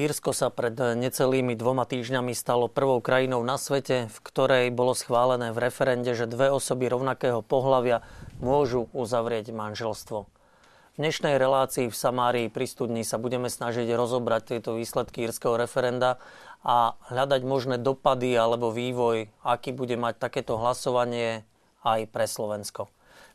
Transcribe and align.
Írsko 0.00 0.32
sa 0.32 0.48
pred 0.48 0.72
necelými 0.72 1.52
dvoma 1.52 1.84
týždňami 1.84 2.32
stalo 2.32 2.72
prvou 2.72 3.04
krajinou 3.04 3.44
na 3.44 3.60
svete, 3.60 4.08
v 4.08 4.18
ktorej 4.24 4.72
bolo 4.72 4.96
schválené 4.96 5.52
v 5.52 5.60
referende, 5.68 6.16
že 6.16 6.24
dve 6.24 6.48
osoby 6.48 6.88
rovnakého 6.88 7.44
pohľavia 7.44 8.00
môžu 8.40 8.88
uzavrieť 8.96 9.52
manželstvo. 9.52 10.24
V 10.24 10.96
dnešnej 10.96 11.36
relácii 11.36 11.92
v 11.92 11.96
Samárii 11.96 12.48
pri 12.48 12.64
studni 12.64 13.04
sa 13.04 13.20
budeme 13.20 13.52
snažiť 13.52 13.84
rozobrať 13.92 14.56
tieto 14.56 14.72
výsledky 14.80 15.28
írskeho 15.28 15.60
referenda 15.60 16.16
a 16.64 16.96
hľadať 17.12 17.44
možné 17.44 17.76
dopady 17.76 18.32
alebo 18.32 18.72
vývoj, 18.72 19.28
aký 19.44 19.76
bude 19.76 20.00
mať 20.00 20.16
takéto 20.16 20.56
hlasovanie 20.56 21.44
aj 21.84 22.08
pre 22.08 22.24
Slovensko. 22.24 22.88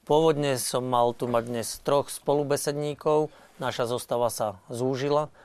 Pôvodne 0.09 0.57
som 0.57 0.81
mal 0.89 1.13
tu 1.13 1.29
mať 1.29 1.45
dnes 1.45 1.69
troch 1.85 2.09
spolubesedníkov, 2.09 3.29
naša 3.61 3.85
zostava 3.85 4.33
sa 4.33 4.57
zúžila– 4.73 5.29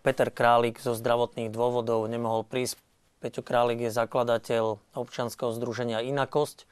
Peter 0.00 0.32
Králik 0.32 0.80
zo 0.80 0.96
zdravotných 0.96 1.52
dôvodov 1.52 2.08
nemohol 2.08 2.48
prísť. 2.48 2.80
Peťo 3.20 3.44
Králik 3.44 3.80
je 3.80 3.92
zakladateľ 3.92 4.80
občanského 4.96 5.52
združenia 5.52 6.04
Inakosť 6.04 6.64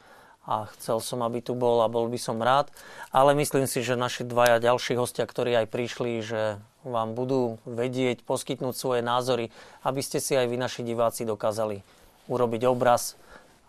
a 0.48 0.66
chcel 0.76 0.98
som, 0.98 1.22
aby 1.22 1.38
tu 1.44 1.54
bol 1.54 1.84
a 1.84 1.92
bol 1.92 2.08
by 2.08 2.18
som 2.18 2.40
rád. 2.40 2.72
Ale 3.12 3.36
myslím 3.36 3.68
si, 3.68 3.84
že 3.84 3.94
naši 3.94 4.24
dvaja 4.24 4.58
ďalší 4.58 4.96
hostia, 4.96 5.28
ktorí 5.28 5.54
aj 5.54 5.66
prišli, 5.68 6.12
že 6.24 6.58
vám 6.82 7.14
budú 7.14 7.62
vedieť, 7.62 8.26
poskytnúť 8.26 8.74
svoje 8.74 9.00
názory, 9.06 9.54
aby 9.86 10.00
ste 10.02 10.18
si 10.18 10.34
aj 10.34 10.50
vy, 10.50 10.56
naši 10.58 10.82
diváci, 10.82 11.22
dokázali 11.22 11.86
urobiť 12.26 12.62
obraz, 12.66 13.14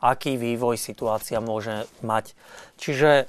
aký 0.02 0.36
vývoj 0.36 0.76
situácia 0.76 1.38
môže 1.40 1.86
mať. 2.02 2.34
Čiže 2.76 3.10
e, 3.14 3.24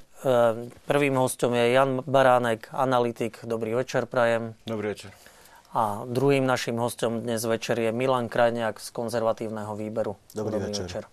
prvým 0.89 1.15
hostom 1.15 1.53
je 1.53 1.71
Jan 1.71 2.01
Baránek, 2.03 2.73
analytik. 2.73 3.39
Dobrý 3.45 3.77
večer, 3.77 4.09
prajem. 4.09 4.57
Dobrý 4.65 4.91
večer. 4.91 5.24
A 5.75 6.07
druhým 6.07 6.47
našim 6.47 6.79
hostom 6.79 7.19
dnes 7.19 7.43
večer 7.43 7.75
je 7.75 7.91
Milan 7.91 8.31
Krajniak 8.31 8.79
z 8.79 8.95
konzervatívneho 8.95 9.75
výberu. 9.75 10.15
Dobrý, 10.31 10.55
Dobrý 10.55 10.71
večer. 10.71 10.87
večer. 10.87 11.03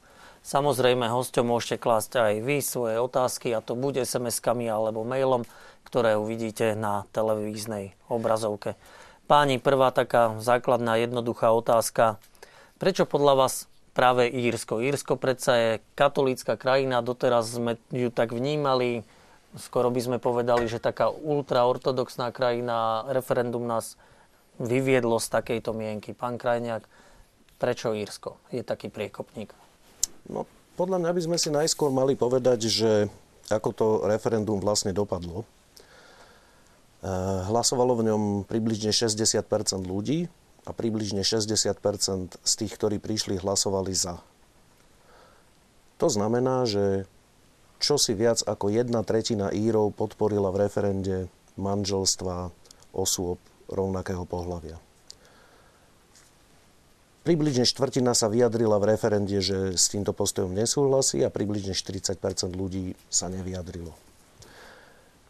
Samozrejme, 0.46 1.10
hostom 1.10 1.50
môžete 1.50 1.82
klásť 1.82 2.22
aj 2.22 2.34
vy 2.46 2.62
svoje 2.62 2.94
otázky 3.02 3.50
a 3.50 3.58
to 3.58 3.74
bude 3.74 3.98
SMS-kami 3.98 4.70
alebo 4.70 5.02
mailom, 5.02 5.42
ktoré 5.82 6.14
uvidíte 6.14 6.78
na 6.78 7.10
televíznej 7.10 7.98
obrazovke. 8.06 8.78
Páni, 9.26 9.58
prvá 9.58 9.90
taká 9.90 10.38
základná 10.38 10.94
jednoduchá 10.94 11.50
otázka. 11.50 12.22
Prečo 12.78 13.02
podľa 13.02 13.34
vás 13.34 13.66
práve 13.98 14.30
Írsko? 14.30 14.78
Írsko 14.78 15.18
predsa 15.18 15.58
je 15.58 15.70
katolícka 15.98 16.54
krajina, 16.54 17.02
doteraz 17.02 17.50
sme 17.50 17.82
ju 17.90 18.14
tak 18.14 18.30
vnímali, 18.30 19.02
skoro 19.58 19.90
by 19.90 19.98
sme 20.06 20.18
povedali, 20.22 20.70
že 20.70 20.78
taká 20.78 21.10
ultraortodoxná 21.10 22.30
krajina, 22.30 23.10
referendum 23.10 23.66
nás 23.66 23.98
vyviedlo 24.60 25.16
z 25.22 25.28
takejto 25.32 25.72
mienky? 25.72 26.12
Pán 26.12 26.36
Krajniak, 26.36 26.84
prečo 27.56 27.94
Írsko 27.94 28.40
je 28.50 28.66
taký 28.66 28.90
priekopník? 28.90 29.54
No, 30.28 30.44
podľa 30.74 30.98
mňa 31.04 31.10
by 31.14 31.20
sme 31.24 31.36
si 31.38 31.48
najskôr 31.48 31.92
mali 31.94 32.16
povedať, 32.18 32.68
že 32.68 33.06
ako 33.52 33.70
to 33.72 33.86
referendum 34.08 34.58
vlastne 34.58 34.90
dopadlo. 34.90 35.44
Eh, 37.02 37.08
hlasovalo 37.50 37.98
v 37.98 38.06
ňom 38.14 38.22
približne 38.46 38.94
60% 38.94 39.82
ľudí 39.82 40.30
a 40.62 40.70
približne 40.70 41.26
60% 41.26 42.38
z 42.38 42.52
tých, 42.54 42.72
ktorí 42.78 43.02
prišli, 43.02 43.42
hlasovali 43.42 43.90
za. 43.90 44.22
To 45.98 46.06
znamená, 46.06 46.62
že 46.62 47.10
čo 47.82 47.98
si 47.98 48.14
viac 48.14 48.46
ako 48.46 48.70
jedna 48.70 49.02
tretina 49.02 49.50
Írov 49.50 49.90
podporila 49.98 50.54
v 50.54 50.66
referende 50.66 51.16
manželstva 51.58 52.54
osôb 52.94 53.42
rovnakého 53.72 54.22
pohľavia. 54.28 54.76
Približne 57.22 57.62
štvrtina 57.62 58.18
sa 58.18 58.26
vyjadrila 58.26 58.82
v 58.82 58.98
referende, 58.98 59.38
že 59.38 59.78
s 59.78 59.86
týmto 59.94 60.10
postojom 60.10 60.50
nesúhlasí 60.50 61.22
a 61.22 61.30
približne 61.30 61.70
40% 61.70 62.18
ľudí 62.50 62.98
sa 63.06 63.30
nevyjadrilo. 63.30 63.94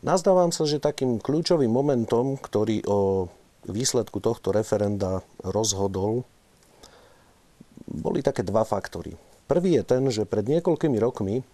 Nazdávam 0.01 0.51
sa, 0.51 0.65
že 0.65 0.83
takým 0.83 1.21
kľúčovým 1.21 1.69
momentom, 1.69 2.41
ktorý 2.41 2.83
o 2.89 3.29
výsledku 3.69 4.19
tohto 4.19 4.51
referenda 4.51 5.21
rozhodol, 5.45 6.25
boli 7.87 8.25
také 8.25 8.41
dva 8.41 8.65
faktory. 8.65 9.15
Prvý 9.45 9.77
je 9.77 9.85
ten, 9.85 10.03
že 10.09 10.25
pred 10.25 10.49
niekoľkými 10.49 10.97
rokmi 10.97 11.45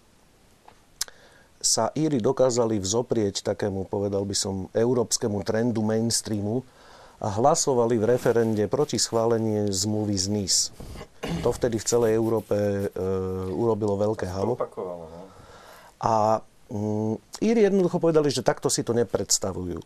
sa 1.59 1.91
Íry 1.91 2.23
dokázali 2.23 2.79
vzoprieť 2.79 3.43
takému, 3.43 3.91
povedal 3.91 4.23
by 4.23 4.31
som, 4.31 4.71
európskemu 4.71 5.43
trendu 5.43 5.83
mainstreamu, 5.83 6.63
a 7.19 7.27
hlasovali 7.27 7.99
v 7.99 8.15
referende 8.15 8.63
proti 8.71 8.95
schválenie 8.95 9.67
zmluvy 9.67 10.15
z 10.15 10.25
NIS. 10.31 10.55
To 11.43 11.51
vtedy 11.51 11.75
v 11.75 11.85
celej 11.87 12.11
Európe 12.15 12.55
e, 12.55 12.87
urobilo 13.51 13.99
veľké 13.99 14.31
halo. 14.31 14.55
No. 14.55 14.95
A 15.99 16.39
mm, 16.71 17.43
Íri 17.43 17.67
jednoducho 17.67 17.99
povedali, 17.99 18.31
že 18.31 18.39
takto 18.39 18.71
si 18.71 18.87
to 18.87 18.95
nepredstavujú. 18.95 19.83
E, 19.83 19.85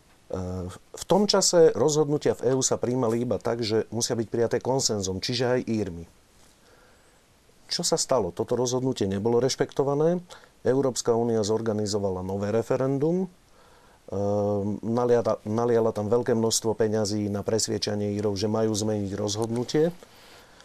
v 0.70 1.04
tom 1.10 1.26
čase 1.26 1.74
rozhodnutia 1.74 2.38
v 2.38 2.54
EÚ 2.54 2.62
sa 2.62 2.78
príjmali 2.78 3.26
iba 3.26 3.42
tak, 3.42 3.66
že 3.66 3.90
musia 3.90 4.14
byť 4.14 4.28
prijaté 4.30 4.58
konsenzom, 4.62 5.18
čiže 5.18 5.58
aj 5.58 5.60
Írmi. 5.66 6.06
Čo 7.66 7.82
sa 7.82 7.98
stalo? 7.98 8.30
Toto 8.30 8.54
rozhodnutie 8.54 9.10
nebolo 9.10 9.42
rešpektované. 9.42 10.22
Európska 10.62 11.18
únia 11.18 11.42
zorganizovala 11.42 12.22
nové 12.22 12.54
referendum, 12.54 13.26
naliala, 14.84 15.40
naliala 15.48 15.92
tam 15.96 16.12
veľké 16.12 16.36
množstvo 16.36 16.76
peňazí 16.76 17.32
na 17.32 17.46
presviečanie 17.46 18.14
Írov, 18.20 18.36
že 18.36 18.52
majú 18.52 18.76
zmeniť 18.76 19.12
rozhodnutie. 19.16 19.96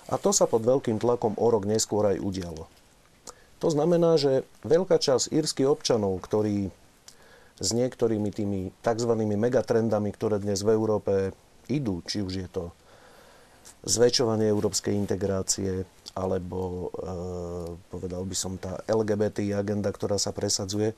A 0.09 0.17
to 0.17 0.33
sa 0.33 0.49
pod 0.49 0.65
veľkým 0.65 0.97
tlakom 0.99 1.37
o 1.37 1.47
rok 1.53 1.69
neskôr 1.69 2.09
aj 2.09 2.19
udialo. 2.19 2.65
To 3.59 3.69
znamená, 3.69 4.17
že 4.17 4.47
veľká 4.63 4.97
časť 5.03 5.35
írskych 5.35 5.69
občanov, 5.69 6.23
ktorí 6.23 6.71
s 7.59 7.69
niektorými 7.75 8.31
tými 8.31 8.61
tzv. 8.81 9.13
megatrendami, 9.19 10.15
ktoré 10.15 10.39
dnes 10.39 10.63
v 10.63 10.79
Európe 10.79 11.35
idú, 11.67 12.01
či 12.07 12.23
už 12.23 12.35
je 12.39 12.49
to 12.49 12.65
zväčšovanie 13.85 14.47
európskej 14.49 14.95
integrácie, 14.95 15.87
alebo 16.15 16.59
e, 16.59 17.07
povedal 17.91 18.23
by 18.27 18.37
som 18.39 18.59
tá 18.59 18.79
LGBT 18.87 19.59
agenda, 19.59 19.91
ktorá 19.91 20.19
sa 20.19 20.31
presadzuje, 20.31 20.95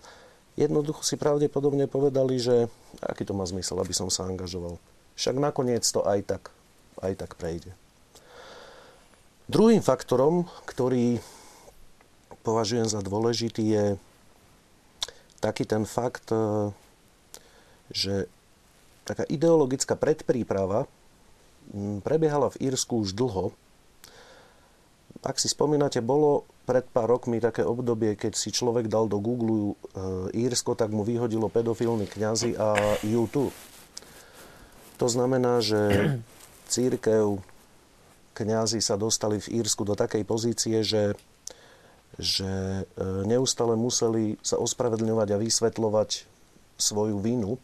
jednoducho 0.58 1.02
si 1.06 1.20
pravdepodobne 1.20 1.86
povedali, 1.86 2.38
že 2.40 2.66
aký 3.02 3.26
to 3.26 3.36
má 3.36 3.46
zmysel, 3.46 3.78
aby 3.78 3.94
som 3.94 4.10
sa 4.10 4.26
angažoval. 4.26 4.80
Však 5.14 5.36
nakoniec 5.36 5.84
to 5.84 6.00
aj 6.02 6.24
tak, 6.24 6.42
aj 7.04 7.12
tak 7.14 7.36
prejde. 7.36 7.70
Druhým 9.50 9.82
faktorom, 9.82 10.46
ktorý 10.62 11.18
považujem 12.46 12.86
za 12.86 13.02
dôležitý, 13.02 13.64
je 13.66 13.84
taký 15.42 15.66
ten 15.66 15.82
fakt, 15.88 16.30
e, 16.30 16.70
že 17.90 18.30
taká 19.02 19.26
ideologická 19.26 19.98
predpríprava 19.98 20.86
prebiehala 22.06 22.50
v 22.54 22.70
Írsku 22.70 23.02
už 23.02 23.14
dlho. 23.14 23.50
Ak 25.26 25.42
si 25.42 25.50
spomínate, 25.50 25.98
bolo 25.98 26.46
pred 26.70 26.86
pár 26.86 27.10
rokmi 27.10 27.42
také 27.42 27.66
obdobie, 27.66 28.14
keď 28.14 28.38
si 28.38 28.54
človek 28.54 28.86
dal 28.86 29.10
do 29.10 29.18
Google 29.18 29.74
e, 29.74 30.46
Írsko, 30.46 30.78
tak 30.78 30.94
mu 30.94 31.02
vyhodilo 31.02 31.50
pedofilní 31.50 32.06
kňazi 32.06 32.54
a 32.54 32.94
YouTube. 33.02 33.50
To 35.02 35.10
znamená, 35.10 35.58
že 35.58 35.82
církev, 36.70 37.42
kňazi 38.38 38.78
sa 38.78 38.94
dostali 38.94 39.42
v 39.42 39.66
Írsku 39.66 39.82
do 39.82 39.98
takej 39.98 40.22
pozície, 40.22 40.86
že, 40.86 41.18
že 42.22 42.86
e, 42.86 43.04
neustále 43.26 43.74
museli 43.74 44.38
sa 44.38 44.54
ospravedlňovať 44.62 45.28
a 45.34 45.40
vysvetľovať 45.42 46.22
svoju 46.78 47.18
vinu, 47.18 47.58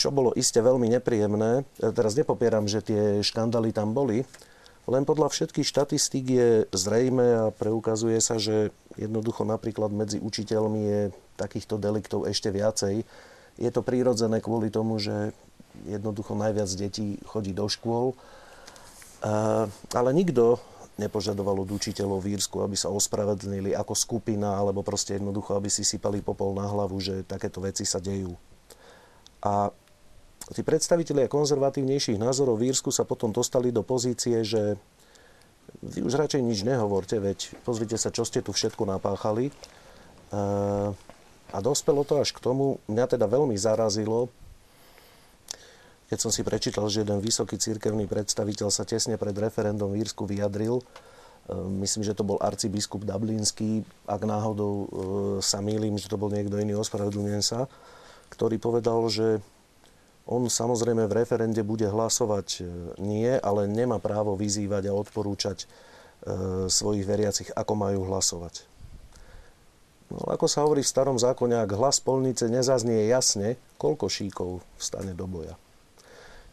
čo 0.00 0.08
bolo 0.08 0.32
iste 0.32 0.64
veľmi 0.64 0.88
nepríjemné. 0.96 1.68
E, 1.76 1.92
teraz 1.92 2.16
nepopieram, 2.16 2.64
že 2.64 2.80
tie 2.80 3.20
škandály 3.20 3.76
tam 3.76 3.92
boli, 3.92 4.24
len 4.84 5.08
podľa 5.08 5.32
všetkých 5.32 5.64
štatistík 5.64 6.26
je 6.28 6.48
zrejme 6.68 7.26
a 7.48 7.54
preukazuje 7.56 8.20
sa, 8.20 8.36
že 8.36 8.68
jednoducho 9.00 9.48
napríklad 9.48 9.88
medzi 9.88 10.20
učiteľmi 10.20 10.80
je 10.84 11.00
takýchto 11.40 11.80
deliktov 11.80 12.28
ešte 12.28 12.52
viacej. 12.52 13.02
Je 13.56 13.70
to 13.72 13.80
prírodzené 13.80 14.44
kvôli 14.44 14.68
tomu, 14.68 15.00
že 15.00 15.32
jednoducho 15.88 16.36
najviac 16.36 16.68
detí 16.76 17.16
chodí 17.24 17.56
do 17.56 17.64
škôl. 17.64 18.12
Ale 19.90 20.10
nikto 20.12 20.60
nepožadoval 21.00 21.66
od 21.66 21.74
učiteľov 21.74 22.22
v 22.22 22.38
aby 22.38 22.76
sa 22.78 22.92
ospravedlnili 22.92 23.74
ako 23.74 23.98
skupina, 23.98 24.54
alebo 24.54 24.86
proste 24.86 25.18
jednoducho, 25.18 25.58
aby 25.58 25.66
si 25.66 25.82
sypali 25.82 26.22
popol 26.22 26.54
na 26.54 26.68
hlavu, 26.68 27.00
že 27.02 27.26
takéto 27.26 27.58
veci 27.58 27.82
sa 27.82 27.98
dejú. 27.98 28.36
A 29.42 29.74
tí 30.52 30.60
predstavitelia 30.60 31.30
konzervatívnejších 31.30 32.20
názorov 32.20 32.60
v 32.60 32.68
Írsku 32.68 32.92
sa 32.92 33.08
potom 33.08 33.32
dostali 33.32 33.72
do 33.72 33.80
pozície, 33.80 34.44
že 34.44 34.76
vy 35.80 36.04
už 36.04 36.20
radšej 36.20 36.42
nič 36.44 36.60
nehovorte, 36.68 37.16
veď 37.16 37.56
pozrite 37.64 37.96
sa, 37.96 38.12
čo 38.12 38.28
ste 38.28 38.44
tu 38.44 38.52
všetko 38.52 38.84
napáchali. 38.84 39.48
A 41.54 41.58
dospelo 41.62 42.02
to 42.02 42.18
až 42.18 42.34
k 42.34 42.42
tomu, 42.42 42.82
mňa 42.90 43.16
teda 43.16 43.30
veľmi 43.30 43.54
zarazilo, 43.54 44.28
keď 46.10 46.18
som 46.20 46.34
si 46.34 46.44
prečítal, 46.44 46.84
že 46.92 47.06
jeden 47.06 47.22
vysoký 47.22 47.56
cirkevný 47.56 48.04
predstaviteľ 48.04 48.68
sa 48.68 48.84
tesne 48.84 49.16
pred 49.16 49.32
referendum 49.38 49.88
v 49.94 50.04
Írsku 50.04 50.28
vyjadril, 50.28 50.78
e, 50.78 50.84
myslím, 51.80 52.04
že 52.04 52.12
to 52.12 52.26
bol 52.26 52.36
arcibiskup 52.44 53.08
Dublinský, 53.08 53.86
ak 54.04 54.22
náhodou 54.22 54.72
e, 54.74 54.86
sa 55.40 55.64
mýlim, 55.64 55.96
že 55.96 56.12
to 56.12 56.20
bol 56.20 56.28
niekto 56.28 56.60
iný, 56.60 56.76
ospravedlňujem 56.76 57.42
sa, 57.42 57.72
ktorý 58.30 58.60
povedal, 58.60 59.00
že 59.08 59.40
on 60.24 60.48
samozrejme 60.48 61.04
v 61.04 61.16
referende 61.20 61.60
bude 61.60 61.84
hlasovať 61.84 62.48
e, 62.58 62.62
nie, 63.00 63.32
ale 63.40 63.68
nemá 63.68 64.00
právo 64.00 64.34
vyzývať 64.34 64.88
a 64.88 64.96
odporúčať 64.96 65.68
svojich 66.72 67.04
veriacich, 67.04 67.52
ako 67.52 67.72
majú 67.76 68.08
hlasovať. 68.08 68.64
No, 70.12 70.24
ako 70.28 70.46
sa 70.48 70.64
hovorí 70.64 70.84
v 70.84 70.92
starom 70.92 71.16
zákone, 71.16 71.56
ak 71.56 71.76
hlas 71.76 72.00
polnice 72.00 72.48
nezaznie 72.48 73.08
jasne, 73.08 73.56
koľko 73.80 74.08
šíkov 74.08 74.50
vstane 74.76 75.16
do 75.16 75.24
boja. 75.24 75.56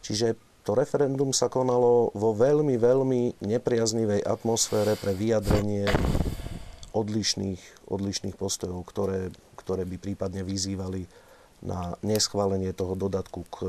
Čiže 0.02 0.34
to 0.66 0.74
referendum 0.74 1.30
sa 1.30 1.46
konalo 1.46 2.10
vo 2.14 2.30
veľmi, 2.34 2.74
veľmi 2.78 3.44
nepriaznivej 3.44 4.24
atmosfére 4.24 4.98
pre 4.98 5.14
vyjadrenie 5.14 5.86
odlišných, 6.92 7.88
odlišných 7.88 8.36
postojov, 8.36 8.82
ktoré, 8.88 9.32
ktoré 9.58 9.82
by 9.86 9.96
prípadne 9.96 10.42
vyzývali 10.44 11.06
na 11.62 11.94
neschválenie 12.02 12.74
toho 12.74 12.98
dodatku 12.98 13.46
k 13.46 13.56
e, 13.62 13.68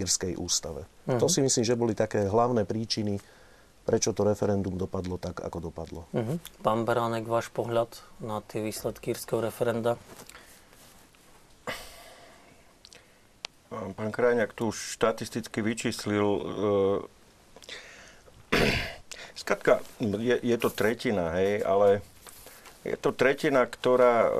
írskej 0.00 0.40
ústave. 0.40 0.88
Uh-huh. 1.04 1.20
To 1.20 1.28
si 1.28 1.44
myslím, 1.44 1.64
že 1.64 1.76
boli 1.76 1.92
také 1.92 2.24
hlavné 2.24 2.64
príčiny, 2.64 3.20
prečo 3.84 4.16
to 4.16 4.24
referendum 4.24 4.80
dopadlo 4.80 5.20
tak, 5.20 5.44
ako 5.44 5.72
dopadlo. 5.72 6.08
Uh-huh. 6.16 6.40
Pán 6.64 6.88
Beránek, 6.88 7.28
váš 7.28 7.52
pohľad 7.52 8.00
na 8.24 8.40
tie 8.48 8.64
výsledky 8.64 9.12
írskeho 9.12 9.44
referenda? 9.44 10.00
Pán 13.72 14.12
Krajňák 14.12 14.52
tu 14.52 14.68
už 14.68 15.00
štatisticky 15.00 15.64
vyčíslil. 15.64 16.24
E, 16.24 16.42
Skratka, 19.32 19.80
je, 20.00 20.36
je 20.38 20.56
to 20.60 20.68
tretina, 20.68 21.32
hej, 21.40 21.64
ale 21.64 22.04
je 22.84 22.96
to 23.00 23.16
tretina, 23.16 23.64
ktorá 23.64 24.28
e, 24.28 24.30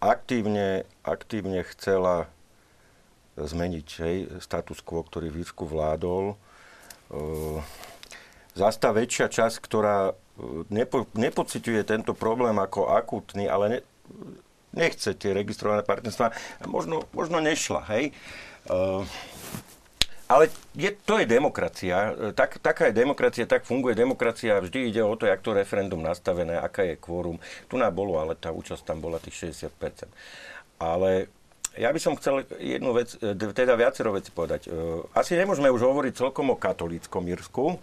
aktívne, 0.00 0.88
aktívne 1.04 1.62
chcela 1.68 2.26
zmeniť 3.36 3.88
hej, 4.02 4.16
status 4.42 4.80
quo, 4.80 5.04
ktorý 5.04 5.30
v 5.30 5.46
Írsku 5.46 5.64
vládol. 5.68 6.34
E, 6.34 6.36
zás 8.56 8.76
tá 8.76 8.90
väčšia 8.90 9.30
časť, 9.30 9.56
ktorá 9.62 10.16
nepo, 10.72 11.06
nepociťuje 11.14 11.82
tento 11.84 12.12
problém 12.16 12.56
ako 12.56 12.90
akutný, 12.90 13.46
ale 13.46 13.64
ne, 13.68 13.78
nechce 14.74 15.14
tie 15.14 15.30
registrované 15.36 15.84
partnerstva. 15.84 16.32
Možno, 16.66 17.06
možno 17.12 17.38
nešla, 17.40 17.84
hej. 17.92 18.12
Uh, 18.68 19.08
ale 20.30 20.46
je, 20.78 20.94
to 20.94 21.18
je 21.18 21.26
demokracia. 21.26 22.14
Tak, 22.38 22.62
taká 22.62 22.86
je 22.86 22.94
demokracia, 22.94 23.50
tak 23.50 23.66
funguje 23.66 23.98
demokracia. 23.98 24.62
Vždy 24.62 24.94
ide 24.94 25.02
o 25.02 25.18
to, 25.18 25.26
jak 25.26 25.42
to 25.42 25.50
referendum 25.50 25.98
nastavené, 25.98 26.54
aká 26.54 26.86
je 26.86 26.94
kvórum. 26.94 27.42
Tu 27.66 27.74
nám 27.74 27.90
bolo, 27.90 28.22
ale 28.22 28.38
tá 28.38 28.54
účasť 28.54 28.86
tam 28.86 29.02
bola 29.02 29.18
tých 29.18 29.50
60%. 29.50 30.06
Ale 30.78 31.26
ja 31.74 31.90
by 31.90 31.98
som 31.98 32.14
chcel 32.14 32.46
jednu 32.62 32.94
vec, 32.94 33.18
teda 33.54 33.74
viacero 33.74 34.14
veci 34.14 34.30
povedať. 34.30 34.70
Asi 35.18 35.34
nemôžeme 35.34 35.66
už 35.66 35.82
hovoriť 35.82 36.22
celkom 36.22 36.54
o 36.54 36.56
katolíckom 36.58 37.26
Írsku, 37.26 37.74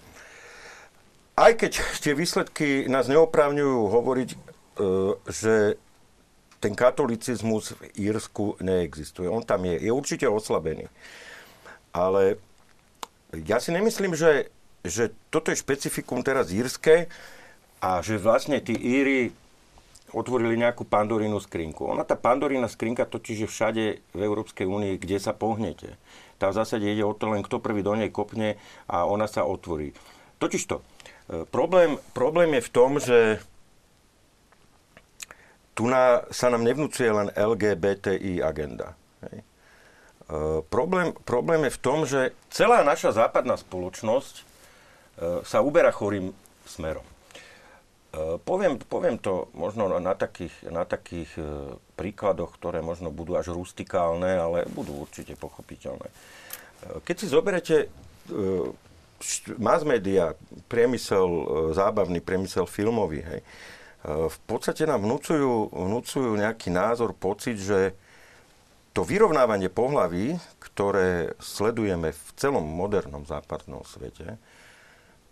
aj 1.38 1.52
keď 1.54 1.72
tie 2.02 2.18
výsledky 2.18 2.90
nás 2.90 3.06
neoprávňujú 3.12 3.80
hovoriť, 3.92 4.30
že 5.30 5.78
ten 6.58 6.74
katolicizmus 6.74 7.78
v 7.78 8.10
Írsku 8.10 8.58
neexistuje. 8.66 9.30
On 9.30 9.46
tam 9.46 9.62
je, 9.70 9.78
je 9.78 9.92
určite 9.94 10.26
oslabený. 10.26 10.90
Ale 11.98 12.38
ja 13.34 13.58
si 13.58 13.74
nemyslím, 13.74 14.14
že, 14.14 14.54
že 14.86 15.10
toto 15.34 15.50
je 15.50 15.58
špecifikum 15.58 16.22
teraz 16.22 16.54
írske 16.54 17.10
a 17.82 18.06
že 18.06 18.22
vlastne 18.22 18.62
tí 18.62 18.78
Íry 18.78 19.34
otvorili 20.16 20.56
nejakú 20.56 20.88
pandorínu 20.88 21.42
skrinku. 21.42 21.90
Ona, 21.90 22.08
tá 22.08 22.16
pandorína 22.16 22.72
skrinka 22.72 23.04
totiž 23.04 23.44
je 23.44 23.50
všade 23.50 23.84
v 24.16 24.20
Európskej 24.22 24.64
únii, 24.64 24.96
kde 25.02 25.18
sa 25.20 25.36
pohnete. 25.36 26.00
Tá 26.38 26.54
v 26.54 26.58
zásade 26.64 26.86
ide 26.88 27.04
o 27.04 27.18
to 27.18 27.34
len, 27.34 27.44
kto 27.44 27.60
prvý 27.60 27.84
do 27.84 27.98
nej 27.98 28.14
kopne 28.14 28.56
a 28.88 29.04
ona 29.04 29.28
sa 29.28 29.44
otvorí. 29.44 29.92
Totižto, 30.38 30.80
e, 30.80 30.84
problém, 31.50 31.98
problém 32.14 32.56
je 32.56 32.64
v 32.64 32.74
tom, 32.74 32.92
že 33.02 33.42
tu 35.76 35.90
na, 35.90 36.24
sa 36.32 36.48
nám 36.54 36.64
nevnúcuje 36.64 37.10
len 37.10 37.28
LGBTI 37.36 38.40
agenda. 38.42 38.96
Hej. 39.28 39.44
E, 40.28 40.62
problém, 40.68 41.16
problém 41.24 41.64
je 41.64 41.76
v 41.76 41.80
tom, 41.82 42.04
že 42.04 42.36
celá 42.52 42.84
naša 42.84 43.16
západná 43.16 43.56
spoločnosť 43.56 44.36
e, 44.36 44.44
sa 45.48 45.64
uberá 45.64 45.88
chorým 45.96 46.36
smerom. 46.68 47.04
E, 48.12 48.36
poviem, 48.44 48.76
poviem 48.76 49.16
to 49.16 49.48
možno 49.56 49.88
na 50.04 50.12
takých, 50.20 50.52
na 50.68 50.84
takých 50.84 51.32
príkladoch, 51.96 52.60
ktoré 52.60 52.84
možno 52.84 53.08
budú 53.08 53.40
až 53.40 53.56
rustikálne, 53.56 54.36
ale 54.36 54.68
budú 54.68 55.00
určite 55.00 55.40
pochopiteľné. 55.40 56.12
Keď 57.08 57.16
si 57.18 57.26
zoberete 57.26 57.90
mass 59.58 59.82
media, 59.82 60.38
priemysel, 60.70 61.26
zábavný 61.74 62.22
priemysel 62.22 62.70
filmový, 62.70 63.26
hej, 63.26 63.42
v 64.06 64.38
podstate 64.46 64.86
nám 64.86 65.04
vnúcujú, 65.04 65.74
vnúcujú 65.74 66.38
nejaký 66.38 66.70
názor, 66.70 67.18
pocit, 67.18 67.58
že 67.58 67.98
to 68.98 69.06
vyrovnávanie 69.06 69.70
pohlaví, 69.70 70.42
ktoré 70.58 71.38
sledujeme 71.38 72.10
v 72.10 72.28
celom 72.34 72.66
modernom 72.66 73.22
západnom 73.30 73.86
svete, 73.86 74.42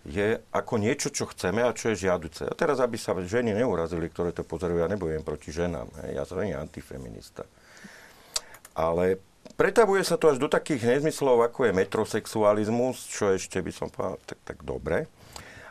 je 0.06 0.38
ako 0.54 0.78
niečo, 0.78 1.10
čo 1.10 1.26
chceme 1.26 1.66
a 1.66 1.74
čo 1.74 1.90
je 1.90 2.06
žiaduce. 2.06 2.46
A 2.46 2.54
teraz, 2.54 2.78
aby 2.78 2.94
sa 2.94 3.18
ženy 3.18 3.58
neurazili, 3.58 4.06
ktoré 4.06 4.38
to 4.38 4.46
pozorujú, 4.46 4.86
ja 4.86 4.94
nebojujem 4.94 5.26
proti 5.26 5.50
ženám. 5.50 5.90
Hej. 6.06 6.10
Ja 6.14 6.30
som 6.30 6.46
nie 6.46 6.54
antifeminista. 6.54 7.50
Ale 8.78 9.18
pretavuje 9.58 10.06
sa 10.06 10.22
to 10.22 10.30
až 10.30 10.38
do 10.38 10.46
takých 10.46 10.86
nezmyslov, 10.86 11.42
ako 11.50 11.66
je 11.66 11.74
metrosexualizmus, 11.74 13.10
čo 13.10 13.34
ešte 13.34 13.66
by 13.66 13.72
som 13.74 13.90
povedal 13.90 14.22
tak, 14.30 14.38
tak 14.46 14.58
dobre 14.62 15.10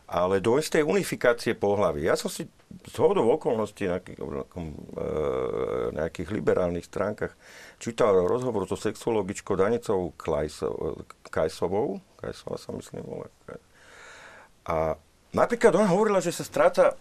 ale 0.04 0.36
do 0.40 0.60
istej 0.60 0.84
unifikácie 0.84 1.56
pohlavy. 1.56 2.06
Ja 2.06 2.14
som 2.14 2.28
si 2.28 2.44
z 2.82 2.96
okolností 2.98 3.86
na 3.86 4.02
nejakých, 5.94 6.28
liberálnych 6.34 6.88
stránkach 6.88 7.36
čítal 7.78 8.26
rozhovor 8.26 8.66
so 8.66 8.74
sexuologičkou 8.74 9.54
Danicou 9.54 10.14
Kajsovou. 11.30 12.00
Kajsová 12.18 12.56
sa 12.58 12.70
myslím. 12.74 13.04
A 14.64 14.96
napríklad 15.36 15.76
ona 15.76 15.88
hovorila, 15.92 16.24
že 16.24 16.32
sa 16.32 16.42
stráca 16.42 16.96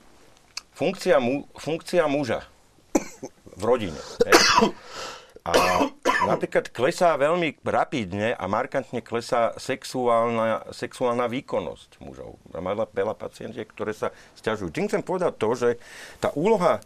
funkcia, 0.75 1.17
mu, 1.17 1.47
funkcia 1.55 2.05
muža 2.11 2.43
v 3.55 3.63
rodine. 3.63 3.99
A 5.43 5.53
napríklad 6.27 6.69
klesá 6.69 7.15
veľmi 7.15 7.59
rapidne 7.63 8.35
a 8.35 8.45
markantne 8.47 8.99
klesá 9.03 9.55
sexuálna, 9.59 10.69
sexuálna 10.73 11.27
výkonnosť 11.27 12.01
mužov. 12.03 12.39
Mala 12.53 12.87
veľa 12.89 13.15
pacientiek, 13.17 13.65
ktoré 13.65 13.91
sa 13.95 14.11
stiažujú. 14.39 14.69
Tým 14.71 14.87
chcem 14.89 15.03
povedať 15.03 15.33
to, 15.37 15.49
že 15.53 15.69
tá 16.23 16.29
úloha, 16.35 16.83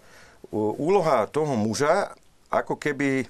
úloha 0.54 1.28
toho 1.28 1.54
muža 1.58 2.16
ako 2.48 2.80
keby, 2.80 3.28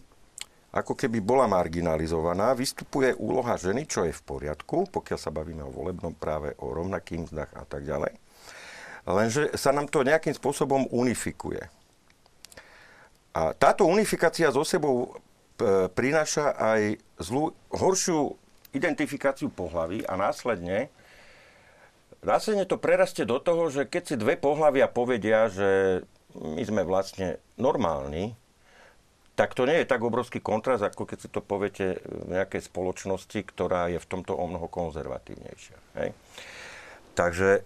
ako 0.71 0.93
keby 0.93 1.17
bola 1.23 1.49
marginalizovaná. 1.49 2.53
Vystupuje 2.53 3.17
úloha 3.17 3.57
ženy, 3.57 3.89
čo 3.89 4.05
je 4.05 4.13
v 4.13 4.25
poriadku, 4.25 4.89
pokiaľ 4.93 5.19
sa 5.19 5.33
bavíme 5.33 5.65
o 5.65 5.73
volebnom 5.73 6.13
práve, 6.13 6.53
o 6.61 6.71
rovnakým 6.71 7.25
mzdách 7.25 7.51
a 7.57 7.63
tak 7.65 7.83
ďalej. 7.87 8.13
Lenže 9.07 9.55
sa 9.55 9.71
nám 9.71 9.87
to 9.87 10.03
nejakým 10.03 10.35
spôsobom 10.35 10.83
unifikuje. 10.91 11.63
A 13.31 13.53
táto 13.53 13.85
unifikácia 13.85 14.49
so 14.49 14.65
sebou 14.65 15.15
prináša 15.93 16.53
aj 16.53 17.01
zlú, 17.17 17.53
horšiu 17.73 18.37
identifikáciu 18.71 19.49
pohlaví 19.49 20.05
a 20.05 20.13
následne 20.13 20.93
následne 22.25 22.65
to 22.65 22.81
prerastie 22.81 23.23
do 23.23 23.37
toho, 23.37 23.69
že 23.69 23.85
keď 23.85 24.03
si 24.03 24.15
dve 24.17 24.39
pohlavia 24.39 24.89
povedia, 24.89 25.49
že 25.51 26.01
my 26.37 26.63
sme 26.65 26.81
vlastne 26.85 27.41
normálni, 27.57 28.33
tak 29.37 29.53
to 29.53 29.69
nie 29.69 29.85
je 29.85 29.89
tak 29.89 30.01
obrovský 30.01 30.41
kontrast, 30.41 30.81
ako 30.81 31.05
keď 31.05 31.17
si 31.21 31.29
to 31.29 31.45
poviete 31.45 32.01
v 32.01 32.41
nejakej 32.41 32.65
spoločnosti, 32.65 33.37
ktorá 33.45 33.85
je 33.93 34.01
v 34.01 34.09
tomto 34.09 34.33
o 34.33 34.45
mnoho 34.49 34.65
konzervatívnejšia. 34.65 35.77
Hej? 36.01 36.09
Takže 37.13 37.61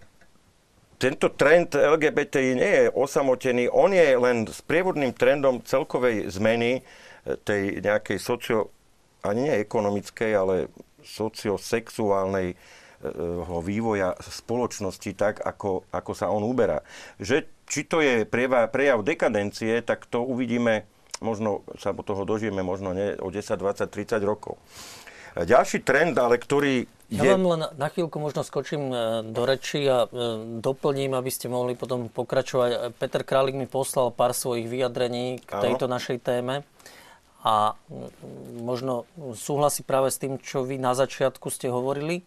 tento 0.99 1.31
trend 1.31 1.71
LGBTI 1.73 2.51
nie 2.59 2.73
je 2.85 2.85
osamotený, 2.91 3.71
on 3.71 3.95
je 3.95 4.03
len 4.19 4.45
sprievodným 4.45 5.15
trendom 5.15 5.63
celkovej 5.63 6.27
zmeny 6.27 6.83
tej 7.25 7.81
nejakej 7.81 8.17
socio, 8.17 8.73
ani 9.21 9.49
nie 9.49 9.55
ekonomickej, 9.61 10.31
ale 10.33 10.55
sociosexuálnej 11.05 12.53
e, 12.53 12.55
vývoja 13.61 14.17
spoločnosti 14.17 15.11
tak, 15.13 15.41
ako, 15.41 15.85
ako 15.93 16.11
sa 16.13 16.29
on 16.33 16.45
uberá. 16.45 16.81
Že, 17.21 17.45
či 17.69 17.85
to 17.85 18.01
je 18.01 18.25
prejav 18.25 19.05
dekadencie, 19.05 19.81
tak 19.85 20.09
to 20.09 20.25
uvidíme, 20.25 20.85
možno 21.21 21.61
sa 21.77 21.93
toho 21.93 22.25
dožijeme 22.25 22.65
možno 22.65 22.93
nie, 22.93 23.13
o 23.21 23.29
10, 23.29 23.57
20, 23.57 23.85
30 23.89 24.21
rokov. 24.25 24.57
Ďalší 25.31 25.87
trend, 25.87 26.19
ale 26.19 26.35
ktorý 26.35 26.83
ja 27.11 27.35
vám 27.35 27.43
len 27.43 27.61
na 27.75 27.91
chvíľku 27.91 28.23
možno 28.23 28.39
skočím 28.39 28.87
e, 28.87 28.95
do 29.35 29.43
reči 29.43 29.83
a 29.83 30.07
e, 30.07 30.15
doplním, 30.63 31.11
aby 31.11 31.27
ste 31.27 31.51
mohli 31.51 31.75
potom 31.75 32.07
pokračovať. 32.07 32.95
Peter 32.95 33.27
Králik 33.27 33.59
mi 33.59 33.67
poslal 33.67 34.15
pár 34.15 34.31
svojich 34.31 34.71
vyjadrení 34.71 35.43
k 35.43 35.51
tejto 35.59 35.91
Áno. 35.91 35.99
našej 35.99 36.23
téme 36.23 36.63
a 37.41 37.73
možno 38.61 39.09
súhlasí 39.33 39.81
práve 39.81 40.13
s 40.13 40.21
tým, 40.21 40.37
čo 40.37 40.61
vy 40.61 40.77
na 40.77 40.93
začiatku 40.93 41.49
ste 41.49 41.73
hovorili. 41.73 42.21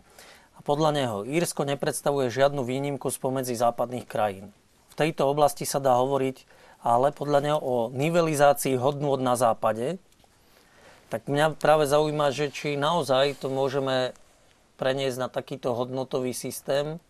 A 0.55 0.63
podľa 0.63 0.91
neho 0.95 1.17
Írsko 1.27 1.67
nepredstavuje 1.67 2.31
žiadnu 2.31 2.63
výnimku 2.63 3.11
spomedzi 3.11 3.59
západných 3.59 4.07
krajín. 4.07 4.55
V 4.91 4.99
tejto 4.99 5.27
oblasti 5.27 5.67
sa 5.67 5.83
dá 5.83 5.99
hovoriť 5.99 6.65
ale 6.85 7.17
podľa 7.17 7.41
neho 7.41 7.59
o 7.59 7.89
nivelizácii 7.89 8.77
hodnôt 8.77 9.17
na 9.17 9.41
západe, 9.41 9.97
tak 11.09 11.25
mňa 11.25 11.57
práve 11.57 11.89
zaujíma, 11.89 12.29
že 12.29 12.53
či 12.53 12.77
naozaj 12.77 13.41
to 13.41 13.49
môžeme 13.49 14.13
preniesť 14.77 15.17
na 15.17 15.29
takýto 15.33 15.73
hodnotový 15.73 16.37
systém 16.37 17.01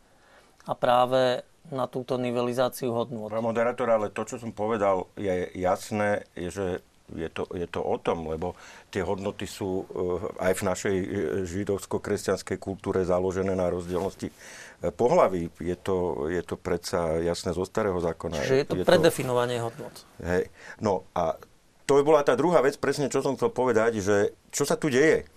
a 0.62 0.72
práve 0.78 1.42
na 1.74 1.90
túto 1.90 2.14
nivelizáciu 2.20 2.94
hodnôt. 2.94 3.34
Pán 3.34 3.42
moderátor, 3.42 3.90
ale 3.90 4.14
to, 4.14 4.22
čo 4.22 4.38
som 4.38 4.54
povedal, 4.54 5.10
je 5.18 5.50
jasné, 5.58 6.28
je, 6.38 6.48
že 6.54 6.66
je 7.12 7.28
to, 7.28 7.44
je 7.52 7.68
to 7.68 7.84
o 7.84 7.96
tom, 8.00 8.32
lebo 8.32 8.56
tie 8.88 9.04
hodnoty 9.04 9.44
sú 9.44 9.84
eh, 9.84 10.48
aj 10.48 10.52
v 10.56 10.62
našej 10.64 10.96
eh, 10.96 11.06
židovsko-kresťanskej 11.44 12.56
kultúre 12.56 13.04
založené 13.04 13.52
na 13.52 13.68
rozdielnosti 13.68 14.32
eh, 14.32 14.88
pohlaví. 14.88 15.52
Je 15.60 15.76
to, 15.76 16.28
je 16.32 16.40
to 16.40 16.56
predsa 16.56 17.20
jasné 17.20 17.52
zo 17.52 17.68
starého 17.68 18.00
zákona. 18.00 18.40
Čiže 18.40 18.56
je 18.56 18.66
to 18.66 18.76
je 18.80 18.84
predefinovanie 18.88 19.60
to... 19.60 19.64
hodnot. 19.68 19.94
Hej. 20.24 20.48
No 20.80 21.04
a 21.12 21.36
to 21.84 22.00
by 22.00 22.02
bola 22.02 22.24
tá 22.24 22.32
druhá 22.32 22.64
vec, 22.64 22.80
presne 22.80 23.12
čo 23.12 23.20
som 23.20 23.36
chcel 23.36 23.52
povedať, 23.52 24.00
že 24.00 24.32
čo 24.48 24.64
sa 24.64 24.80
tu 24.80 24.88
deje. 24.88 25.28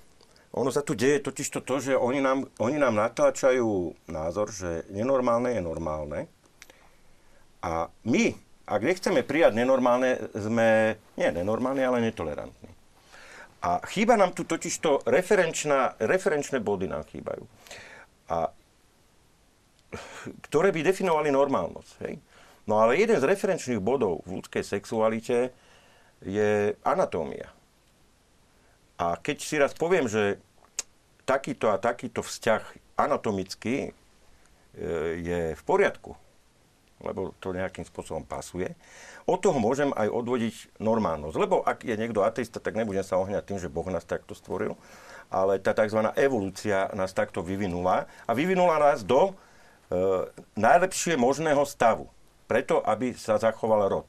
Ono 0.56 0.72
sa 0.72 0.80
tu 0.80 0.96
deje 0.96 1.20
totiž 1.20 1.48
to, 1.52 1.60
to 1.60 1.84
že 1.84 1.94
oni 2.00 2.24
nám, 2.24 2.48
oni 2.64 2.80
nám 2.80 2.96
natláčajú 2.96 3.92
názor, 4.08 4.56
že 4.56 4.88
nenormálne 4.88 5.52
je 5.52 5.62
normálne. 5.62 6.32
A 7.60 7.92
my, 8.08 8.47
ak 8.68 8.82
nechceme 8.84 9.24
prijať 9.24 9.56
nenormálne, 9.56 10.28
sme 10.36 11.00
nie 11.16 11.30
nenormálni, 11.32 11.88
ale 11.88 12.04
netolerantní. 12.04 12.68
A 13.64 13.80
chýba 13.88 14.20
nám 14.20 14.36
tu 14.36 14.44
totiž 14.44 14.76
to 14.84 15.00
referenčné 15.08 16.60
body 16.60 16.92
nám 16.92 17.08
chýbajú. 17.08 17.48
A 18.28 18.52
ktoré 20.52 20.76
by 20.76 20.84
definovali 20.84 21.32
normálnosť. 21.32 21.94
Hej? 22.04 22.20
No 22.68 22.84
ale 22.84 23.00
jeden 23.00 23.18
z 23.18 23.26
referenčných 23.26 23.80
bodov 23.80 24.28
v 24.28 24.40
ľudskej 24.40 24.64
sexualite 24.68 25.56
je 26.22 26.76
anatómia. 26.84 27.48
A 29.00 29.16
keď 29.16 29.38
si 29.40 29.56
raz 29.56 29.72
poviem, 29.72 30.12
že 30.12 30.42
takýto 31.24 31.72
a 31.72 31.80
takýto 31.80 32.20
vzťah 32.20 32.62
anatomicky 33.00 33.88
e, 33.88 33.90
je 35.22 35.42
v 35.54 35.64
poriadku, 35.64 36.18
lebo 37.04 37.34
to 37.38 37.54
nejakým 37.54 37.86
spôsobom 37.86 38.26
pasuje, 38.26 38.74
od 39.28 39.38
toho 39.44 39.60
môžem 39.60 39.92
aj 39.94 40.08
odvodiť 40.08 40.80
normálnosť. 40.82 41.36
Lebo 41.36 41.62
ak 41.62 41.84
je 41.84 41.96
niekto 42.00 42.24
ateista, 42.24 42.64
tak 42.64 42.80
nebudem 42.80 43.04
sa 43.04 43.20
ohňať 43.20 43.44
tým, 43.44 43.60
že 43.60 43.72
Boh 43.72 43.86
nás 43.92 44.08
takto 44.08 44.34
stvoril, 44.34 44.74
ale 45.28 45.60
tá 45.60 45.76
tzv. 45.76 46.00
evolúcia 46.16 46.88
nás 46.96 47.12
takto 47.12 47.44
vyvinula 47.44 48.08
a 48.24 48.32
vyvinula 48.32 48.80
nás 48.80 49.04
do 49.04 49.30
e, 49.30 49.34
najlepšie 50.56 51.20
možného 51.20 51.68
stavu, 51.68 52.08
preto 52.48 52.80
aby 52.82 53.12
sa 53.14 53.36
zachoval 53.36 53.92
rod. 53.92 54.08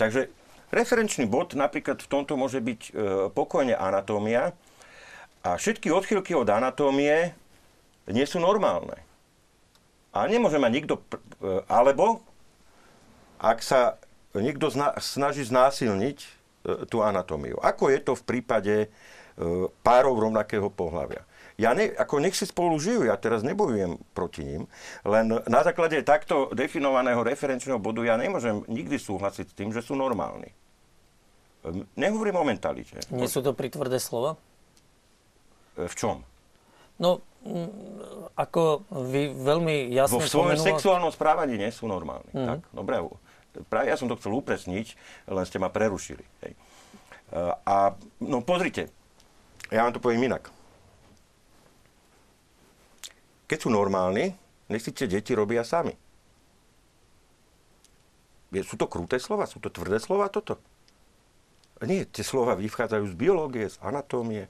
Takže 0.00 0.32
Referenčný 0.74 1.30
bod 1.30 1.54
napríklad 1.54 2.02
v 2.02 2.10
tomto 2.10 2.34
môže 2.34 2.58
byť 2.58 2.80
e, 2.82 2.90
pokojne 3.30 3.78
anatómia 3.78 4.50
a 5.46 5.54
všetky 5.54 5.86
odchylky 5.94 6.34
od 6.34 6.50
anatómie 6.50 7.30
nie 8.10 8.26
sú 8.26 8.42
normálne. 8.42 8.98
A 10.10 10.26
nemôže 10.26 10.58
mať 10.58 10.72
nikto, 10.74 10.94
alebo 11.68 12.24
ak 13.44 13.60
sa 13.60 14.00
niekto 14.34 14.72
zna, 14.72 14.98
snaží 14.98 15.46
znásilniť 15.46 16.18
e, 16.18 16.28
tú 16.90 17.04
anatómiu. 17.04 17.60
Ako 17.62 17.92
je 17.92 18.00
to 18.02 18.12
v 18.18 18.22
prípade 18.26 18.74
e, 18.84 18.88
párov 19.84 20.18
rovnakého 20.18 20.66
pohľavia? 20.72 21.22
Ja 21.54 21.70
ne, 21.70 21.86
ako 21.94 22.18
nech 22.18 22.34
si 22.34 22.50
spolu 22.50 22.74
žijú, 22.82 23.06
ja 23.06 23.14
teraz 23.14 23.46
nebojujem 23.46 23.94
proti 24.10 24.42
ním, 24.42 24.66
len 25.06 25.38
na 25.46 25.60
základe 25.62 26.02
takto 26.02 26.50
definovaného 26.50 27.22
referenčného 27.22 27.78
bodu 27.78 28.02
ja 28.02 28.18
nemôžem 28.18 28.66
nikdy 28.66 28.98
súhlasiť 28.98 29.46
s 29.46 29.54
tým, 29.54 29.70
že 29.70 29.78
sú 29.78 29.94
normálni. 29.94 30.50
Nehovorím 31.94 32.42
o 32.42 32.44
mentalite. 32.44 32.98
Nie 33.14 33.30
sú 33.30 33.40
to 33.40 33.54
pritvrdé 33.54 34.02
slova? 34.02 34.34
E, 35.78 35.86
v 35.86 35.94
čom? 35.94 36.16
No, 36.98 37.22
ako 38.34 38.88
vy 38.88 39.36
veľmi 39.36 39.92
jasne 39.92 40.16
Vo 40.16 40.24
svojom 40.24 40.56
pomenula... 40.56 40.68
sexuálnom 40.74 41.12
správaní 41.12 41.60
nie 41.60 41.70
sú 41.70 41.84
normálni. 41.84 42.32
Mm. 42.32 42.46
Tak, 42.48 42.60
dobre, 42.72 42.94
práve 43.68 43.92
ja 43.92 43.96
som 44.00 44.08
to 44.08 44.16
chcel 44.16 44.32
upresniť, 44.34 44.96
len 45.28 45.44
ste 45.44 45.60
ma 45.60 45.68
prerušili. 45.68 46.24
Hej. 46.42 46.52
E, 46.52 46.58
a 47.68 47.92
no 48.24 48.40
pozrite, 48.40 48.88
ja 49.68 49.84
vám 49.84 49.92
to 49.92 50.02
poviem 50.02 50.26
inak. 50.26 50.48
Keď 53.44 53.58
sú 53.60 53.68
normálni, 53.68 54.32
nech 54.72 54.80
si 54.80 54.90
tie 54.90 55.04
deti 55.04 55.36
robia 55.36 55.62
sami. 55.62 55.92
Sú 58.64 58.78
to 58.78 58.86
kruté 58.86 59.18
slova? 59.18 59.50
Sú 59.50 59.58
to 59.58 59.68
tvrdé 59.68 59.98
slova 59.98 60.30
toto? 60.30 60.56
Nie, 61.82 62.06
tie 62.06 62.22
slova 62.22 62.54
vychádzajú 62.54 63.04
z 63.10 63.14
biológie, 63.18 63.66
z 63.66 63.76
anatómie. 63.82 64.46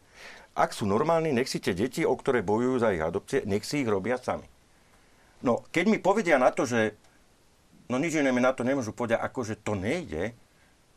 Ak 0.54 0.70
sú 0.70 0.86
normálni, 0.86 1.34
nech 1.34 1.50
si 1.50 1.58
tie 1.58 1.74
deti, 1.74 2.06
o 2.06 2.14
ktoré 2.14 2.46
bojujú 2.46 2.78
za 2.78 2.94
ich 2.94 3.02
adopcie, 3.02 3.42
nech 3.42 3.66
si 3.66 3.82
ich 3.82 3.90
robia 3.90 4.14
sami. 4.18 4.46
No, 5.42 5.66
keď 5.74 5.84
mi 5.90 5.98
povedia 5.98 6.38
na 6.38 6.54
to, 6.54 6.62
že 6.62 6.94
no 7.90 7.98
nič 7.98 8.16
iné 8.16 8.30
mi 8.30 8.40
na 8.40 8.54
to 8.54 8.62
nemôžu 8.62 8.94
povedať, 8.94 9.18
ako 9.18 9.40
že 9.42 9.58
to 9.60 9.74
nejde, 9.74 10.32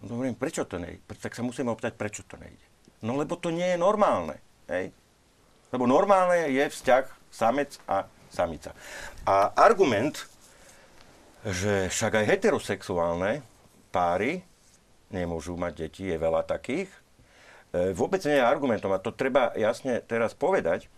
no 0.05 0.15
hovorím, 0.15 0.37
prečo 0.37 0.63
to 0.63 0.77
nejde? 0.77 1.01
Tak 1.09 1.33
sa 1.33 1.41
musíme 1.41 1.73
opýtať, 1.73 1.97
prečo 1.97 2.21
to 2.23 2.37
nejde. 2.37 2.65
No 3.01 3.17
lebo 3.17 3.35
to 3.35 3.49
nie 3.49 3.75
je 3.75 3.77
normálne. 3.81 4.37
Hej? 4.69 4.93
Lebo 5.73 5.89
normálne 5.89 6.53
je 6.53 6.63
vzťah 6.63 7.05
samec 7.33 7.75
a 7.89 8.07
samica. 8.31 8.71
A 9.25 9.51
argument, 9.57 10.15
že 11.43 11.91
však 11.91 12.23
aj 12.23 12.25
heterosexuálne 12.29 13.41
páry 13.91 14.45
nemôžu 15.11 15.55
mať 15.55 15.87
deti, 15.87 16.03
je 16.07 16.17
veľa 16.19 16.43
takých. 16.43 16.91
E, 17.75 17.91
vôbec 17.91 18.23
nie 18.23 18.39
je 18.39 18.43
argumentom, 18.43 18.91
a 18.95 19.01
to 19.01 19.11
treba 19.11 19.51
jasne 19.59 19.99
teraz 20.05 20.31
povedať, 20.31 20.87
e, 20.87 20.89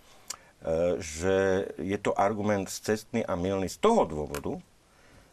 že 1.02 1.66
je 1.82 1.98
to 1.98 2.14
argument 2.14 2.70
cestný 2.70 3.26
a 3.26 3.34
milný 3.34 3.70
z 3.70 3.82
toho 3.82 4.06
dôvodu, 4.06 4.62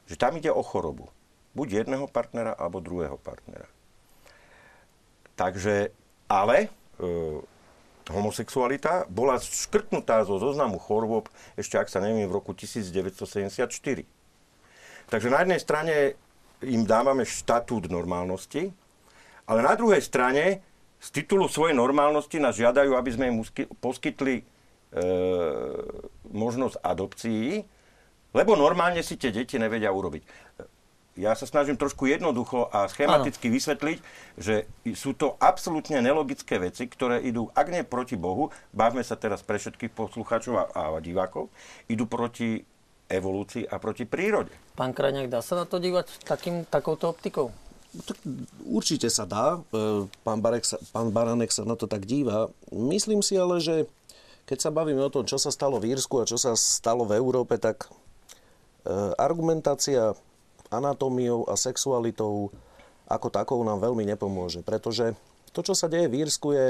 že 0.09 0.17
tam 0.17 0.39
ide 0.41 0.49
o 0.49 0.65
chorobu. 0.65 1.13
Buď 1.53 1.85
jedného 1.85 2.09
partnera, 2.09 2.57
alebo 2.57 2.81
druhého 2.81 3.21
partnera. 3.21 3.69
Takže, 5.37 5.93
ale 6.29 6.73
e, 6.97 7.39
homosexualita 8.09 9.05
bola 9.11 9.37
škrtnutá 9.37 10.25
zo 10.25 10.41
zoznamu 10.41 10.81
chorôb 10.81 11.29
ešte, 11.59 11.77
ak 11.77 11.91
sa 11.91 12.01
neviem, 12.01 12.25
v 12.25 12.37
roku 12.39 12.57
1974. 12.57 14.07
Takže 15.07 15.29
na 15.31 15.39
jednej 15.45 15.61
strane 15.61 15.95
im 16.65 16.89
dávame 16.89 17.29
štatút 17.29 17.93
normálnosti, 17.93 18.73
ale 19.47 19.61
na 19.63 19.75
druhej 19.79 20.03
strane 20.03 20.66
z 21.01 21.09
titulu 21.13 21.47
svojej 21.47 21.77
normálnosti 21.77 22.41
nás 22.41 22.57
žiadajú, 22.57 22.97
aby 22.97 23.11
sme 23.13 23.25
im 23.31 23.37
poskytli 23.79 24.41
e, 24.41 24.45
možnosť 26.33 26.81
adopcií, 26.81 27.63
lebo 28.33 28.53
normálne 28.57 29.01
si 29.01 29.17
tie 29.17 29.33
deti 29.33 29.57
nevedia 29.57 29.93
urobiť. 29.93 30.25
Ja 31.17 31.33
sa 31.33 31.49
snažím 31.49 31.81
trošku 31.81 32.05
jednoducho 32.05 32.69
a 32.69 32.85
schematicky 32.93 33.49
ano. 33.49 33.57
vysvetliť, 33.57 33.99
že 34.37 34.69
sú 34.93 35.17
to 35.17 35.41
absolútne 35.41 36.05
nelogické 36.05 36.61
veci, 36.61 36.85
ktoré 36.85 37.25
idú, 37.25 37.49
ak 37.57 37.73
nie 37.73 37.89
proti 37.89 38.21
Bohu, 38.21 38.53
bavme 38.77 39.01
sa 39.01 39.17
teraz 39.17 39.41
pre 39.41 39.57
všetkých 39.57 39.97
poslucháčov 39.97 40.55
a, 40.61 40.65
a 40.77 41.01
divákov, 41.01 41.49
idú 41.89 42.05
proti 42.05 42.61
evolúcii 43.09 43.65
a 43.65 43.81
proti 43.81 44.05
prírode. 44.05 44.53
Pán 44.77 44.93
Krajňák, 44.93 45.33
dá 45.33 45.41
sa 45.41 45.57
na 45.57 45.65
to 45.65 45.81
dívať 45.81 46.29
takým, 46.29 46.69
takouto 46.69 47.09
optikou? 47.09 47.49
Tak 47.95 48.19
určite 48.67 49.09
sa 49.09 49.25
dá. 49.25 49.61
E, 49.73 50.05
pán, 50.27 50.43
Barek 50.43 50.67
sa, 50.67 50.77
pán 50.91 51.15
Baranek 51.15 51.55
sa 51.55 51.63
na 51.63 51.79
to 51.79 51.87
tak 51.87 52.05
díva. 52.05 52.51
Myslím 52.75 53.23
si 53.23 53.39
ale, 53.39 53.63
že 53.63 53.87
keď 54.47 54.59
sa 54.63 54.71
bavíme 54.71 55.03
o 55.03 55.13
tom, 55.13 55.27
čo 55.27 55.39
sa 55.39 55.51
stalo 55.51 55.83
v 55.83 55.95
Írsku 55.95 56.23
a 56.23 56.29
čo 56.29 56.39
sa 56.39 56.55
stalo 56.55 57.07
v 57.07 57.17
Európe, 57.19 57.57
tak 57.57 57.87
e, 57.87 58.91
argumentácia 59.17 60.15
anatómiou 60.71 61.47
a 61.47 61.55
sexualitou 61.55 62.51
ako 63.07 63.27
takou 63.31 63.63
nám 63.63 63.79
veľmi 63.83 64.03
nepomôže. 64.03 64.67
Pretože 64.67 65.15
to, 65.55 65.63
čo 65.63 65.75
sa 65.75 65.87
deje 65.87 66.11
v 66.11 66.27
Írsku 66.27 66.49
je, 66.53 66.67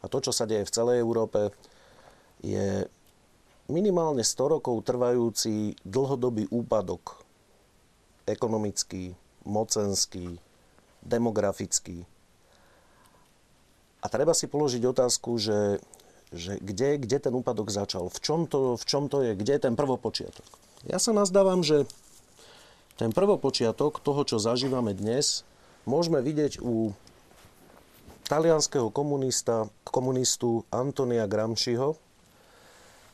a 0.00 0.06
to, 0.06 0.18
čo 0.22 0.32
sa 0.32 0.46
deje 0.46 0.66
v 0.66 0.74
celej 0.74 1.02
Európe, 1.02 1.50
je 2.44 2.86
minimálne 3.66 4.20
100 4.20 4.58
rokov 4.58 4.84
trvajúci 4.84 5.74
dlhodobý 5.82 6.46
úpadok 6.52 7.20
ekonomický, 8.28 9.16
mocenský, 9.44 10.40
demografický. 11.04 12.08
A 14.04 14.06
treba 14.12 14.36
si 14.36 14.44
položiť 14.44 14.84
otázku, 14.84 15.40
že, 15.40 15.80
že 16.28 16.60
kde, 16.60 17.00
kde 17.00 17.16
ten 17.16 17.32
úpadok 17.32 17.72
začal, 17.72 18.12
v 18.12 18.18
čom, 18.20 18.44
to, 18.44 18.76
v 18.76 18.84
čom 18.84 19.08
to 19.08 19.24
je, 19.24 19.32
kde 19.32 19.52
je 19.56 19.64
ten 19.64 19.74
prvopočiatok. 19.76 20.44
Ja 20.84 21.00
sa 21.00 21.16
nazdávam, 21.16 21.64
že 21.64 21.88
ten 23.00 23.10
prvopočiatok 23.16 24.04
toho, 24.04 24.22
čo 24.28 24.36
zažívame 24.36 24.92
dnes, 24.92 25.48
môžeme 25.88 26.20
vidieť 26.20 26.60
u 26.60 26.92
talianského 28.28 28.92
komunista, 28.92 29.68
komunistu 29.88 30.68
Antonia 30.68 31.24
Gramsciho, 31.24 31.96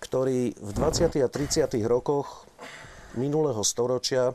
ktorý 0.03 0.59
v 0.59 0.71
20. 0.75 1.23
a 1.23 1.29
30. 1.29 1.71
rokoch 1.87 2.47
minulého 3.15 3.63
storočia 3.67 4.35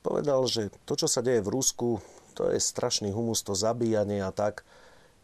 povedal, 0.00 0.44
že 0.48 0.72
to, 0.84 0.96
čo 0.96 1.08
sa 1.08 1.20
deje 1.24 1.44
v 1.44 1.52
Rusku, 1.52 2.00
to 2.34 2.48
je 2.52 2.58
strašný 2.60 3.12
humus, 3.12 3.44
to 3.44 3.52
zabíjanie 3.56 4.24
a 4.24 4.32
tak, 4.32 4.64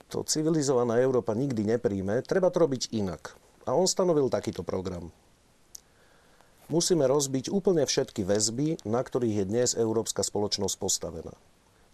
to 0.06 0.22
civilizovaná 0.22 1.02
Európa 1.02 1.34
nikdy 1.34 1.66
nepríjme, 1.66 2.22
treba 2.22 2.52
to 2.52 2.62
robiť 2.62 2.94
inak. 2.94 3.34
A 3.66 3.74
on 3.74 3.90
stanovil 3.90 4.30
takýto 4.30 4.62
program 4.62 5.10
musíme 6.68 7.06
rozbiť 7.06 7.50
úplne 7.50 7.86
všetky 7.86 8.26
väzby, 8.26 8.82
na 8.86 9.02
ktorých 9.02 9.42
je 9.42 9.46
dnes 9.46 9.68
európska 9.74 10.26
spoločnosť 10.26 10.76
postavená. 10.78 11.34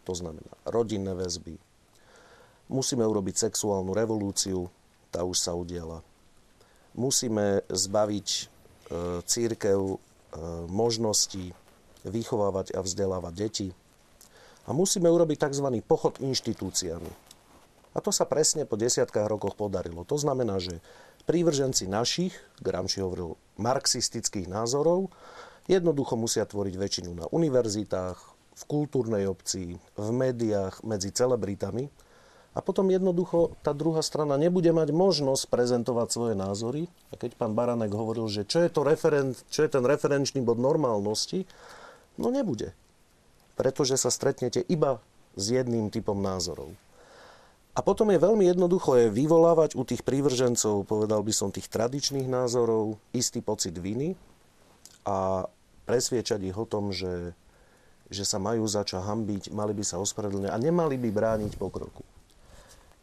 To 0.09 0.13
znamená 0.17 0.53
rodinné 0.67 1.15
väzby. 1.15 1.61
Musíme 2.73 3.05
urobiť 3.05 3.49
sexuálnu 3.49 3.93
revolúciu, 3.93 4.73
tá 5.13 5.23
už 5.23 5.37
sa 5.39 5.53
udiala. 5.53 6.01
Musíme 6.97 7.65
zbaviť 7.69 8.29
e, 8.33 8.43
církev 9.25 9.81
e, 9.81 9.97
možností 10.69 11.53
vychovávať 12.07 12.75
a 12.75 12.81
vzdelávať 12.83 13.35
deti. 13.35 13.69
A 14.67 14.71
musíme 14.71 15.11
urobiť 15.11 15.51
tzv. 15.51 15.69
pochod 15.83 16.19
inštitúciami. 16.23 17.13
A 17.93 17.99
to 18.01 18.09
sa 18.09 18.25
presne 18.25 18.65
po 18.65 18.81
desiatkách 18.81 19.29
rokoch 19.29 19.59
podarilo. 19.59 20.07
To 20.09 20.17
znamená, 20.17 20.57
že 20.63 20.81
prívrženci 21.29 21.91
našich, 21.91 22.33
Gramsci 22.65 23.05
hovoril, 23.05 23.37
marxistických 23.61 24.49
názorov, 24.49 25.13
jednoducho 25.69 26.17
musia 26.17 26.49
tvoriť 26.49 26.75
väčšinu 26.79 27.11
na 27.13 27.27
univerzitách, 27.29 28.33
v 28.53 28.63
kultúrnej 28.69 29.25
obci, 29.27 29.81
v 29.97 30.09
médiách, 30.13 30.85
medzi 30.85 31.09
celebritami. 31.11 31.89
A 32.53 32.61
potom 32.61 32.93
jednoducho 32.93 33.57
tá 33.65 33.73
druhá 33.73 34.05
strana 34.05 34.37
nebude 34.37 34.69
mať 34.77 34.93
možnosť 34.93 35.49
prezentovať 35.49 36.09
svoje 36.13 36.35
názory. 36.37 36.85
A 37.09 37.17
keď 37.17 37.41
pán 37.41 37.57
Baranek 37.57 37.97
hovoril, 37.97 38.29
že 38.29 38.45
čo 38.45 38.61
je, 38.61 38.69
to 38.69 38.85
referent, 38.85 39.41
čo 39.49 39.65
je 39.65 39.73
ten 39.73 39.81
referenčný 39.81 40.45
bod 40.45 40.61
normálnosti, 40.61 41.49
no 42.17 42.29
nebude. 42.33 42.75
Pretože 43.57 44.01
sa 44.01 44.09
stretnete 44.09 44.65
iba 44.67 44.99
s 45.37 45.53
jedným 45.53 45.89
typom 45.89 46.17
názorov. 46.19 46.73
A 47.73 47.81
potom 47.81 48.13
je 48.13 48.21
veľmi 48.21 48.45
jednoducho 48.45 49.01
je 49.01 49.09
vyvolávať 49.09 49.81
u 49.81 49.83
tých 49.89 50.05
prívržencov, 50.05 50.85
povedal 50.85 51.25
by 51.25 51.33
som, 51.33 51.49
tých 51.49 51.73
tradičných 51.73 52.29
názorov, 52.29 53.01
istý 53.17 53.41
pocit 53.41 53.73
viny 53.73 54.13
a 55.09 55.49
presviečať 55.89 56.41
ich 56.45 56.57
o 56.57 56.69
tom, 56.69 56.93
že, 56.93 57.33
že 58.13 58.29
sa 58.29 58.37
majú 58.37 58.69
začať 58.69 59.01
hambiť, 59.01 59.57
mali 59.57 59.73
by 59.73 59.85
sa 59.89 59.97
ospravedlniť 60.05 60.53
a 60.53 60.61
nemali 60.61 61.01
by 61.01 61.09
brániť 61.09 61.57
pokroku. 61.57 62.05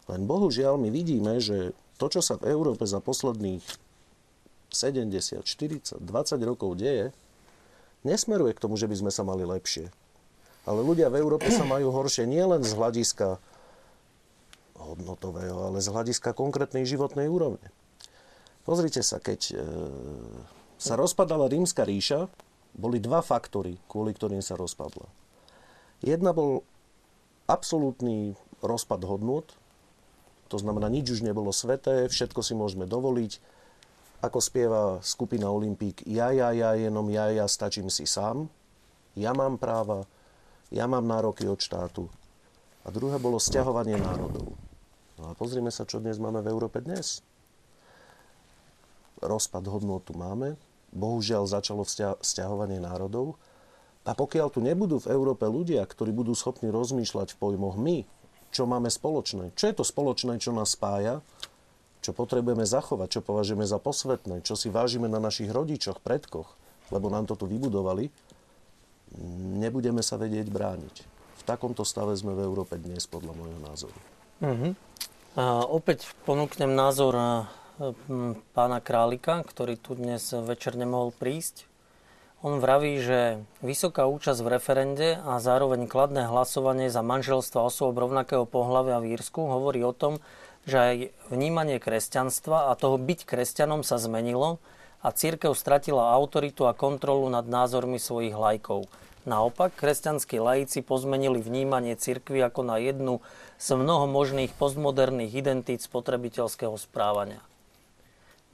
Len 0.06 0.30
bohužiaľ 0.30 0.78
my 0.78 0.94
vidíme, 0.94 1.42
že 1.42 1.74
to, 1.98 2.06
čo 2.14 2.22
sa 2.22 2.38
v 2.38 2.54
Európe 2.54 2.86
za 2.86 3.02
posledných 3.02 3.66
70, 4.70 5.50
40, 5.50 5.98
20 5.98 6.06
rokov 6.46 6.78
deje, 6.78 7.10
nesmeruje 8.04 8.56
k 8.56 8.64
tomu, 8.64 8.76
že 8.80 8.88
by 8.88 8.96
sme 8.96 9.12
sa 9.12 9.24
mali 9.28 9.44
lepšie. 9.44 9.92
Ale 10.68 10.86
ľudia 10.86 11.10
v 11.10 11.20
Európe 11.24 11.50
sa 11.50 11.66
majú 11.66 11.90
horšie 11.90 12.30
nielen 12.30 12.62
z 12.62 12.76
hľadiska 12.78 13.42
hodnotového, 14.80 15.72
ale 15.72 15.84
z 15.84 15.92
hľadiska 15.92 16.32
konkrétnej 16.36 16.88
životnej 16.88 17.28
úrovne. 17.28 17.64
Pozrite 18.64 19.02
sa, 19.02 19.18
keď 19.18 19.42
e, 19.50 19.54
sa 20.78 20.94
rozpadala 20.96 21.50
rímska 21.50 21.84
ríša, 21.84 22.30
boli 22.78 23.02
dva 23.02 23.20
faktory, 23.26 23.82
kvôli 23.90 24.14
ktorým 24.14 24.46
sa 24.46 24.56
rozpadla. 24.56 25.10
Jedna 26.06 26.32
bol 26.32 26.64
absolútny 27.50 28.38
rozpad 28.62 29.04
hodnot, 29.04 29.58
to 30.50 30.58
znamená, 30.58 30.90
nič 30.90 31.14
už 31.14 31.22
nebolo 31.22 31.54
sveté, 31.54 32.10
všetko 32.10 32.42
si 32.42 32.58
môžeme 32.58 32.90
dovoliť. 32.90 33.38
Ako 34.20 34.44
spieva 34.44 35.00
skupina 35.00 35.48
Olympík, 35.48 36.04
ja, 36.04 36.36
ja, 36.36 36.52
ja, 36.52 36.76
jenom 36.76 37.08
ja, 37.08 37.32
ja, 37.32 37.48
stačím 37.48 37.88
si 37.88 38.04
sám. 38.04 38.52
Ja 39.16 39.32
mám 39.32 39.56
práva, 39.56 40.04
ja 40.76 40.92
mám 40.92 41.08
nároky 41.08 41.48
od 41.48 41.60
štátu. 41.64 42.12
A 42.84 42.92
druhé 42.92 43.16
bolo 43.16 43.40
stiahovanie 43.40 43.96
národov. 43.96 44.60
No 45.16 45.32
a 45.32 45.36
pozrime 45.36 45.72
sa, 45.72 45.88
čo 45.88 46.04
dnes 46.04 46.20
máme 46.20 46.44
v 46.44 46.52
Európe 46.52 46.84
dnes. 46.84 47.24
Rozpad 49.24 49.64
hodnotu 49.68 50.16
máme, 50.16 50.60
bohužiaľ 50.92 51.48
začalo 51.48 51.88
vzťahovanie 52.20 52.80
národov. 52.84 53.40
A 54.08 54.16
pokiaľ 54.16 54.48
tu 54.52 54.60
nebudú 54.60 55.00
v 55.00 55.12
Európe 55.12 55.48
ľudia, 55.48 55.84
ktorí 55.84 56.12
budú 56.12 56.36
schopní 56.36 56.72
rozmýšľať 56.72 57.36
v 57.36 57.40
pojmoch 57.40 57.76
my, 57.80 58.04
čo 58.52 58.68
máme 58.68 58.92
spoločné, 58.92 59.54
čo 59.54 59.70
je 59.70 59.76
to 59.80 59.86
spoločné, 59.86 60.42
čo 60.42 60.52
nás 60.56 60.74
spája, 60.74 61.22
čo 62.00 62.16
potrebujeme 62.16 62.64
zachovať, 62.64 63.20
čo 63.20 63.22
považujeme 63.22 63.68
za 63.68 63.78
posvetné, 63.78 64.42
čo 64.48 64.56
si 64.56 64.72
vážime 64.72 65.12
na 65.12 65.20
našich 65.20 65.52
rodičoch, 65.52 66.00
predkoch, 66.00 66.48
lebo 66.90 67.12
nám 67.12 67.28
to 67.28 67.36
tu 67.36 67.46
vybudovali, 67.46 68.08
nebudeme 69.60 70.00
sa 70.00 70.16
vedieť 70.16 70.48
brániť. 70.48 70.96
V 71.40 71.44
takomto 71.44 71.84
stave 71.84 72.16
sme 72.16 72.36
v 72.36 72.46
Európe 72.46 72.78
dnes, 72.78 73.08
podľa 73.10 73.34
môjho 73.36 73.60
názoru. 73.64 74.00
Mm-hmm. 74.40 74.72
A 75.40 75.66
opäť 75.68 76.10
ponúknem 76.26 76.74
názor 76.74 77.14
pána 78.52 78.80
Králika, 78.84 79.40
ktorý 79.48 79.80
tu 79.80 79.96
dnes 79.96 80.20
večer 80.44 80.76
nemohol 80.76 81.16
prísť. 81.16 81.70
On 82.40 82.56
vraví, 82.56 83.04
že 83.04 83.44
vysoká 83.60 84.08
účasť 84.08 84.40
v 84.40 84.52
referende 84.56 85.08
a 85.20 85.44
zároveň 85.44 85.92
kladné 85.92 86.24
hlasovanie 86.24 86.88
za 86.88 87.04
manželstvo 87.04 87.68
osôb 87.68 88.00
rovnakého 88.00 88.48
pohľavia 88.48 89.04
v 89.04 89.20
Írsku 89.20 89.44
hovorí 89.44 89.84
o 89.84 89.92
tom, 89.92 90.24
že 90.68 90.78
aj 90.78 90.96
vnímanie 91.32 91.78
kresťanstva 91.78 92.72
a 92.72 92.78
toho 92.80 93.00
byť 93.00 93.24
kresťanom 93.24 93.86
sa 93.86 94.00
zmenilo 94.02 94.60
a 95.00 95.16
církev 95.16 95.56
stratila 95.56 96.12
autoritu 96.12 96.68
a 96.68 96.76
kontrolu 96.76 97.32
nad 97.32 97.48
názormi 97.48 98.02
svojich 98.02 98.36
lajkov. 98.36 98.92
Naopak, 99.28 99.76
kresťanskí 99.76 100.40
laici 100.40 100.80
pozmenili 100.80 101.44
vnímanie 101.44 101.94
cirkvy 102.00 102.40
ako 102.44 102.64
na 102.64 102.80
jednu 102.80 103.20
z 103.60 103.76
mnoho 103.76 104.08
možných 104.08 104.56
postmoderných 104.56 105.36
identít 105.36 105.84
spotrebiteľského 105.84 106.74
správania. 106.80 107.44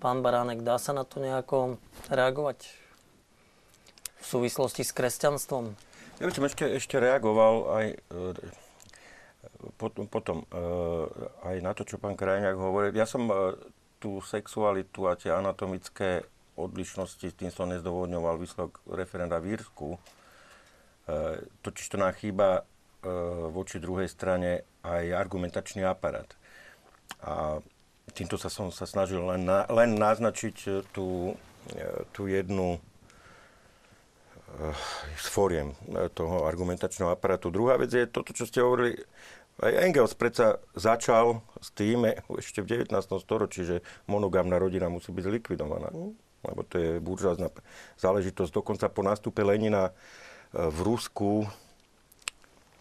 Pán 0.01 0.25
Baránek, 0.25 0.65
dá 0.65 0.75
sa 0.81 0.91
na 0.91 1.07
to 1.07 1.21
nejako 1.21 1.79
reagovať 2.11 2.65
v 4.19 4.25
súvislosti 4.25 4.83
s 4.83 4.91
kresťanstvom? 4.91 5.77
Ja 6.19 6.25
by 6.27 6.33
som 6.33 6.45
ešte, 6.49 6.65
ešte 6.67 6.95
reagoval 6.97 7.55
aj 7.71 7.85
e, 7.93 7.97
potom, 9.75 10.05
potom 10.05 10.37
e, 10.45 10.47
aj 11.45 11.57
na 11.61 11.71
to, 11.73 11.83
čo 11.87 11.97
pán 11.97 12.13
Krajňák 12.13 12.57
hovoril. 12.57 12.93
Ja 12.93 13.09
som 13.09 13.27
e, 13.27 13.33
tú 13.97 14.21
sexualitu 14.21 15.09
a 15.09 15.17
tie 15.17 15.33
anatomické 15.33 16.25
odlišnosti, 16.55 17.35
tým 17.35 17.51
som 17.51 17.67
nezdovodňoval 17.67 18.39
výsledok 18.39 18.79
referenda 18.87 19.41
v 19.41 19.59
Írsku, 19.59 19.99
E, 21.05 21.37
totiž 21.61 21.85
to 21.89 21.97
nám 22.01 22.17
chýba 22.17 22.65
voči 23.53 23.77
druhej 23.77 24.09
strane 24.09 24.65
aj 24.81 25.13
argumentačný 25.13 25.85
aparát. 25.85 26.25
A 27.21 27.61
týmto 28.17 28.33
sa 28.33 28.49
som 28.49 28.73
sa 28.73 28.89
snažil 28.89 29.21
len, 29.21 29.45
na, 29.45 29.61
len 29.69 29.93
naznačiť 29.93 30.89
tú, 30.89 31.37
tú 32.09 32.25
jednu 32.25 32.81
z 35.21 35.27
fóriem 35.29 35.77
toho 36.17 36.49
argumentačného 36.49 37.13
aparátu. 37.13 37.53
Druhá 37.53 37.77
vec 37.77 37.93
je 37.93 38.09
toto, 38.09 38.33
čo 38.33 38.49
ste 38.49 38.65
hovorili, 38.65 38.97
aj 39.63 39.71
Engels 39.87 40.13
predsa 40.17 40.59
začal 40.75 41.39
s 41.63 41.71
tým 41.71 42.03
ešte 42.35 42.59
v 42.59 42.83
19. 42.83 42.91
storočí, 43.23 43.63
že 43.63 43.85
monogámna 44.09 44.59
rodina 44.59 44.91
musí 44.91 45.15
byť 45.15 45.23
zlikvidovaná. 45.23 45.89
Lebo 46.45 46.61
to 46.67 46.75
je 46.77 46.91
buržázna 47.01 47.49
záležitosť. 47.97 48.51
Dokonca 48.51 48.91
po 48.91 49.01
nástupe 49.01 49.41
Lenina 49.41 49.95
v 50.51 50.79
Rusku 50.83 51.47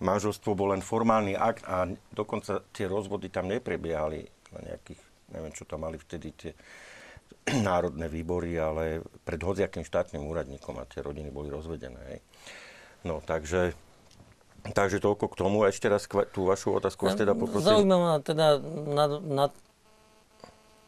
manželstvo 0.03 0.53
bol 0.53 0.75
len 0.75 0.83
formálny 0.83 1.39
akt 1.39 1.65
a 1.65 1.87
dokonca 2.13 2.61
tie 2.75 2.91
rozvody 2.91 3.31
tam 3.31 3.49
neprebiehali 3.49 4.27
na 4.53 4.61
nejakých, 4.71 5.01
neviem 5.33 5.55
čo 5.55 5.65
tam 5.65 5.87
mali 5.87 5.97
vtedy 5.97 6.29
tie 6.35 6.53
národné 7.69 8.11
výbory, 8.11 8.59
ale 8.59 9.01
pred 9.23 9.41
hociakým 9.41 9.87
štátnym 9.87 10.23
úradníkom 10.23 10.77
a 10.77 10.89
tie 10.89 11.01
rodiny 11.01 11.31
boli 11.31 11.49
rozvedené. 11.49 12.21
No, 13.05 13.21
takže, 13.21 13.77
takže 14.73 15.03
toľko 15.03 15.29
k 15.29 15.35
tomu. 15.37 15.67
A 15.67 15.75
ešte 15.75 15.93
raz 15.93 16.09
tú 16.33 16.49
vašu 16.49 16.79
otázku 16.79 17.05
vás 17.05 17.19
teda 17.19 17.37
poprosím. 17.37 17.85
Zaujímavá 17.85 18.25
teda 18.25 18.63
na, 18.89 19.05
na 19.21 19.45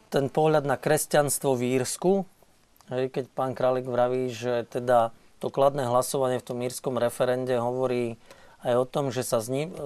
ten 0.09 0.31
pohľad 0.31 0.65
na 0.65 0.79
kresťanstvo 0.79 1.53
v 1.53 1.77
Írsku, 1.77 2.25
hej, 2.89 3.11
keď 3.11 3.25
pán 3.35 3.53
Králik 3.53 3.85
vraví, 3.85 4.33
že 4.33 4.65
teda 4.65 5.13
to 5.37 5.53
kladné 5.53 5.85
hlasovanie 5.85 6.41
v 6.41 6.47
tom 6.47 6.57
írskom 6.63 6.97
referende 6.97 7.53
hovorí 7.61 8.17
aj 8.65 8.73
o 8.73 8.85
tom, 8.89 9.13
že 9.13 9.21
sa 9.21 9.37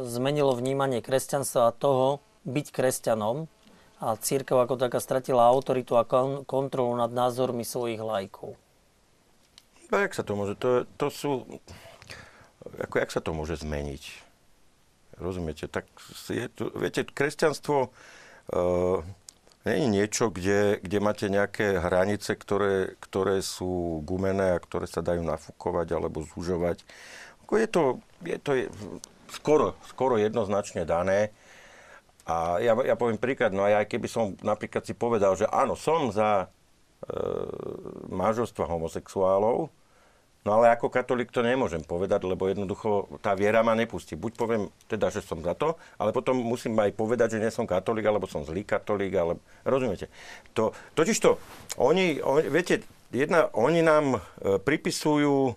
zmenilo 0.08 0.56
vnímanie 0.56 1.04
kresťanstva 1.04 1.68
a 1.68 1.76
toho 1.76 2.24
byť 2.48 2.68
kresťanom 2.72 3.50
a 3.50 3.62
a 4.02 4.18
církev 4.18 4.58
ako 4.58 4.82
taká 4.82 4.98
stratila 4.98 5.46
autoritu 5.46 5.94
a 5.94 6.02
kon- 6.02 6.42
kontrolu 6.50 6.98
nad 6.98 7.14
názormi 7.14 7.62
svojich 7.62 8.02
lajkov. 8.02 8.58
No 9.94 9.96
jak 10.02 10.18
sa 10.18 10.26
to 10.26 10.34
môže? 10.34 10.58
To, 10.58 10.90
to 10.98 11.08
sú... 11.14 11.32
Ako, 12.62 13.02
jak 13.02 13.12
sa 13.14 13.22
to 13.24 13.34
môže 13.34 13.62
zmeniť? 13.62 14.04
Rozumiete? 15.18 15.66
Tak 15.66 15.90
je 16.30 16.48
to, 16.50 16.70
viete, 16.78 17.06
kresťanstvo 17.06 17.90
uh, 17.90 19.00
nie 19.62 19.76
je 19.78 19.88
niečo, 19.94 20.34
kde, 20.34 20.82
kde 20.82 20.98
máte 20.98 21.30
nejaké 21.30 21.78
hranice, 21.78 22.34
ktoré, 22.34 22.98
ktoré 22.98 23.46
sú 23.46 24.02
gumené 24.02 24.58
a 24.58 24.64
ktoré 24.64 24.90
sa 24.90 25.06
dajú 25.06 25.22
nafúkovať 25.22 25.88
alebo 25.94 26.26
zúžovať. 26.26 26.82
Je 27.52 27.68
to, 27.68 28.00
je 28.26 28.40
to 28.42 28.52
skoro, 29.30 29.78
skoro 29.86 30.18
jednoznačne 30.18 30.88
dané. 30.88 31.30
A 32.26 32.58
ja, 32.64 32.74
ja 32.82 32.96
poviem 32.98 33.22
príklad, 33.22 33.54
no 33.54 33.66
aj 33.66 33.86
keby 33.86 34.08
som 34.08 34.34
napríklad 34.42 34.86
si 34.86 34.94
povedal, 34.96 35.36
že 35.36 35.50
áno, 35.50 35.76
som 35.76 36.10
za 36.14 36.46
e, 36.46 37.14
manželstva 38.08 38.66
homosexuálov, 38.66 39.68
No 40.42 40.58
ale 40.58 40.74
ako 40.74 40.90
katolík 40.90 41.30
to 41.30 41.46
nemôžem 41.46 41.86
povedať, 41.86 42.26
lebo 42.26 42.50
jednoducho 42.50 43.22
tá 43.22 43.38
viera 43.38 43.62
ma 43.62 43.78
nepustí. 43.78 44.18
Buď 44.18 44.32
poviem 44.34 44.64
teda, 44.90 45.14
že 45.14 45.22
som 45.22 45.38
za 45.46 45.54
to, 45.54 45.78
ale 46.02 46.10
potom 46.10 46.34
musím 46.34 46.74
aj 46.82 46.98
povedať, 46.98 47.38
že 47.38 47.42
nie 47.46 47.54
som 47.54 47.70
katolík, 47.70 48.10
alebo 48.10 48.26
som 48.26 48.42
zlý 48.42 48.66
katolík, 48.66 49.14
ale 49.14 49.38
rozumiete. 49.62 50.10
To, 50.58 50.74
totiž 50.98 51.18
to, 51.22 51.38
oni, 51.78 52.26
oni, 52.26 52.50
viete, 52.50 52.82
jedna, 53.14 53.54
oni 53.54 53.86
nám 53.86 54.18
e, 54.18 54.58
pripisujú 54.58 55.54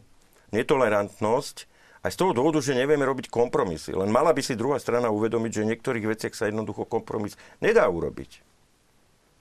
netolerantnosť 0.52 1.56
aj 2.04 2.12
z 2.12 2.20
toho 2.20 2.36
dôvodu, 2.36 2.60
že 2.60 2.76
nevieme 2.76 3.08
robiť 3.08 3.32
kompromisy. 3.32 3.96
Len 3.96 4.12
mala 4.12 4.36
by 4.36 4.44
si 4.44 4.52
druhá 4.52 4.76
strana 4.76 5.08
uvedomiť, 5.08 5.50
že 5.50 5.64
v 5.64 5.70
niektorých 5.72 6.04
veciach 6.12 6.36
sa 6.36 6.52
jednoducho 6.52 6.84
kompromis 6.84 7.40
nedá 7.64 7.88
urobiť. 7.88 8.53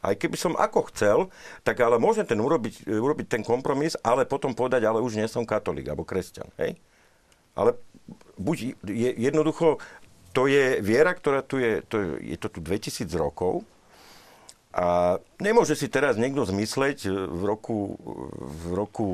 Aj 0.03 0.13
keby 0.19 0.35
som 0.35 0.59
ako 0.59 0.91
chcel, 0.91 1.31
tak 1.63 1.79
ale 1.79 1.95
môžem 1.95 2.27
ten 2.27 2.35
urobiť, 2.35 2.91
urobiť 2.91 3.39
ten 3.39 3.41
kompromis, 3.41 3.95
ale 4.03 4.27
potom 4.27 4.51
povedať, 4.51 4.83
ale 4.83 4.99
už 4.99 5.15
nie 5.15 5.31
som 5.31 5.47
katolík 5.47 5.87
alebo 5.87 6.03
kresťan. 6.03 6.51
Hej? 6.59 6.75
Ale 7.55 7.79
buď 8.35 8.75
je, 8.83 9.09
jednoducho, 9.15 9.79
to 10.35 10.51
je 10.51 10.83
viera, 10.83 11.15
ktorá 11.15 11.39
tu 11.39 11.61
je, 11.63 11.79
to 11.87 11.95
je, 12.03 12.35
je 12.35 12.37
to 12.37 12.51
tu 12.51 12.59
2000 12.59 13.07
rokov 13.15 13.63
a 14.73 15.21
nemôže 15.37 15.77
si 15.77 15.85
teraz 15.85 16.17
niekto 16.17 16.49
zmysleť 16.49 17.05
v 17.29 17.41
roku, 17.45 17.93
v 18.41 18.65
roku 18.73 19.07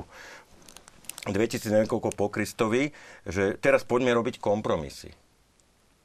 2000 1.27 1.83
niekoľko 1.83 2.15
po 2.15 2.31
Kristovi, 2.31 2.95
že 3.27 3.59
teraz 3.59 3.83
poďme 3.83 4.15
robiť 4.15 4.39
kompromisy. 4.39 5.11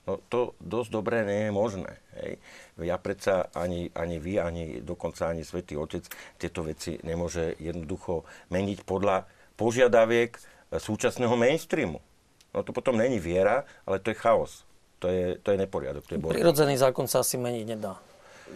No 0.04 0.20
to 0.28 0.52
dosť 0.60 0.90
dobré 0.92 1.24
nie 1.24 1.48
je 1.48 1.52
možné. 1.52 1.90
Hej. 2.20 2.36
Ja 2.84 3.00
predsa 3.00 3.48
ani, 3.56 3.88
ani 3.96 4.20
vy, 4.20 4.36
ani 4.36 4.64
dokonca 4.84 5.32
ani 5.32 5.48
Svetý 5.48 5.80
Otec 5.80 6.04
tieto 6.36 6.60
veci 6.60 7.00
nemôže 7.00 7.56
jednoducho 7.56 8.28
meniť 8.52 8.84
podľa 8.84 9.24
požiadaviek 9.56 10.36
súčasného 10.76 11.32
mainstreamu. 11.40 12.04
No 12.52 12.62
to 12.62 12.76
potom 12.76 13.00
není 13.00 13.16
viera, 13.16 13.64
ale 13.88 13.98
to 13.98 14.12
je 14.12 14.16
chaos. 14.20 14.68
To 15.00 15.08
je, 15.08 15.40
to 15.40 15.52
je 15.52 15.58
neporiadok. 15.58 16.04
To 16.06 16.12
je 16.16 16.18
Prirodzený 16.20 16.76
zákon 16.76 17.08
sa 17.08 17.24
asi 17.24 17.40
meniť 17.40 17.64
nedá. 17.64 17.98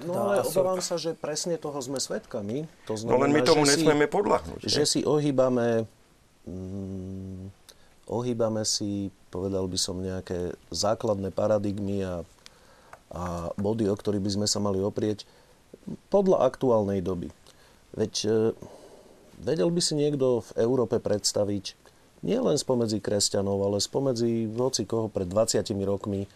No 0.05 0.31
ale 0.31 0.45
obávam 0.45 0.79
sa, 0.85 1.01
že 1.01 1.17
presne 1.17 1.57
toho 1.57 1.81
sme 1.81 1.99
svedkami. 1.99 2.69
To 2.87 2.95
znamená, 2.95 3.13
no 3.17 3.23
len 3.25 3.31
my 3.33 3.41
tomu 3.43 3.63
nesmieme 3.65 4.07
podľahnúť. 4.07 4.69
Že 4.69 4.85
si 4.85 5.01
ohýbame 5.03 5.89
mm, 6.45 7.08
ohýbame 8.09 8.65
si, 8.65 9.13
povedal 9.29 9.69
by 9.69 9.79
som, 9.79 10.01
nejaké 10.01 10.57
základné 10.73 11.31
paradigmy 11.31 12.03
a, 12.03 12.25
a 13.13 13.53
body, 13.61 13.87
o 13.89 13.95
ktorých 13.95 14.25
by 14.25 14.31
sme 14.41 14.47
sa 14.49 14.59
mali 14.59 14.81
oprieť 14.81 15.29
podľa 16.09 16.49
aktuálnej 16.49 17.05
doby. 17.05 17.29
Veď 17.97 18.13
e, 18.25 18.31
vedel 19.41 19.69
by 19.69 19.81
si 19.85 19.95
niekto 19.97 20.45
v 20.45 20.51
Európe 20.61 20.97
predstaviť, 21.01 21.77
nie 22.25 22.39
len 22.41 22.59
spomedzi 22.59 22.99
kresťanov, 22.99 23.63
ale 23.63 23.79
spomedzi 23.79 24.51
hoci 24.57 24.83
koho 24.89 25.07
pred 25.07 25.29
20 25.29 25.65
rokmi, 25.85 26.25
e, 26.25 26.29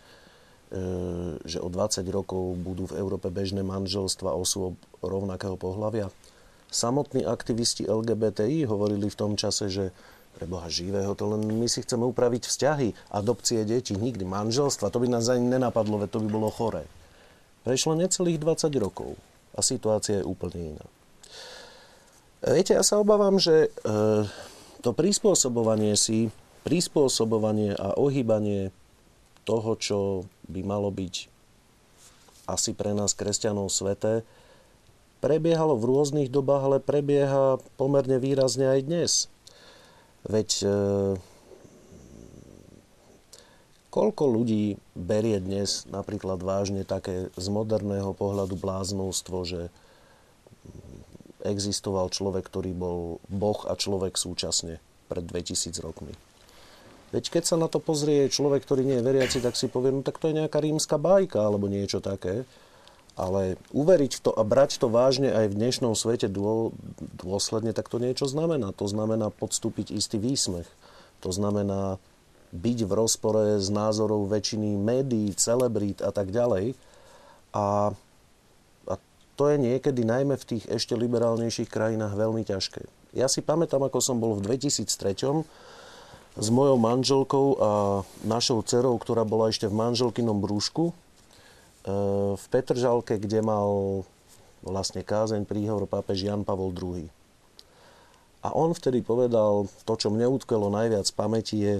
že 1.42 1.58
o 1.58 1.68
20 1.68 2.04
rokov 2.12 2.56
budú 2.60 2.88
v 2.92 3.00
Európe 3.00 3.32
bežné 3.32 3.64
manželstva 3.64 4.32
osôb 4.36 4.76
rovnakého 5.00 5.56
pohľavia. 5.56 6.12
Samotní 6.72 7.28
aktivisti 7.28 7.84
LGBTI 7.84 8.64
hovorili 8.64 9.12
v 9.12 9.18
tom 9.18 9.36
čase, 9.36 9.68
že 9.68 9.92
pre 10.32 10.48
Boha 10.48 10.66
živého, 10.66 11.12
to 11.12 11.28
len 11.28 11.44
my 11.44 11.68
si 11.68 11.84
chceme 11.84 12.02
upraviť 12.08 12.48
vzťahy, 12.48 12.88
adopcie 13.12 13.62
detí, 13.68 13.94
nikdy 13.94 14.24
manželstva, 14.24 14.90
to 14.90 14.98
by 14.98 15.08
nás 15.08 15.28
ani 15.28 15.44
nenapadlo, 15.46 16.00
veď 16.00 16.08
to 16.16 16.22
by 16.24 16.28
bolo 16.28 16.48
choré. 16.48 16.88
Prešlo 17.62 17.94
necelých 17.94 18.42
20 18.42 18.72
rokov 18.82 19.14
a 19.54 19.60
situácia 19.60 20.20
je 20.20 20.26
úplne 20.26 20.76
iná. 20.76 20.86
Viete, 22.42 22.74
ja 22.74 22.82
sa 22.82 22.98
obávam, 22.98 23.38
že 23.38 23.70
e, 23.70 23.96
to 24.82 24.90
prispôsobovanie 24.90 25.94
si, 25.94 26.34
prispôsobovanie 26.66 27.78
a 27.78 27.94
ohýbanie 27.94 28.74
toho, 29.46 29.78
čo 29.78 29.98
by 30.50 30.66
malo 30.66 30.90
byť 30.90 31.30
asi 32.50 32.74
pre 32.74 32.90
nás 32.92 33.14
kresťanov 33.14 33.70
sveté, 33.70 34.26
prebiehalo 35.22 35.78
v 35.78 35.86
rôznych 35.86 36.28
dobách, 36.28 36.62
ale 36.66 36.78
prebieha 36.82 37.62
pomerne 37.78 38.18
výrazne 38.18 38.66
aj 38.74 38.80
dnes. 38.82 39.12
Veď 40.22 40.50
e, 40.62 40.74
koľko 43.90 44.24
ľudí 44.30 44.78
berie 44.94 45.42
dnes 45.42 45.84
napríklad 45.90 46.38
vážne 46.38 46.86
také 46.86 47.28
z 47.34 47.46
moderného 47.50 48.14
pohľadu 48.14 48.54
bláznostvo, 48.54 49.42
že 49.42 49.60
existoval 51.42 52.14
človek, 52.14 52.46
ktorý 52.46 52.70
bol 52.70 53.18
boh 53.26 53.66
a 53.66 53.74
človek 53.74 54.14
súčasne 54.14 54.78
pred 55.10 55.26
2000 55.26 55.74
rokmi. 55.82 56.14
Veď 57.12 57.28
keď 57.28 57.44
sa 57.44 57.56
na 57.60 57.68
to 57.68 57.76
pozrie 57.76 58.32
človek, 58.32 58.64
ktorý 58.64 58.88
nie 58.88 58.96
je 59.02 59.04
veriaci, 59.04 59.38
tak 59.44 59.52
si 59.58 59.68
povie, 59.68 59.92
no 59.92 60.00
tak 60.00 60.16
to 60.16 60.32
je 60.32 60.38
nejaká 60.38 60.62
rímska 60.62 60.96
bajka 60.96 61.44
alebo 61.44 61.68
niečo 61.68 62.00
také. 62.00 62.48
Ale 63.12 63.60
uveriť 63.76 64.24
to 64.24 64.32
a 64.32 64.40
brať 64.40 64.80
to 64.80 64.88
vážne 64.88 65.28
aj 65.28 65.52
v 65.52 65.58
dnešnom 65.60 65.92
svete 65.92 66.32
dô, 66.32 66.72
dôsledne, 67.20 67.76
tak 67.76 67.92
to 67.92 68.00
niečo 68.00 68.24
znamená. 68.24 68.72
To 68.80 68.88
znamená 68.88 69.28
podstúpiť 69.28 69.92
istý 69.92 70.16
výsmech. 70.16 70.64
To 71.20 71.28
znamená 71.28 72.00
byť 72.52 72.78
v 72.88 72.92
rozpore 72.92 73.60
s 73.60 73.68
názorov 73.68 74.28
väčšiny 74.32 74.76
médií, 74.80 75.32
celebrít 75.36 76.00
a 76.00 76.08
tak 76.08 76.32
ďalej. 76.32 76.72
A, 77.52 77.92
a 78.88 78.94
to 79.36 79.44
je 79.48 79.56
niekedy 79.60 80.04
najmä 80.08 80.36
v 80.40 80.48
tých 80.56 80.64
ešte 80.72 80.96
liberálnejších 80.96 81.68
krajinách 81.68 82.16
veľmi 82.16 82.44
ťažké. 82.48 82.84
Ja 83.12 83.28
si 83.28 83.44
pamätám, 83.44 83.84
ako 83.84 84.00
som 84.00 84.16
bol 84.20 84.40
v 84.40 84.56
2003 84.56 84.88
s 86.32 86.48
mojou 86.48 86.80
manželkou 86.80 87.46
a 87.60 87.70
našou 88.24 88.64
dcerou, 88.64 88.96
ktorá 88.96 89.28
bola 89.28 89.52
ešte 89.52 89.68
v 89.68 89.76
manželkynom 89.76 90.40
brúšku 90.40 90.96
v 92.38 92.44
Petržalke, 92.50 93.18
kde 93.18 93.42
mal 93.42 94.02
vlastne 94.62 95.02
kázeň 95.02 95.42
príhovor 95.42 95.90
pápež 95.90 96.22
Jan 96.30 96.46
Pavol 96.46 96.70
II. 96.70 97.10
A 98.42 98.54
on 98.54 98.74
vtedy 98.74 99.02
povedal, 99.02 99.70
to, 99.86 99.94
čo 99.94 100.10
mne 100.10 100.30
utkelo 100.30 100.70
najviac 100.70 101.06
v 101.06 101.18
pamäti, 101.18 101.56
je 101.62 101.74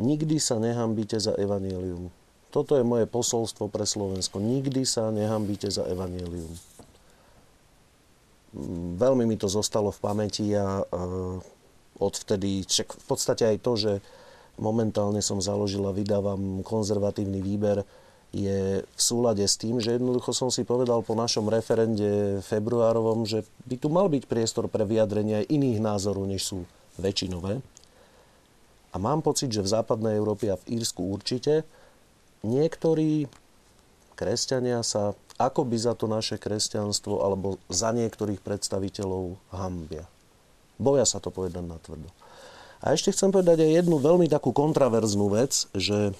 nikdy 0.00 0.40
sa 0.40 0.56
nehambíte 0.56 1.20
za 1.20 1.36
evanílium. 1.36 2.08
Toto 2.50 2.74
je 2.76 2.84
moje 2.84 3.04
posolstvo 3.06 3.68
pre 3.68 3.84
Slovensko. 3.84 4.40
Nikdy 4.40 4.82
sa 4.88 5.12
nehambíte 5.12 5.68
za 5.68 5.84
evanílium. 5.86 6.50
Veľmi 8.98 9.28
mi 9.28 9.38
to 9.38 9.46
zostalo 9.46 9.94
v 9.94 10.02
pamäti 10.02 10.50
a 10.56 10.82
odvtedy, 12.00 12.66
čak 12.66 12.90
v 12.96 13.04
podstate 13.06 13.46
aj 13.46 13.56
to, 13.62 13.72
že 13.78 13.92
momentálne 14.58 15.22
som 15.22 15.38
založil 15.38 15.84
a 15.86 15.94
vydávam 15.94 16.64
konzervatívny 16.66 17.38
výber, 17.38 17.86
je 18.30 18.86
v 18.86 19.00
súlade 19.00 19.42
s 19.42 19.58
tým, 19.58 19.82
že 19.82 19.98
jednoducho 19.98 20.30
som 20.30 20.54
si 20.54 20.62
povedal 20.62 21.02
po 21.02 21.18
našom 21.18 21.50
referende 21.50 22.38
februárovom, 22.46 23.26
že 23.26 23.42
by 23.66 23.74
tu 23.74 23.90
mal 23.90 24.06
byť 24.06 24.24
priestor 24.30 24.70
pre 24.70 24.86
vyjadrenie 24.86 25.42
aj 25.42 25.50
iných 25.50 25.78
názorov, 25.82 26.30
než 26.30 26.46
sú 26.46 26.62
väčšinové. 27.02 27.58
A 28.90 28.96
mám 28.98 29.22
pocit, 29.22 29.50
že 29.50 29.62
v 29.62 29.72
západnej 29.74 30.18
Európe 30.18 30.50
a 30.50 30.58
v 30.58 30.78
Írsku 30.78 31.02
určite 31.02 31.66
niektorí 32.46 33.26
kresťania 34.14 34.82
sa 34.86 35.14
ako 35.40 35.64
za 35.72 35.96
to 35.96 36.04
naše 36.04 36.36
kresťanstvo 36.36 37.24
alebo 37.24 37.56
za 37.72 37.96
niektorých 37.96 38.44
predstaviteľov 38.44 39.40
hambia. 39.50 40.04
Boja 40.76 41.08
sa 41.08 41.18
to 41.18 41.32
povedať 41.32 41.64
na 41.64 41.80
tvrdo. 41.80 42.08
A 42.80 42.96
ešte 42.96 43.12
chcem 43.12 43.32
povedať 43.32 43.64
aj 43.64 43.84
jednu 43.84 44.00
veľmi 44.00 44.28
takú 44.28 44.52
kontraverznú 44.52 45.32
vec, 45.32 45.68
že 45.72 46.16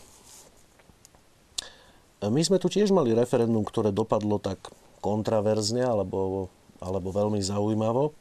my 2.28 2.40
sme 2.44 2.61
tu 2.61 2.68
tiež 2.68 2.92
mali 2.92 3.16
referendum, 3.16 3.64
ktoré 3.64 3.88
dopadlo 3.96 4.37
tak 4.37 4.61
kontraverzne 5.00 5.80
alebo, 5.80 6.52
alebo 6.85 7.09
veľmi 7.09 7.40
zaujímavo. 7.40 8.12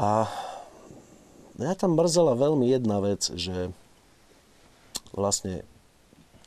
A 0.00 0.26
ja 1.60 1.72
tam 1.76 1.94
mrzela 1.94 2.34
veľmi 2.34 2.66
jedna 2.72 2.98
vec, 3.04 3.28
že 3.36 3.70
vlastne 5.14 5.62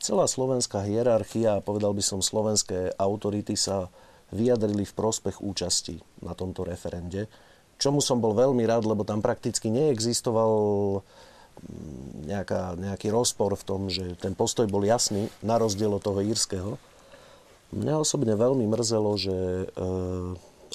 celá 0.02 0.26
slovenská 0.26 0.84
hierarchia, 0.84 1.64
povedal 1.64 1.94
by 1.94 2.02
som 2.02 2.20
slovenské 2.20 2.92
autority 2.98 3.54
sa 3.56 3.88
vyjadrili 4.28 4.84
v 4.84 4.96
prospech 4.96 5.40
účasti 5.40 6.02
na 6.20 6.36
tomto 6.36 6.66
referende. 6.66 7.30
Čomu 7.78 8.02
som 8.02 8.18
bol 8.18 8.34
veľmi 8.34 8.66
rád, 8.66 8.84
lebo 8.84 9.06
tam 9.06 9.22
prakticky 9.22 9.70
neexistoval 9.70 10.52
nejaká, 12.28 12.76
nejaký 12.76 13.08
rozpor 13.08 13.56
v 13.56 13.66
tom, 13.66 13.80
že 13.88 14.14
ten 14.20 14.36
postoj 14.36 14.68
bol 14.68 14.84
jasný, 14.84 15.32
na 15.40 15.56
rozdiel 15.56 15.90
od 15.96 16.02
toho 16.04 16.20
írskeho. 16.20 16.76
Mňa 17.72 17.94
osobne 18.00 18.32
veľmi 18.36 18.64
mrzelo, 18.64 19.12
že 19.20 19.36
e, 19.36 19.66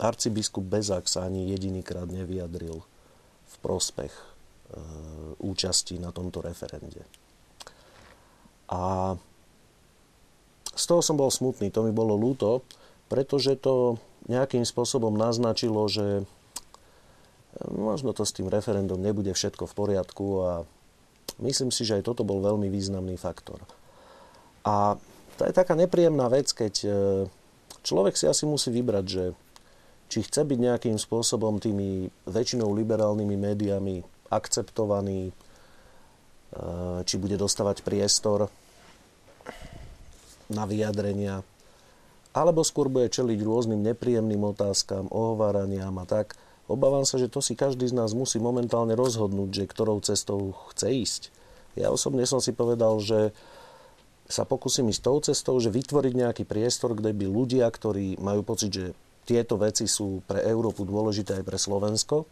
arcibiskup 0.01 0.65
Bezák 0.65 1.09
sa 1.09 1.25
ani 1.25 1.49
jedinýkrát 1.53 2.09
nevyjadril 2.09 2.81
v 3.49 3.55
prospech 3.61 4.13
e, 4.13 4.23
účasti 5.41 5.97
na 5.97 6.13
tomto 6.13 6.41
referende. 6.41 7.01
A 8.69 9.13
z 10.73 10.83
toho 10.89 11.01
som 11.05 11.17
bol 11.17 11.29
smutný, 11.29 11.69
to 11.69 11.85
mi 11.85 11.93
bolo 11.93 12.17
ľúto, 12.17 12.65
pretože 13.09 13.53
to 13.61 14.01
nejakým 14.25 14.65
spôsobom 14.65 15.13
naznačilo, 15.13 15.85
že 15.85 16.25
možno 17.69 18.13
to 18.13 18.25
s 18.25 18.33
tým 18.33 18.49
referendum 18.49 18.97
nebude 18.97 19.33
všetko 19.33 19.69
v 19.69 19.77
poriadku 19.77 20.25
a 20.41 20.51
myslím 21.41 21.69
si, 21.69 21.85
že 21.85 22.01
aj 22.01 22.09
toto 22.09 22.25
bol 22.25 22.41
veľmi 22.41 22.69
významný 22.69 23.17
faktor. 23.17 23.61
A 24.63 24.97
to 25.37 25.41
je 25.45 25.53
taká 25.53 25.73
nepríjemná 25.73 26.29
vec, 26.29 26.49
keď 26.53 26.73
eh, 26.85 26.93
človek 27.83 28.15
si 28.17 28.25
asi 28.29 28.45
musí 28.45 28.69
vybrať, 28.69 29.05
že 29.05 29.23
či 30.09 30.19
chce 30.21 30.45
byť 30.45 30.59
nejakým 30.61 30.97
spôsobom 31.01 31.57
tými 31.57 32.05
väčšinou 32.29 32.69
liberálnymi 32.69 33.35
médiami 33.37 33.95
akceptovaný, 34.29 35.29
eh, 35.33 36.99
či 37.05 37.15
bude 37.17 37.37
dostávať 37.37 37.81
priestor 37.81 38.49
na 40.53 40.69
vyjadrenia, 40.69 41.41
alebo 42.33 42.65
skôr 42.65 42.89
bude 42.89 43.09
čeliť 43.09 43.39
rôznym 43.41 43.81
nepríjemným 43.81 44.41
otázkam, 44.53 45.09
ohováraniam 45.09 45.93
a 46.01 46.05
tak. 46.05 46.37
Obávam 46.71 47.03
sa, 47.03 47.19
že 47.19 47.27
to 47.27 47.43
si 47.43 47.59
každý 47.59 47.85
z 47.91 47.95
nás 47.95 48.15
musí 48.15 48.39
momentálne 48.39 48.95
rozhodnúť, 48.95 49.49
že 49.51 49.63
ktorou 49.67 49.99
cestou 49.99 50.55
chce 50.71 50.87
ísť. 50.89 51.21
Ja 51.75 51.91
osobne 51.91 52.23
som 52.23 52.39
si 52.39 52.55
povedal, 52.55 52.97
že 53.03 53.35
sa 54.31 54.47
pokúsim 54.47 54.87
ísť 54.87 55.01
tou 55.03 55.17
cestou, 55.19 55.55
že 55.59 55.67
vytvoriť 55.67 56.13
nejaký 56.15 56.43
priestor, 56.47 56.95
kde 56.95 57.11
by 57.11 57.25
ľudia, 57.27 57.67
ktorí 57.67 58.15
majú 58.23 58.41
pocit, 58.47 58.71
že 58.71 58.85
tieto 59.27 59.59
veci 59.59 59.87
sú 59.87 60.23
pre 60.23 60.39
Európu 60.43 60.87
dôležité 60.87 61.43
aj 61.43 61.43
pre 61.43 61.59
Slovensko, 61.59 62.23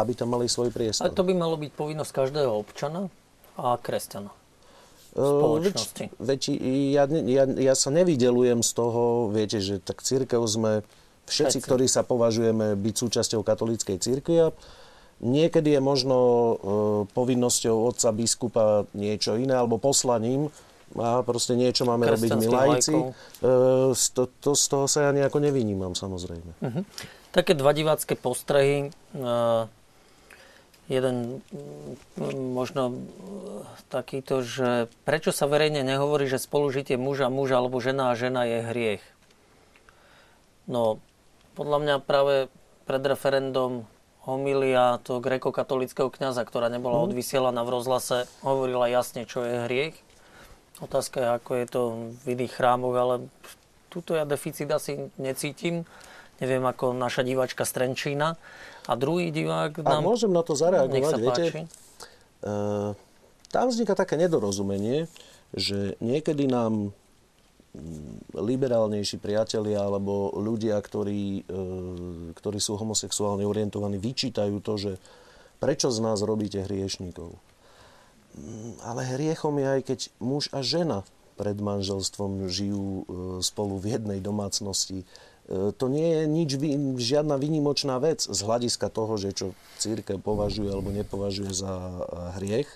aby 0.00 0.12
tam 0.16 0.32
mali 0.32 0.48
svoj 0.48 0.72
priestor. 0.72 1.12
Ale 1.12 1.16
to 1.16 1.28
by 1.28 1.36
malo 1.36 1.60
byť 1.60 1.72
povinnosť 1.76 2.12
každého 2.16 2.48
občana 2.48 3.12
a 3.60 3.76
kresťana 3.76 4.32
spoločnosti. 5.12 6.04
Veď, 6.16 6.24
veď 6.24 6.42
ja, 6.96 7.04
ja, 7.04 7.44
ja 7.44 7.74
sa 7.76 7.92
nevydelujem 7.92 8.64
z 8.64 8.70
toho, 8.72 9.28
viete, 9.28 9.60
že 9.60 9.76
tak 9.76 10.00
církev 10.00 10.40
sme 10.48 10.80
všetci, 11.26 11.58
všetci, 11.58 11.66
ktorí 11.66 11.86
sa 11.86 12.02
považujeme 12.02 12.74
byť 12.78 12.94
súčasťou 12.94 13.40
katolíckej 13.42 13.96
církvy 13.98 14.36
a 14.42 14.46
niekedy 15.22 15.78
je 15.78 15.80
možno 15.80 16.16
e, 16.18 16.54
povinnosťou 17.14 17.76
otca 17.88 18.10
biskupa 18.10 18.64
niečo 18.92 19.38
iné 19.38 19.54
alebo 19.54 19.78
poslaním 19.78 20.50
a 20.98 21.24
proste 21.24 21.56
niečo 21.56 21.88
máme 21.88 22.04
robiť 22.04 22.30
my 22.36 22.46
lajci. 22.50 22.94
E, 22.94 23.04
z, 23.96 24.04
to, 24.12 24.28
to, 24.42 24.52
z 24.52 24.64
toho 24.68 24.84
sa 24.90 25.08
ja 25.08 25.10
nejako 25.14 25.40
nevynímam, 25.40 25.96
samozrejme. 25.96 26.52
Uh-huh. 26.60 26.82
Také 27.32 27.56
dva 27.56 27.72
divácké 27.72 28.12
postrehy. 28.12 28.90
E, 28.90 29.26
jeden 30.90 31.40
možno 32.52 33.00
takýto, 33.88 34.44
že 34.44 34.90
prečo 35.08 35.32
sa 35.32 35.48
verejne 35.48 35.80
nehovorí, 35.86 36.28
že 36.28 36.42
spolužitie 36.42 37.00
muža, 37.00 37.32
muža 37.32 37.56
alebo 37.62 37.80
žena 37.80 38.12
a 38.12 38.18
žena 38.18 38.44
je 38.44 38.58
hriech? 38.60 39.04
No, 40.68 41.00
podľa 41.54 41.78
mňa 41.80 41.94
práve 42.04 42.52
pred 42.84 43.02
referendum 43.06 43.86
homilia 44.22 45.02
toho 45.02 45.18
grekokatolického 45.18 46.06
kňaza, 46.06 46.46
ktorá 46.46 46.70
nebola 46.70 47.02
mm. 47.02 47.04
odvysielaná 47.10 47.66
v 47.66 47.72
rozhlase, 47.74 48.30
hovorila 48.46 48.86
jasne, 48.86 49.26
čo 49.26 49.42
je 49.42 49.66
hriech. 49.66 49.96
Otázka 50.78 51.16
je, 51.18 51.28
ako 51.38 51.50
je 51.58 51.66
to 51.66 51.80
v 52.22 52.24
iných 52.38 52.52
chrámoch, 52.54 52.94
ale 52.94 53.14
tuto 53.90 54.14
ja 54.14 54.22
deficit 54.26 54.70
asi 54.70 55.10
necítim. 55.18 55.86
Neviem, 56.42 56.64
ako 56.66 56.90
naša 56.96 57.22
diváčka 57.22 57.62
Strenčína. 57.62 58.34
A 58.90 58.92
druhý 58.98 59.30
divák 59.30 59.78
nám... 59.78 60.02
A 60.02 60.06
môžem 60.06 60.34
na 60.34 60.42
to 60.42 60.58
zareagovať, 60.58 61.12
viete? 61.22 61.44
Uh, 62.42 62.98
tam 63.54 63.70
vzniká 63.70 63.94
také 63.94 64.18
nedorozumenie, 64.18 65.06
že 65.54 65.94
niekedy 66.02 66.50
nám 66.50 66.90
liberálnejší 68.36 69.16
priatelia 69.16 69.80
alebo 69.80 70.32
ľudia, 70.36 70.76
ktorí, 70.76 71.48
e, 71.48 71.62
ktorí 72.36 72.58
sú 72.60 72.76
homosexuálne 72.76 73.48
orientovaní, 73.48 73.96
vyčítajú 73.96 74.60
to, 74.60 74.74
že 74.76 74.92
prečo 75.56 75.88
z 75.88 75.98
nás 76.04 76.20
robíte 76.20 76.60
hriešnikov. 76.60 77.32
Mm, 78.36 78.76
ale 78.84 79.08
hriechom 79.16 79.56
je 79.56 79.66
aj 79.66 79.80
keď 79.88 80.00
muž 80.20 80.52
a 80.52 80.60
žena 80.60 81.08
pred 81.40 81.56
manželstvom 81.56 82.52
žijú 82.52 82.84
e, 82.84 83.04
spolu 83.40 83.80
v 83.80 83.96
jednej 83.96 84.20
domácnosti 84.20 85.08
E, 85.50 85.74
to 85.74 85.90
nie 85.90 86.06
je 86.06 86.22
nič, 86.30 86.50
žiadna 87.02 87.34
výnimočná 87.34 87.98
vec 87.98 88.22
z 88.22 88.38
hľadiska 88.46 88.86
toho, 88.88 89.18
že 89.18 89.34
čo 89.34 89.46
církev 89.82 90.22
považuje 90.22 90.70
alebo 90.70 90.94
nepovažuje 90.94 91.50
za 91.50 91.72
hriech. 92.38 92.70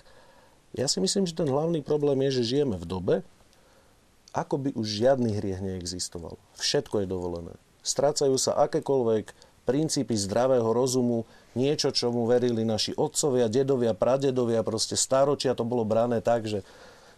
Ja 0.75 0.91
si 0.91 0.99
myslím, 0.99 1.23
že 1.23 1.37
ten 1.37 1.47
hlavný 1.47 1.79
problém 1.79 2.19
je, 2.27 2.43
že 2.43 2.57
žijeme 2.57 2.75
v 2.75 2.85
dobe, 2.85 3.15
ako 4.35 4.55
by 4.57 4.69
už 4.75 4.87
žiadny 4.87 5.35
hriech 5.37 5.61
neexistoval. 5.63 6.39
Všetko 6.59 7.03
je 7.03 7.07
dovolené. 7.07 7.53
Strácajú 7.83 8.35
sa 8.35 8.55
akékoľvek 8.67 9.31
princípy 9.67 10.15
zdravého 10.15 10.71
rozumu, 10.71 11.27
niečo, 11.51 11.91
čomu 11.91 12.23
verili 12.23 12.63
naši 12.63 12.95
otcovia, 12.95 13.51
dedovia, 13.51 13.91
pradedovia, 13.91 14.63
proste 14.63 14.95
stáročia 14.95 15.51
to 15.51 15.67
bolo 15.67 15.83
brané 15.83 16.23
tak, 16.23 16.47
že 16.47 16.63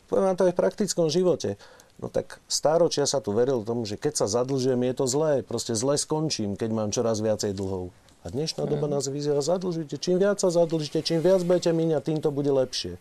poviem 0.10 0.34
vám 0.34 0.38
to 0.38 0.50
aj 0.50 0.54
v 0.58 0.62
praktickom 0.62 1.08
živote. 1.14 1.62
No 2.00 2.08
tak 2.08 2.40
stáročia 2.48 3.04
sa 3.04 3.20
tu 3.20 3.36
veril 3.36 3.62
tomu, 3.62 3.84
že 3.84 4.00
keď 4.00 4.24
sa 4.24 4.26
zadlžujem, 4.26 4.82
je 4.88 4.94
to 4.96 5.06
zlé. 5.06 5.44
Proste 5.44 5.76
zle 5.76 6.00
skončím, 6.00 6.56
keď 6.56 6.70
mám 6.72 6.90
čoraz 6.96 7.20
viacej 7.20 7.52
dlhov. 7.54 7.92
A 8.24 8.32
dnešná 8.32 8.64
doba 8.68 8.88
mm. 8.88 8.94
nás 8.96 9.06
vyzýva, 9.12 9.44
zadlžujte. 9.44 10.00
Čím 10.00 10.20
viac 10.20 10.40
sa 10.40 10.48
zadlžíte, 10.48 11.04
čím 11.04 11.20
viac 11.20 11.44
budete 11.44 11.76
míňať, 11.76 12.02
tým 12.04 12.20
to 12.24 12.32
bude 12.32 12.48
lepšie. 12.48 12.96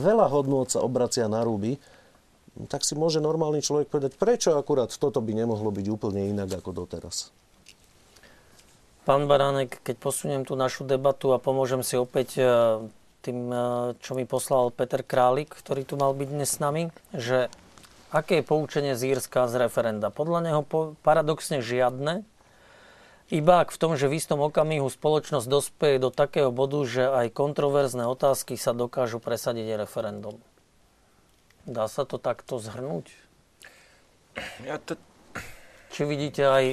Veľa 0.00 0.32
hodnôt 0.32 0.64
sa 0.64 0.80
obracia 0.80 1.28
na 1.28 1.44
ruby, 1.44 1.76
tak 2.68 2.84
si 2.84 2.92
môže 2.92 3.18
normálny 3.18 3.64
človek 3.64 3.88
povedať, 3.88 4.12
prečo 4.20 4.54
akurát 4.56 4.92
toto 4.92 5.24
by 5.24 5.32
nemohlo 5.32 5.72
byť 5.72 5.86
úplne 5.88 6.28
inak 6.28 6.52
ako 6.52 6.84
doteraz. 6.84 7.32
Pán 9.02 9.26
Baránek, 9.26 9.82
keď 9.82 9.96
posuniem 9.98 10.42
tú 10.46 10.54
našu 10.54 10.86
debatu 10.86 11.34
a 11.34 11.42
pomôžem 11.42 11.82
si 11.82 11.98
opäť 11.98 12.38
e, 12.38 12.44
tým, 13.26 13.50
e, 13.50 13.64
čo 13.98 14.14
mi 14.14 14.22
poslal 14.22 14.70
Peter 14.70 15.02
Králik, 15.02 15.50
ktorý 15.50 15.82
tu 15.82 15.98
mal 15.98 16.14
byť 16.14 16.28
dnes 16.30 16.46
s 16.46 16.62
nami, 16.62 16.94
že 17.10 17.50
Aké 18.12 18.44
je 18.44 18.44
poučenie 18.44 18.92
z 18.92 19.16
Írska 19.16 19.48
z 19.48 19.56
referenda? 19.56 20.12
Podľa 20.12 20.44
neho 20.44 20.62
paradoxne 21.00 21.64
žiadne, 21.64 22.28
iba 23.32 23.64
ak 23.64 23.72
v 23.72 23.80
tom, 23.80 23.96
že 23.96 24.04
v 24.04 24.20
istom 24.20 24.44
okamihu 24.44 24.84
spoločnosť 24.92 25.48
dospeje 25.48 25.96
do 25.96 26.12
takého 26.12 26.52
bodu, 26.52 26.84
že 26.84 27.08
aj 27.08 27.32
kontroverzné 27.32 28.04
otázky 28.04 28.60
sa 28.60 28.76
dokážu 28.76 29.16
presadiť 29.16 29.80
referendum. 29.80 30.36
Dá 31.62 31.86
sa 31.86 32.02
to 32.02 32.18
takto 32.18 32.58
zhrnúť? 32.58 33.10
Ja 34.66 34.80
to... 34.82 34.98
Či 35.92 36.08
vidíte 36.08 36.48
aj 36.48 36.64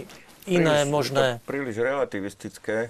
iné 0.47 0.83
príliš, 0.83 0.93
možné... 0.93 1.25
Príliš 1.43 1.77
relativistické. 1.77 2.89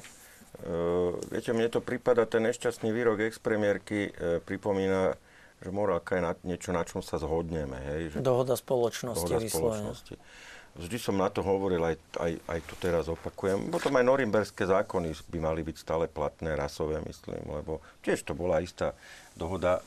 Uh, 0.59 1.15
viete, 1.31 1.55
mne 1.55 1.71
to 1.71 1.79
prípada, 1.79 2.27
ten 2.27 2.43
nešťastný 2.45 2.91
výrok 2.91 3.23
expremiérky 3.23 4.11
uh, 4.11 4.43
pripomína 4.43 5.15
že 5.59 5.69
morálka 5.75 6.15
je 6.15 6.23
na, 6.23 6.33
niečo, 6.47 6.71
na 6.71 6.87
čom 6.87 7.03
sa 7.03 7.19
zhodneme. 7.19 7.75
Hej, 7.75 8.15
že 8.15 8.17
dohoda 8.23 8.55
spoločnosti. 8.55 9.27
Dohoda 9.27 9.43
spoločnosti. 9.43 10.15
Vždy 10.79 10.97
som 11.01 11.19
na 11.19 11.27
to 11.27 11.43
hovoril, 11.43 11.81
aj, 11.83 11.99
aj, 12.15 12.31
aj 12.47 12.59
to 12.63 12.73
teraz 12.79 13.11
opakujem. 13.11 13.67
Potom 13.67 13.91
aj 13.99 14.05
norimberské 14.05 14.63
zákony 14.63 15.11
by 15.27 15.39
mali 15.43 15.61
byť 15.65 15.75
stále 15.75 16.05
platné, 16.07 16.55
rasové, 16.55 17.03
myslím, 17.03 17.43
lebo 17.43 17.83
tiež 18.05 18.23
to 18.23 18.31
bola 18.31 18.63
istá 18.63 18.95
dohoda, 19.35 19.83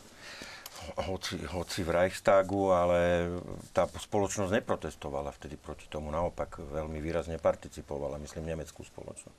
hoci, 1.08 1.38
hoci 1.48 1.80
v 1.82 1.90
Reichstagu, 1.90 2.72
ale 2.72 3.30
tá 3.72 3.88
spoločnosť 3.88 4.62
neprotestovala 4.62 5.32
vtedy 5.34 5.56
proti 5.56 5.86
tomu. 5.88 6.10
Naopak 6.12 6.60
veľmi 6.60 6.98
výrazne 7.00 7.38
participovala, 7.40 8.20
myslím, 8.22 8.52
nemeckú 8.52 8.84
spoločnosť. 8.84 9.38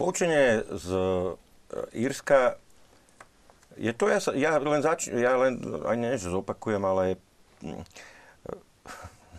Poučenie 0.00 0.64
z 0.64 0.88
Írska 1.92 2.56
je 3.78 3.92
to, 3.94 4.10
ja, 4.10 4.18
sa, 4.18 4.30
ja 4.34 4.58
len, 4.58 4.82
zač- 4.82 5.12
ja 5.12 5.36
len 5.38 5.60
aj 5.86 5.96
nie, 5.96 6.12
že 6.18 6.32
zopakujem, 6.32 6.82
ale 6.82 7.16
hm, 7.62 7.84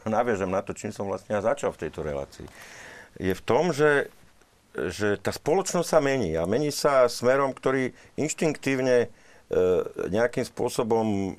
naviažem 0.16 0.50
na 0.50 0.64
to, 0.64 0.72
čím 0.74 0.96
som 0.96 1.10
vlastne 1.10 1.36
ja 1.36 1.42
začal 1.44 1.76
v 1.76 1.82
tejto 1.88 2.02
relácii. 2.02 2.48
Je 3.20 3.34
v 3.36 3.44
tom, 3.44 3.76
že, 3.76 4.08
že 4.74 5.20
tá 5.20 5.36
spoločnosť 5.36 5.88
sa 5.88 6.00
mení 6.00 6.34
a 6.40 6.48
mení 6.48 6.72
sa 6.72 7.12
smerom, 7.12 7.52
ktorý 7.52 7.92
inštinktívne 8.16 8.98
e, 9.06 9.08
nejakým 10.08 10.48
spôsobom 10.48 11.36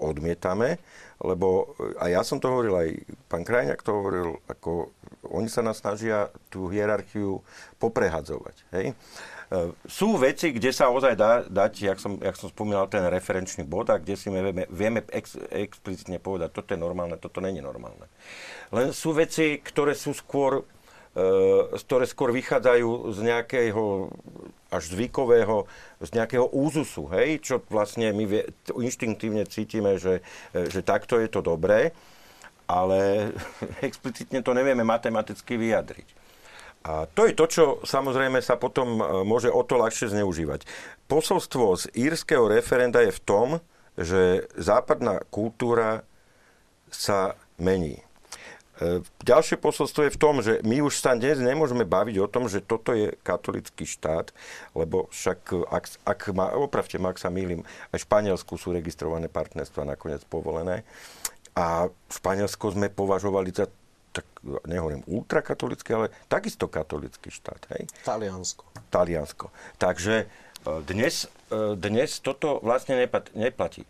odmietame, 0.00 0.80
lebo 1.20 1.76
a 2.00 2.08
ja 2.08 2.20
som 2.24 2.40
to 2.40 2.48
hovoril, 2.48 2.76
aj 2.76 2.88
pán 3.28 3.44
Krajňák 3.44 3.80
to 3.84 3.92
hovoril, 3.92 4.28
ako 4.48 4.92
oni 5.32 5.48
sa 5.48 5.64
nás 5.64 5.80
snažia 5.80 6.28
tú 6.52 6.68
hierarchiu 6.68 7.40
poprehadzovať. 7.80 8.56
Hej? 8.72 8.86
E, 8.92 9.54
sú 9.88 10.18
veci, 10.20 10.52
kde 10.52 10.70
sa 10.74 10.92
ozaj 10.92 11.14
dá 11.16 11.44
dať, 11.46 11.72
jak 11.92 11.98
som, 12.02 12.18
jak 12.20 12.36
som 12.36 12.52
spomínal, 12.52 12.90
ten 12.90 13.04
referenčný 13.06 13.64
bod 13.64 13.88
a 13.88 14.00
kde 14.00 14.14
si 14.18 14.28
vieme, 14.28 14.66
vieme 14.68 15.06
ex, 15.08 15.38
explicitne 15.50 16.20
povedať, 16.20 16.52
toto 16.52 16.74
je 16.76 16.80
normálne, 16.80 17.16
toto 17.16 17.40
není 17.40 17.64
normálne. 17.64 18.10
Len 18.74 18.92
sú 18.92 19.16
veci, 19.16 19.62
ktoré 19.62 19.96
sú 19.96 20.12
skôr 20.12 20.60
e, 20.60 20.62
ktoré 21.72 22.04
skôr 22.04 22.28
vychádzajú 22.28 23.16
z 23.16 23.18
nejakého 23.24 24.12
až 24.70 24.92
zvykového, 24.92 25.64
z 26.02 26.10
nejakého 26.12 26.46
úzusu, 26.50 27.06
hej, 27.14 27.38
čo 27.40 27.62
vlastne 27.70 28.10
my 28.10 28.24
vie, 28.26 28.42
inštinktívne 28.74 29.46
cítime, 29.46 29.96
že, 29.96 30.20
e, 30.50 30.66
že 30.66 30.82
takto 30.82 31.22
je 31.22 31.30
to 31.30 31.40
dobré, 31.40 31.94
ale 32.66 33.30
explicitne 33.88 34.42
to 34.42 34.52
nevieme 34.52 34.82
matematicky 34.82 35.54
vyjadriť. 35.54 36.08
A 36.86 37.10
to 37.10 37.26
je 37.26 37.34
to, 37.34 37.46
čo 37.50 37.64
samozrejme 37.82 38.38
sa 38.42 38.58
potom 38.58 38.98
e, 38.98 39.02
môže 39.26 39.50
o 39.50 39.62
to 39.62 39.78
ľahšie 39.78 40.10
zneužívať. 40.10 40.66
Posolstvo 41.06 41.78
z 41.78 41.84
írskeho 41.94 42.50
referenda 42.50 43.02
je 43.02 43.14
v 43.14 43.22
tom, 43.22 43.48
že 43.96 44.50
západná 44.58 45.24
kultúra 45.32 46.04
sa 46.92 47.38
mení. 47.56 48.05
Ďalšie 49.24 49.56
posolstvo 49.56 50.04
je 50.04 50.12
v 50.12 50.20
tom, 50.20 50.44
že 50.44 50.60
my 50.60 50.84
už 50.84 51.00
sa 51.00 51.16
dnes 51.16 51.40
nemôžeme 51.40 51.88
baviť 51.88 52.16
o 52.20 52.28
tom, 52.28 52.44
že 52.44 52.60
toto 52.60 52.92
je 52.92 53.16
katolický 53.24 53.88
štát, 53.88 54.36
lebo 54.76 55.08
však, 55.08 55.40
ak, 55.72 55.84
ak 56.04 56.20
ma, 56.36 56.52
opravte 56.52 57.00
ma, 57.00 57.16
ak 57.16 57.18
sa 57.20 57.32
mýlim, 57.32 57.64
aj 57.96 57.98
v 58.00 58.04
Španielsku 58.04 58.60
sú 58.60 58.76
registrované 58.76 59.32
partnerstva 59.32 59.88
nakoniec 59.88 60.20
povolené. 60.28 60.84
A 61.56 61.88
v 61.88 62.12
Španielsku 62.12 62.76
sme 62.76 62.92
považovali 62.92 63.48
za 63.48 63.64
tak 64.16 64.24
nehovorím 64.64 65.04
ultrakatolický, 65.04 65.92
ale 65.92 66.06
takisto 66.24 66.72
katolický 66.72 67.28
štát. 67.28 67.60
Hej? 67.76 67.84
Taliansko. 68.00 68.64
Taliansko. 68.88 69.52
Takže 69.76 70.24
e, 70.24 70.26
dnes, 70.88 71.28
e, 71.52 71.76
dnes 71.76 72.16
toto 72.24 72.56
vlastne 72.64 72.96
neplatí. 73.36 73.84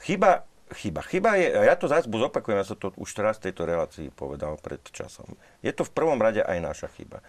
Chyba, 0.00 0.47
chyba. 0.74 1.00
Chyba 1.04 1.36
je, 1.40 1.48
ja 1.52 1.74
to 1.76 1.88
zase 1.88 2.08
zopakujem, 2.08 2.60
ja 2.60 2.66
som 2.68 2.76
to 2.76 2.92
už 2.96 3.10
teraz 3.14 3.40
v 3.40 3.50
tejto 3.50 3.62
relácii 3.64 4.08
povedal 4.12 4.60
pred 4.60 4.82
časom. 4.92 5.28
Je 5.64 5.72
to 5.72 5.86
v 5.86 5.94
prvom 5.94 6.20
rade 6.20 6.44
aj 6.44 6.58
naša 6.60 6.88
chyba. 6.92 7.24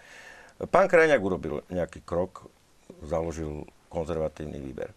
Pán 0.68 0.92
Krajňák 0.92 1.22
urobil 1.24 1.64
nejaký 1.72 2.04
krok, 2.04 2.52
založil 3.00 3.64
konzervatívny 3.88 4.60
výber. 4.60 4.92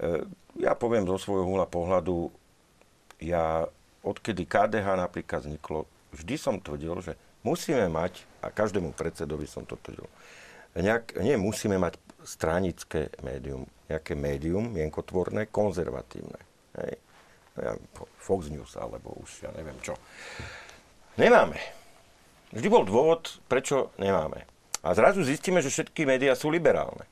E, 0.00 0.24
ja 0.56 0.72
poviem 0.72 1.04
zo 1.04 1.20
svojho 1.20 1.44
hula 1.44 1.68
pohľadu, 1.68 2.32
ja 3.20 3.68
odkedy 4.00 4.48
KDH 4.48 4.86
napríklad 4.96 5.44
vzniklo, 5.44 5.84
vždy 6.16 6.34
som 6.40 6.56
tvrdil, 6.56 6.96
že 7.04 7.12
musíme 7.44 7.84
mať, 7.92 8.24
a 8.40 8.48
každému 8.48 8.96
predsedovi 8.96 9.44
som 9.44 9.68
to 9.68 9.76
tvrdil, 9.76 10.08
nejak, 10.76 11.16
nie 11.20 11.36
musíme 11.36 11.76
mať 11.76 12.00
stranické 12.24 13.12
médium, 13.20 13.68
nejaké 13.88 14.16
médium, 14.16 14.64
mienkotvorné, 14.72 15.48
konzervatívne. 15.48 16.40
Hej. 16.76 16.98
Fox 18.20 18.52
News, 18.52 18.76
alebo 18.76 19.16
už 19.20 19.48
ja 19.48 19.50
neviem 19.56 19.76
čo. 19.80 19.96
Nemáme. 21.16 21.56
Vždy 22.52 22.68
bol 22.68 22.84
dôvod, 22.84 23.40
prečo 23.50 23.90
nemáme. 23.96 24.44
A 24.86 24.94
zrazu 24.94 25.26
zistíme, 25.26 25.64
že 25.64 25.72
všetky 25.72 26.06
médiá 26.06 26.36
sú 26.38 26.52
liberálne. 26.52 27.08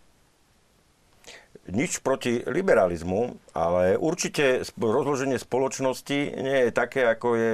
Nič 1.65 2.05
proti 2.05 2.45
liberalizmu, 2.45 3.41
ale 3.57 3.97
určite 3.97 4.61
rozloženie 4.77 5.41
spoločnosti 5.41 6.19
nie 6.37 6.69
je 6.69 6.71
také, 6.71 7.09
ako 7.09 7.29
je 7.35 7.53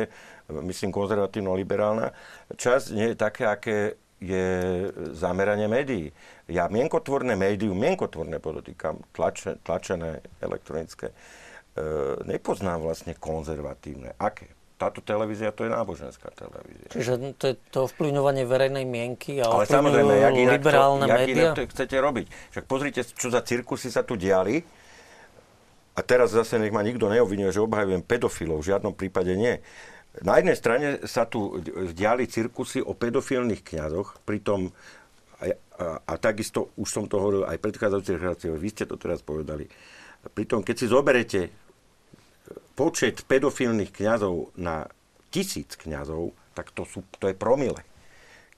myslím 0.50 0.90
konzervatívno-liberálna 0.90 2.10
časť 2.58 2.86
nie 2.90 3.14
je 3.14 3.16
také, 3.16 3.46
aké 3.46 3.76
je 4.20 4.48
zameranie 5.16 5.64
médií. 5.64 6.12
Ja 6.50 6.68
mienkotvorné 6.68 7.38
médium, 7.38 7.78
mienkotvorné 7.78 8.36
podotýkam, 8.42 9.00
tlače, 9.16 9.62
tlačené 9.64 10.20
elektronické, 10.44 11.14
nepoznám 12.26 12.82
vlastne 12.82 13.14
konzervatívne. 13.14 14.16
Aké? 14.18 14.50
Táto 14.80 15.04
televízia 15.04 15.52
to 15.52 15.68
je 15.68 15.70
náboženská 15.70 16.32
televízia. 16.32 16.88
Čiže 16.88 17.36
to 17.36 17.52
je 17.52 17.54
to 17.68 17.84
vplyvňovanie 17.84 18.48
verejnej 18.48 18.88
mienky 18.88 19.44
a 19.44 19.52
Ale 19.52 19.68
samozrejme, 19.68 20.08
jak 20.08 20.34
inak, 20.40 20.54
liberálne 20.56 21.04
to, 21.04 21.12
jak 21.12 21.28
inak 21.28 21.52
to 21.52 21.62
chcete 21.68 21.96
robiť. 22.00 22.26
Však 22.56 22.64
pozrite, 22.64 23.00
čo 23.04 23.28
za 23.28 23.44
cirkusy 23.44 23.92
sa 23.92 24.00
tu 24.08 24.16
diali. 24.16 24.64
A 25.92 26.00
teraz 26.00 26.32
zase 26.32 26.56
nech 26.56 26.72
ma 26.72 26.80
nikto 26.80 27.12
neobvinuje, 27.12 27.52
že 27.52 27.60
obhajujem 27.60 28.00
pedofilov. 28.00 28.64
V 28.64 28.72
žiadnom 28.72 28.96
prípade 28.96 29.36
nie. 29.36 29.60
Na 30.24 30.40
jednej 30.40 30.56
strane 30.56 30.86
sa 31.04 31.28
tu 31.28 31.60
diali 31.92 32.24
cirkusy 32.24 32.80
o 32.80 32.96
pedofilných 32.96 33.60
kňazoch, 33.60 34.24
pritom 34.24 34.72
a, 35.38 35.44
a, 35.76 35.86
a 36.02 36.12
takisto 36.16 36.74
už 36.80 36.88
som 36.88 37.04
to 37.06 37.20
hovoril 37.20 37.42
aj 37.46 37.62
predchádzajúcej 37.62 38.16
relácii, 38.18 38.48
vy 38.52 38.68
ste 38.72 38.84
to 38.84 38.98
teraz 38.98 39.22
povedali. 39.22 39.70
Pritom, 40.20 40.60
keď 40.60 40.76
si 40.76 40.86
zoberete 40.86 41.40
počet 42.76 43.24
pedofilných 43.24 43.92
kňazov 43.92 44.52
na 44.60 44.84
tisíc 45.32 45.76
kňazov, 45.80 46.36
tak 46.52 46.72
to, 46.76 46.84
sú, 46.84 47.00
to 47.16 47.30
je 47.30 47.36
promile. 47.36 47.80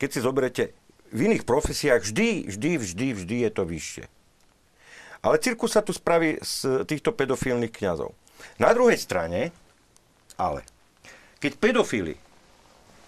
Keď 0.01 0.09
si 0.11 0.21
zoberete 0.25 0.63
v 1.13 1.31
iných 1.31 1.47
profesiách, 1.47 2.03
vždy, 2.03 2.49
vždy, 2.49 2.71
vždy, 2.81 3.07
vždy 3.15 3.37
je 3.47 3.51
to 3.53 3.63
vyššie. 3.63 4.05
Ale 5.23 5.39
cirkus 5.39 5.79
sa 5.79 5.87
tu 5.87 5.95
spraví 5.95 6.43
z 6.43 6.83
týchto 6.83 7.15
pedofilných 7.15 7.71
kňazov. 7.71 8.11
Na 8.59 8.75
druhej 8.75 8.99
strane, 8.99 9.55
ale 10.35 10.67
keď 11.39 11.63
pedofili 11.63 12.19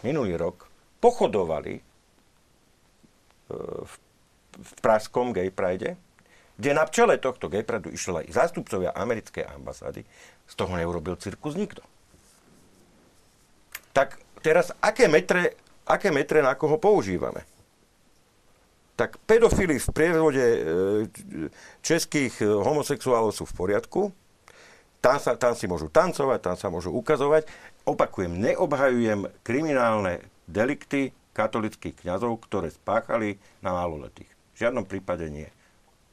minulý 0.06 0.38
rok 0.38 0.70
pochodovali 1.02 1.74
e, 1.74 1.82
v, 3.82 3.94
v 4.54 4.70
Pražskom 4.78 5.34
gay 5.34 5.50
pride, 5.50 5.98
kde 6.54 6.70
na 6.74 6.86
čele 6.86 7.18
tohto 7.18 7.50
gay 7.50 7.66
prideu 7.66 7.90
išli 7.90 8.26
aj 8.26 8.34
zástupcovia 8.34 8.94
americkej 8.94 9.46
ambasády, 9.46 10.06
z 10.44 10.54
toho 10.54 10.72
neurobil 10.76 11.18
cirkus 11.18 11.58
nikto. 11.58 11.82
Tak 13.94 14.18
teraz, 14.42 14.74
aké 14.82 15.06
metre, 15.06 15.58
aké 15.86 16.10
metre 16.14 16.42
na 16.42 16.54
koho 16.54 16.78
používame? 16.78 17.46
Tak 18.94 19.18
pedofily 19.26 19.82
v 19.82 19.88
prievode 19.90 20.44
e, 20.44 20.60
českých 21.82 22.46
homosexuálov 22.46 23.34
sú 23.34 23.42
v 23.42 23.56
poriadku, 23.58 24.14
tam, 25.04 25.20
sa, 25.20 25.36
tam 25.36 25.52
si 25.52 25.68
môžu 25.68 25.92
tancovať, 25.92 26.40
tam 26.40 26.56
sa 26.56 26.72
môžu 26.72 26.88
ukazovať. 26.96 27.44
Opakujem, 27.84 28.40
neobhajujem 28.40 29.28
kriminálne 29.44 30.24
delikty 30.48 31.12
katolických 31.36 32.00
kňazov, 32.00 32.40
ktoré 32.48 32.72
spáchali 32.72 33.36
na 33.60 33.76
maloletých. 33.76 34.32
V 34.56 34.64
žiadnom 34.64 34.88
prípade 34.88 35.28
nie. 35.28 35.44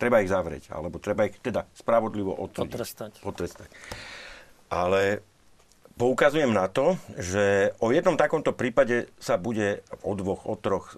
Treba 0.02 0.26
ich 0.26 0.34
zavrieť, 0.34 0.74
alebo 0.74 0.98
treba 0.98 1.30
ich 1.30 1.38
teda 1.38 1.70
spravodlivo 1.78 2.34
odsúdiť. 2.34 2.74
Potrestať. 2.74 3.12
Potrestať. 3.22 3.70
Ale 4.74 5.22
poukazujem 5.94 6.50
na 6.50 6.66
to, 6.66 6.98
že 7.22 7.78
o 7.78 7.94
jednom 7.94 8.18
takomto 8.18 8.50
prípade 8.58 9.14
sa 9.22 9.38
bude 9.38 9.86
o 10.02 10.18
dvoch, 10.18 10.50
o 10.50 10.58
troch, 10.58 10.98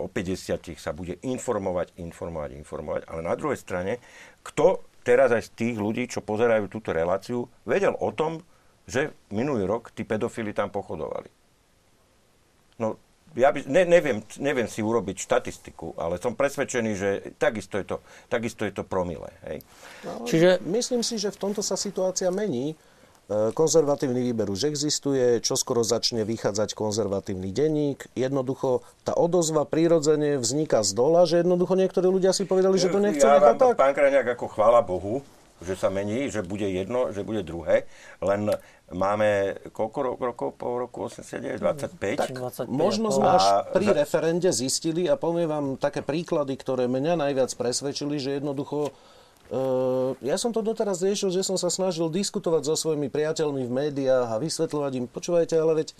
o 0.00 0.08
50 0.08 0.80
sa 0.80 0.96
bude 0.96 1.20
informovať, 1.20 1.92
informovať, 2.00 2.56
informovať. 2.56 3.02
Ale 3.04 3.20
na 3.20 3.36
druhej 3.36 3.60
strane, 3.60 4.00
kto 4.40 4.80
teraz 5.04 5.36
aj 5.36 5.46
z 5.46 5.50
tých 5.52 5.76
ľudí, 5.76 6.08
čo 6.08 6.24
pozerajú 6.24 6.72
túto 6.72 6.96
reláciu, 6.96 7.52
vedel 7.68 7.92
o 8.00 8.08
tom, 8.16 8.40
že 8.88 9.12
minulý 9.28 9.68
rok 9.68 9.92
tí 9.92 10.08
pedofili 10.08 10.56
tam 10.56 10.72
pochodovali. 10.72 11.28
No, 12.80 12.96
ja 13.36 13.52
by, 13.52 13.68
ne, 13.68 13.84
neviem, 13.84 14.18
neviem 14.40 14.64
si 14.64 14.80
urobiť 14.80 15.16
štatistiku, 15.20 15.92
ale 16.00 16.16
som 16.16 16.32
presvedčený, 16.32 16.92
že 16.96 17.10
takisto 17.36 17.76
je 17.76 17.84
to, 17.84 17.96
takisto 18.32 18.64
je 18.64 18.72
to 18.72 18.82
promile. 18.82 19.28
Hej. 19.44 19.60
No, 20.08 20.24
Čiže 20.24 20.64
myslím 20.64 21.04
si, 21.04 21.20
že 21.20 21.28
v 21.28 21.38
tomto 21.38 21.60
sa 21.60 21.76
situácia 21.76 22.32
mení. 22.32 22.72
E, 23.28 23.52
konzervatívny 23.52 24.32
výber 24.32 24.48
už 24.48 24.72
existuje, 24.72 25.44
čo 25.44 25.52
skoro 25.52 25.84
začne 25.84 26.24
vychádzať 26.24 26.72
konzervatívny 26.72 27.52
denník. 27.52 28.08
Jednoducho 28.16 28.80
tá 29.04 29.12
odozva 29.12 29.68
prirodzene 29.68 30.40
vzniká 30.40 30.80
z 30.80 30.96
dola, 30.96 31.28
že 31.28 31.44
jednoducho 31.44 31.76
niektorí 31.76 32.08
ľudia 32.08 32.32
si 32.32 32.48
povedali, 32.48 32.80
že 32.80 32.88
to 32.88 33.04
nechce 33.04 33.26
ja 33.26 33.36
nechať 33.36 33.56
tak. 33.60 33.74
Pán 33.76 33.92
Krajňák, 33.92 34.38
ako 34.38 34.46
chvála 34.48 34.80
Bohu, 34.80 35.20
že 35.64 35.74
sa 35.76 35.88
mení, 35.88 36.28
že 36.28 36.44
bude 36.44 36.68
jedno, 36.68 37.12
že 37.12 37.24
bude 37.24 37.40
druhé, 37.40 37.88
len 38.20 38.52
máme 38.92 39.56
koľko 39.72 39.98
rokov 40.20 40.48
po 40.60 40.76
roku 40.76 41.08
89, 41.08 41.58
25? 41.58 42.20
Tak 42.20 42.32
25 42.32 42.70
možno 42.70 43.08
sme 43.08 43.28
až 43.40 43.66
pri 43.72 43.88
za... 43.90 43.94
referende 43.96 44.50
zistili 44.52 45.08
a 45.08 45.16
poviem 45.16 45.48
vám 45.48 45.66
také 45.80 46.04
príklady, 46.04 46.54
ktoré 46.60 46.84
mňa 46.86 47.16
najviac 47.16 47.50
presvedčili, 47.56 48.20
že 48.20 48.40
jednoducho 48.40 48.92
Uh, 49.46 50.18
ja 50.26 50.34
som 50.42 50.50
to 50.50 50.58
doteraz 50.58 50.98
riešil, 50.98 51.30
že 51.30 51.46
som 51.46 51.54
sa 51.54 51.70
snažil 51.70 52.10
diskutovať 52.10 52.66
so 52.66 52.74
svojimi 52.74 53.06
priateľmi 53.06 53.62
v 53.62 53.70
médiách 53.70 54.34
a 54.34 54.42
vysvetľovať 54.42 54.92
im, 54.98 55.06
počúvajte, 55.06 55.54
ale 55.54 55.86
veď 55.86 55.94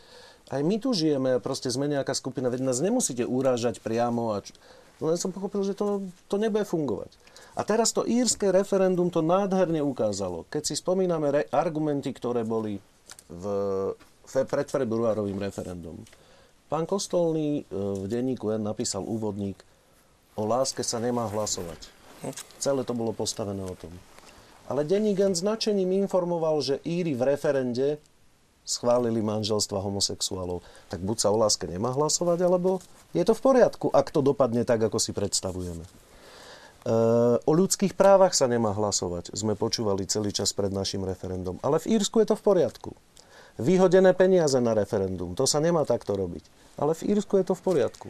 aj 0.51 0.61
my 0.67 0.77
tu 0.83 0.91
žijeme 0.91 1.39
a 1.39 1.43
proste 1.43 1.71
sme 1.71 1.87
nejaká 1.87 2.11
skupina, 2.19 2.51
veď 2.51 2.67
nás 2.67 2.83
nemusíte 2.83 3.23
urážať 3.23 3.79
priamo. 3.79 4.35
A 4.35 4.43
č- 4.43 4.51
Len 4.97 5.17
som 5.21 5.29
pochopil, 5.29 5.61
že 5.61 5.77
to, 5.77 6.05
to 6.27 6.41
nebude 6.41 6.65
fungovať. 6.65 7.13
A 7.57 7.65
teraz 7.65 7.93
to 7.93 8.05
írske 8.05 8.49
referendum 8.53 9.09
to 9.09 9.25
nádherne 9.25 9.81
ukázalo. 9.81 10.45
Keď 10.49 10.63
si 10.73 10.75
spomíname 10.77 11.33
re- 11.33 11.49
argumenty, 11.53 12.13
ktoré 12.13 12.45
boli 12.45 12.81
v, 13.29 13.45
fe, 14.25 14.45
pred 14.45 14.69
februárovým 14.69 15.41
referendum. 15.41 15.97
Pán 16.67 16.85
Kostolný 16.85 17.63
e, 17.63 17.73
v 17.73 18.05
denníku 18.11 18.53
N 18.53 18.67
napísal 18.67 19.07
úvodník 19.07 19.57
o 20.37 20.45
láske 20.45 20.85
sa 20.85 21.01
nemá 21.01 21.29
hlasovať. 21.33 21.89
Celé 22.61 22.83
to 22.85 22.93
bolo 22.97 23.17
postavené 23.17 23.65
o 23.65 23.77
tom. 23.77 23.93
Ale 24.67 24.83
denník 24.83 25.17
N 25.23 25.33
značením 25.33 25.95
informoval, 26.05 26.59
že 26.61 26.83
Íry 26.83 27.15
v 27.15 27.23
referende 27.23 28.03
schválili 28.67 29.23
manželstva 29.23 29.79
homosexuálov. 29.79 30.61
Tak 30.91 31.01
buď 31.01 31.17
sa 31.23 31.29
o 31.31 31.39
láske 31.39 31.71
nemá 31.71 31.95
hlasovať, 31.95 32.43
alebo 32.43 32.83
je 33.15 33.23
to 33.23 33.33
v 33.33 33.41
poriadku, 33.41 33.87
ak 33.95 34.11
to 34.11 34.21
dopadne 34.21 34.67
tak, 34.67 34.83
ako 34.83 34.99
si 34.99 35.15
predstavujeme. 35.15 35.87
E, 35.87 35.91
o 37.39 37.53
ľudských 37.55 37.95
právach 37.95 38.35
sa 38.35 38.51
nemá 38.51 38.75
hlasovať. 38.75 39.31
Sme 39.33 39.55
počúvali 39.55 40.05
celý 40.11 40.35
čas 40.35 40.51
pred 40.51 40.75
našim 40.75 41.07
referendum. 41.07 41.63
Ale 41.63 41.79
v 41.79 41.97
Írsku 41.97 42.19
je 42.21 42.35
to 42.35 42.37
v 42.37 42.43
poriadku. 42.43 42.91
Vyhodené 43.57 44.13
peniaze 44.13 44.59
na 44.61 44.77
referendum. 44.77 45.33
To 45.39 45.49
sa 45.49 45.63
nemá 45.63 45.87
takto 45.87 46.19
robiť. 46.19 46.45
Ale 46.77 46.93
v 46.93 47.17
Írsku 47.17 47.41
je 47.41 47.47
to 47.47 47.55
v 47.57 47.63
poriadku. 47.65 48.09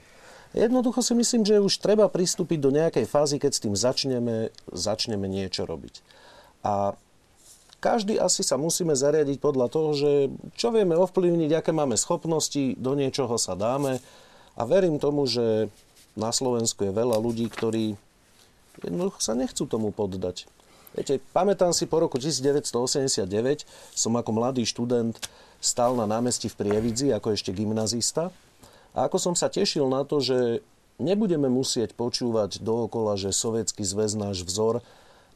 Jednoducho 0.56 1.04
si 1.04 1.12
myslím, 1.12 1.44
že 1.44 1.60
už 1.60 1.84
treba 1.84 2.08
pristúpiť 2.08 2.58
do 2.58 2.72
nejakej 2.72 3.04
fázy, 3.04 3.36
keď 3.36 3.52
s 3.52 3.62
tým 3.62 3.74
začneme, 3.76 4.48
začneme 4.72 5.28
niečo 5.28 5.68
robiť. 5.68 6.00
A 6.64 6.96
každý 7.86 8.18
asi 8.18 8.42
sa 8.42 8.58
musíme 8.58 8.98
zariadiť 8.98 9.38
podľa 9.38 9.70
toho, 9.70 9.94
že 9.94 10.10
čo 10.58 10.74
vieme 10.74 10.98
ovplyvniť, 10.98 11.54
aké 11.54 11.70
máme 11.70 11.94
schopnosti, 11.94 12.74
do 12.74 12.98
niečoho 12.98 13.38
sa 13.38 13.54
dáme. 13.54 14.02
A 14.58 14.66
verím 14.66 14.98
tomu, 14.98 15.30
že 15.30 15.70
na 16.18 16.34
Slovensku 16.34 16.82
je 16.82 16.90
veľa 16.90 17.14
ľudí, 17.22 17.46
ktorí 17.46 17.94
jednoducho 18.82 19.22
sa 19.22 19.38
nechcú 19.38 19.70
tomu 19.70 19.94
poddať. 19.94 20.50
Viete, 20.98 21.22
pamätám 21.30 21.70
si 21.70 21.86
po 21.86 22.02
roku 22.02 22.18
1989, 22.18 23.68
som 23.94 24.12
ako 24.18 24.30
mladý 24.34 24.66
študent 24.66 25.14
stal 25.62 25.94
na 25.94 26.10
námestí 26.10 26.50
v 26.50 26.58
Prievidzi 26.58 27.14
ako 27.14 27.38
ešte 27.38 27.54
gymnazista. 27.54 28.34
A 28.96 29.06
ako 29.06 29.20
som 29.20 29.34
sa 29.38 29.46
tešil 29.46 29.86
na 29.86 30.02
to, 30.02 30.18
že 30.18 30.64
nebudeme 30.98 31.46
musieť 31.52 31.92
počúvať 31.94 32.64
dookola, 32.64 33.14
že 33.14 33.30
sovietský 33.30 33.84
zväz 33.84 34.16
náš 34.16 34.42
vzor, 34.42 34.80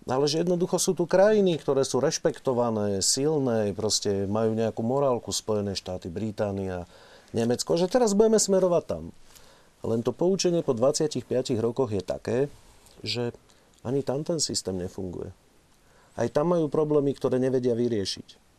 ale 0.08 0.24
že 0.24 0.40
jednoducho 0.40 0.80
sú 0.80 0.96
tu 0.96 1.04
krajiny, 1.04 1.60
ktoré 1.60 1.84
sú 1.84 2.00
rešpektované, 2.00 3.04
silné, 3.04 3.76
proste 3.76 4.24
majú 4.24 4.56
nejakú 4.56 4.80
morálku, 4.80 5.28
Spojené 5.34 5.76
štáty, 5.76 6.08
Británia, 6.08 6.88
Nemecko, 7.36 7.76
že 7.76 7.90
teraz 7.90 8.16
budeme 8.16 8.40
smerovať 8.40 8.84
tam. 8.88 9.04
Len 9.84 10.00
to 10.04 10.12
poučenie 10.12 10.60
po 10.64 10.76
25 10.76 11.24
rokoch 11.60 11.92
je 11.92 12.02
také, 12.04 12.38
že 13.04 13.32
ani 13.80 14.04
tam 14.04 14.24
ten 14.24 14.40
systém 14.40 14.76
nefunguje. 14.76 15.32
Aj 16.16 16.28
tam 16.28 16.52
majú 16.52 16.68
problémy, 16.68 17.16
ktoré 17.16 17.40
nevedia 17.40 17.72
vyriešiť. 17.72 18.50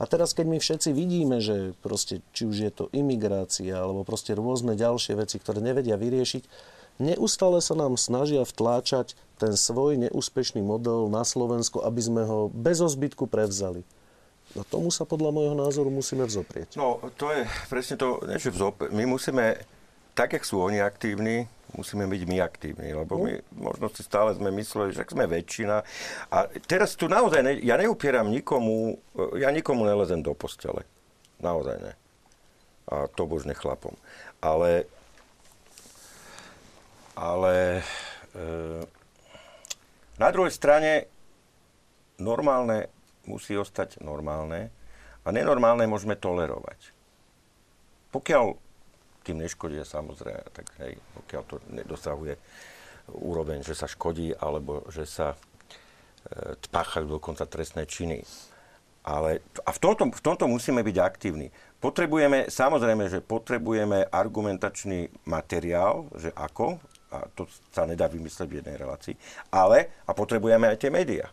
A 0.00 0.08
teraz, 0.08 0.32
keď 0.32 0.46
my 0.48 0.58
všetci 0.62 0.96
vidíme, 0.96 1.44
že 1.44 1.76
proste, 1.84 2.24
či 2.32 2.48
už 2.48 2.56
je 2.56 2.72
to 2.72 2.84
imigrácia, 2.96 3.76
alebo 3.76 4.00
proste 4.00 4.32
rôzne 4.32 4.72
ďalšie 4.72 5.12
veci, 5.12 5.36
ktoré 5.36 5.60
nevedia 5.60 6.00
vyriešiť, 6.00 6.44
neustále 7.00 7.64
sa 7.64 7.72
nám 7.72 7.96
snažia 7.96 8.44
vtláčať 8.44 9.16
ten 9.40 9.56
svoj 9.56 9.96
neúspešný 9.96 10.60
model 10.60 11.08
na 11.08 11.24
Slovensku, 11.24 11.80
aby 11.80 12.00
sme 12.04 12.22
ho 12.28 12.52
bez 12.52 12.84
ozbytku 12.84 13.24
prevzali. 13.24 13.82
No 14.52 14.66
tomu 14.66 14.90
sa 14.90 15.06
podľa 15.08 15.30
môjho 15.30 15.56
názoru 15.56 15.88
musíme 15.88 16.26
vzoprieť. 16.26 16.74
No, 16.74 16.98
to 17.16 17.30
je 17.30 17.46
presne 17.70 17.96
to, 17.96 18.18
že 18.36 18.50
vzop... 18.50 18.90
My 18.90 19.06
musíme, 19.06 19.62
tak, 20.12 20.34
jak 20.34 20.42
sú 20.42 20.58
oni 20.58 20.82
aktívni, 20.82 21.46
musíme 21.70 22.02
byť 22.10 22.22
my 22.26 22.36
aktívni, 22.42 22.90
lebo 22.90 23.14
my 23.22 23.38
možno 23.54 23.86
si 23.94 24.02
stále 24.02 24.34
sme 24.34 24.50
mysleli, 24.50 24.90
že 24.90 25.06
sme 25.06 25.30
väčšina. 25.30 25.86
A 26.34 26.50
teraz 26.66 26.98
tu 26.98 27.06
naozaj, 27.06 27.40
ne, 27.46 27.52
ja 27.62 27.78
neupieram 27.78 28.26
nikomu, 28.26 28.98
ja 29.38 29.54
nikomu 29.54 29.86
nelezem 29.86 30.18
do 30.18 30.34
postele. 30.34 30.82
Naozaj 31.38 31.76
ne. 31.78 31.92
A 32.90 33.06
to 33.06 33.30
božne 33.30 33.54
chlapom. 33.54 33.94
Ale 34.42 34.90
ale 37.20 37.84
e, 38.32 38.80
na 40.16 40.28
druhej 40.32 40.52
strane 40.56 41.04
normálne 42.16 42.88
musí 43.28 43.52
ostať 43.52 44.00
normálne 44.00 44.72
a 45.20 45.28
nenormálne 45.28 45.84
môžeme 45.84 46.16
tolerovať. 46.16 46.96
Pokiaľ 48.08 48.56
tým 49.20 49.36
neškodia 49.44 49.84
samozrejme, 49.84 50.40
tak 50.56 50.66
hej, 50.80 50.96
pokiaľ 51.20 51.42
to 51.44 51.56
nedosahuje 51.68 52.40
úroveň, 53.12 53.60
že 53.60 53.76
sa 53.76 53.84
škodí 53.84 54.32
alebo 54.32 54.88
že 54.88 55.04
sa 55.04 55.36
e, 55.36 56.56
páchajú 56.72 57.20
dokonca 57.20 57.44
trestné 57.44 57.84
činy. 57.84 58.24
Ale, 59.04 59.40
a 59.64 59.70
v 59.72 59.78
tomto, 59.80 60.12
v 60.12 60.24
tomto 60.24 60.44
musíme 60.44 60.84
byť 60.84 60.96
aktívni. 61.00 61.48
Potrebujeme, 61.80 62.52
samozrejme, 62.52 63.08
že 63.08 63.24
potrebujeme 63.24 64.04
argumentačný 64.12 65.08
materiál, 65.24 66.04
že 66.12 66.28
ako, 66.36 66.76
a 67.10 67.26
to 67.34 67.46
sa 67.74 67.86
nedá 67.86 68.06
vymysleť 68.06 68.48
v 68.48 68.58
jednej 68.62 68.76
relácii. 68.78 69.14
Ale, 69.50 70.02
a 70.06 70.14
potrebujeme 70.14 70.70
aj 70.70 70.78
tie 70.78 70.90
médiá. 70.90 71.26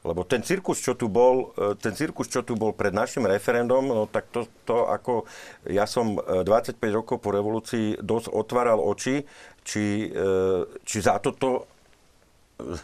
Lebo 0.00 0.24
ten 0.24 0.40
cirkus, 0.40 0.80
čo 0.80 0.96
tu 0.96 1.12
bol, 1.12 1.52
e, 1.60 1.76
ten 1.76 1.92
cirkus, 1.92 2.32
čo 2.32 2.40
tu 2.40 2.56
bol 2.56 2.72
pred 2.72 2.88
našim 2.88 3.28
referendum, 3.28 3.84
no 3.84 4.08
tak 4.08 4.32
to, 4.32 4.48
to 4.64 4.88
ako 4.88 5.28
ja 5.68 5.84
som 5.84 6.16
25 6.16 6.80
e, 6.80 6.88
rokov 6.88 7.20
po 7.20 7.28
revolúcii 7.36 8.00
dosť 8.00 8.32
otváral 8.32 8.80
oči, 8.80 9.28
či, 9.60 10.08
e, 10.08 10.64
či 10.84 10.98
za 11.04 11.20
toto 11.20 11.68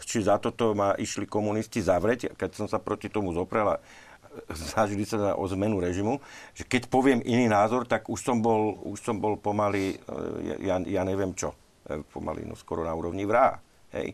či 0.09 0.25
za 0.25 0.41
toto 0.41 0.73
ma 0.73 0.97
išli 0.97 1.29
komunisti 1.29 1.85
zavrieť, 1.85 2.33
keď 2.33 2.49
som 2.49 2.65
sa 2.65 2.81
proti 2.81 3.13
tomu 3.13 3.29
zoprela 3.29 3.77
zažili 4.49 5.05
sa 5.05 5.37
o 5.37 5.45
zmenu 5.53 5.77
režimu, 5.81 6.17
že 6.57 6.65
keď 6.65 6.89
poviem 6.89 7.21
iný 7.25 7.45
názor, 7.45 7.85
tak 7.85 8.09
už 8.09 8.21
som 8.21 8.41
bol, 8.41 8.77
už 8.89 9.01
som 9.01 9.17
bol 9.17 9.37
pomaly, 9.37 9.97
ja, 10.61 10.77
ja 10.81 11.01
neviem 11.05 11.33
čo. 11.33 11.57
E, 11.87 12.03
pomaly 12.11 12.43
no 12.43 12.59
skoro 12.59 12.83
na 12.83 12.91
úrovni 12.91 13.23
vrá. 13.23 13.63
Hej. 13.95 14.11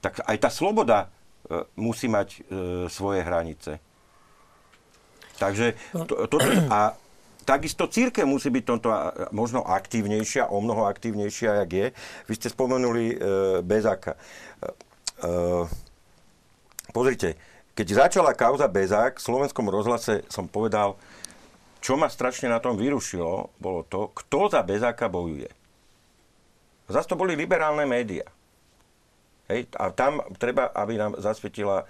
Tak 0.00 0.24
aj 0.24 0.36
tá 0.40 0.48
sloboda 0.48 1.06
e, 1.06 1.68
musí 1.76 2.08
mať 2.08 2.28
e, 2.32 2.40
svoje 2.88 3.20
hranice. 3.20 3.76
Takže 5.36 5.76
no. 5.92 6.08
to, 6.08 6.26
to, 6.30 6.36
a 6.70 6.96
takisto 7.44 7.90
církev 7.90 8.24
musí 8.24 8.48
byť 8.48 8.64
tomto 8.64 8.88
možno 9.34 9.66
aktívnejšia, 9.66 10.48
o 10.48 10.62
mnoho 10.62 10.86
aktívnejšia, 10.88 11.66
jak 11.66 11.70
je. 11.70 11.86
Vy 12.30 12.34
ste 12.38 12.48
spomenuli 12.48 13.04
e, 13.12 13.16
Bezáka. 13.60 14.16
E, 14.16 14.18
pozrite, 16.94 17.36
keď 17.72 18.08
začala 18.08 18.32
kauza 18.36 18.68
Bezák, 18.68 19.20
v 19.20 19.26
slovenskom 19.26 19.68
rozhlase 19.68 20.24
som 20.28 20.48
povedal, 20.48 20.96
čo 21.82 21.98
ma 21.98 22.06
strašne 22.06 22.46
na 22.46 22.62
tom 22.62 22.78
vyrušilo, 22.78 23.50
bolo 23.58 23.82
to, 23.88 24.14
kto 24.14 24.52
za 24.52 24.62
Bezáka 24.62 25.10
bojuje. 25.10 25.61
Zas 26.90 27.06
to 27.06 27.14
boli 27.18 27.38
liberálne 27.38 27.86
médiá. 27.86 28.26
Hej, 29.50 29.68
a 29.76 29.90
tam 29.92 30.22
treba, 30.38 30.70
aby 30.72 30.96
nám 30.96 31.18
zasvietila 31.18 31.84
e, 31.84 31.86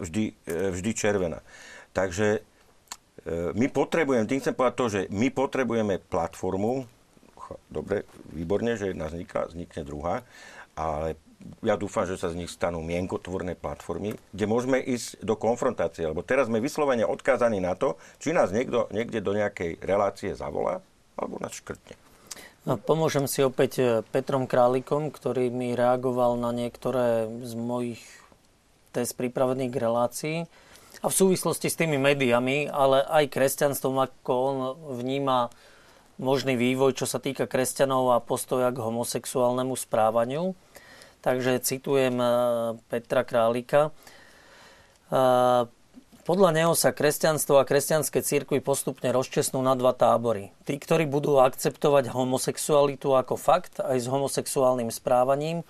vždy, 0.00 0.24
e, 0.46 0.54
vždy 0.72 0.90
červená. 0.94 1.44
Takže 1.92 2.38
e, 2.38 2.40
my 3.52 3.66
potrebujeme, 3.68 4.24
tým 4.24 4.40
chcem 4.40 4.54
povedať 4.54 4.74
to, 4.78 4.86
že 4.88 5.00
my 5.10 5.28
potrebujeme 5.28 5.98
platformu, 5.98 6.86
dobre, 7.68 8.08
výborne, 8.32 8.78
že 8.78 8.94
jedna 8.94 9.12
vzniká, 9.12 9.50
vznikne 9.50 9.82
druhá, 9.84 10.24
ale 10.72 11.18
ja 11.60 11.74
dúfam, 11.74 12.06
že 12.06 12.16
sa 12.16 12.30
z 12.30 12.38
nich 12.38 12.50
stanú 12.50 12.80
mienkotvorné 12.86 13.58
platformy, 13.58 14.14
kde 14.30 14.46
môžeme 14.46 14.78
ísť 14.78 15.20
do 15.26 15.34
konfrontácie, 15.34 16.06
lebo 16.06 16.22
teraz 16.22 16.46
sme 16.46 16.62
vyslovene 16.62 17.02
odkázaní 17.02 17.58
na 17.58 17.74
to, 17.74 17.98
či 18.22 18.30
nás 18.30 18.54
niekto 18.54 18.86
niekde 18.94 19.18
do 19.18 19.34
nejakej 19.34 19.82
relácie 19.82 20.32
zavolá, 20.38 20.80
alebo 21.18 21.42
nás 21.42 21.52
škrtne. 21.52 22.01
No, 22.62 22.78
pomôžem 22.78 23.26
si 23.26 23.42
opäť 23.42 23.72
e, 23.82 23.86
Petrom 24.14 24.46
Králikom, 24.46 25.10
ktorý 25.10 25.50
mi 25.50 25.74
reagoval 25.74 26.38
na 26.38 26.54
niektoré 26.54 27.26
z 27.42 27.58
mojich 27.58 27.98
test 28.94 29.18
pripravených 29.18 29.74
relácií. 29.74 30.36
A 31.02 31.10
v 31.10 31.18
súvislosti 31.18 31.66
s 31.66 31.74
tými 31.74 31.98
médiami, 31.98 32.70
ale 32.70 33.02
aj 33.02 33.34
kresťanstvom, 33.34 33.98
ako 34.06 34.30
on 34.30 34.56
vníma 34.94 35.50
možný 36.22 36.54
vývoj, 36.54 36.94
čo 36.94 37.10
sa 37.10 37.18
týka 37.18 37.50
kresťanov 37.50 38.14
a 38.14 38.22
postoja 38.22 38.70
k 38.70 38.78
homosexuálnemu 38.78 39.74
správaniu. 39.74 40.54
Takže 41.18 41.58
citujem 41.66 42.14
e, 42.14 42.26
Petra 42.86 43.26
Králika. 43.26 43.90
Podľa 46.22 46.54
neho 46.54 46.78
sa 46.78 46.94
kresťanstvo 46.94 47.58
a 47.58 47.66
kresťanské 47.66 48.22
církvy 48.22 48.62
postupne 48.62 49.10
rozčesnú 49.10 49.58
na 49.58 49.74
dva 49.74 49.90
tábory. 49.90 50.54
Tí, 50.62 50.78
ktorí 50.78 51.10
budú 51.10 51.42
akceptovať 51.42 52.14
homosexualitu 52.14 53.10
ako 53.10 53.34
fakt 53.34 53.82
aj 53.82 53.98
s 53.98 54.06
homosexuálnym 54.06 54.94
správaním 54.94 55.66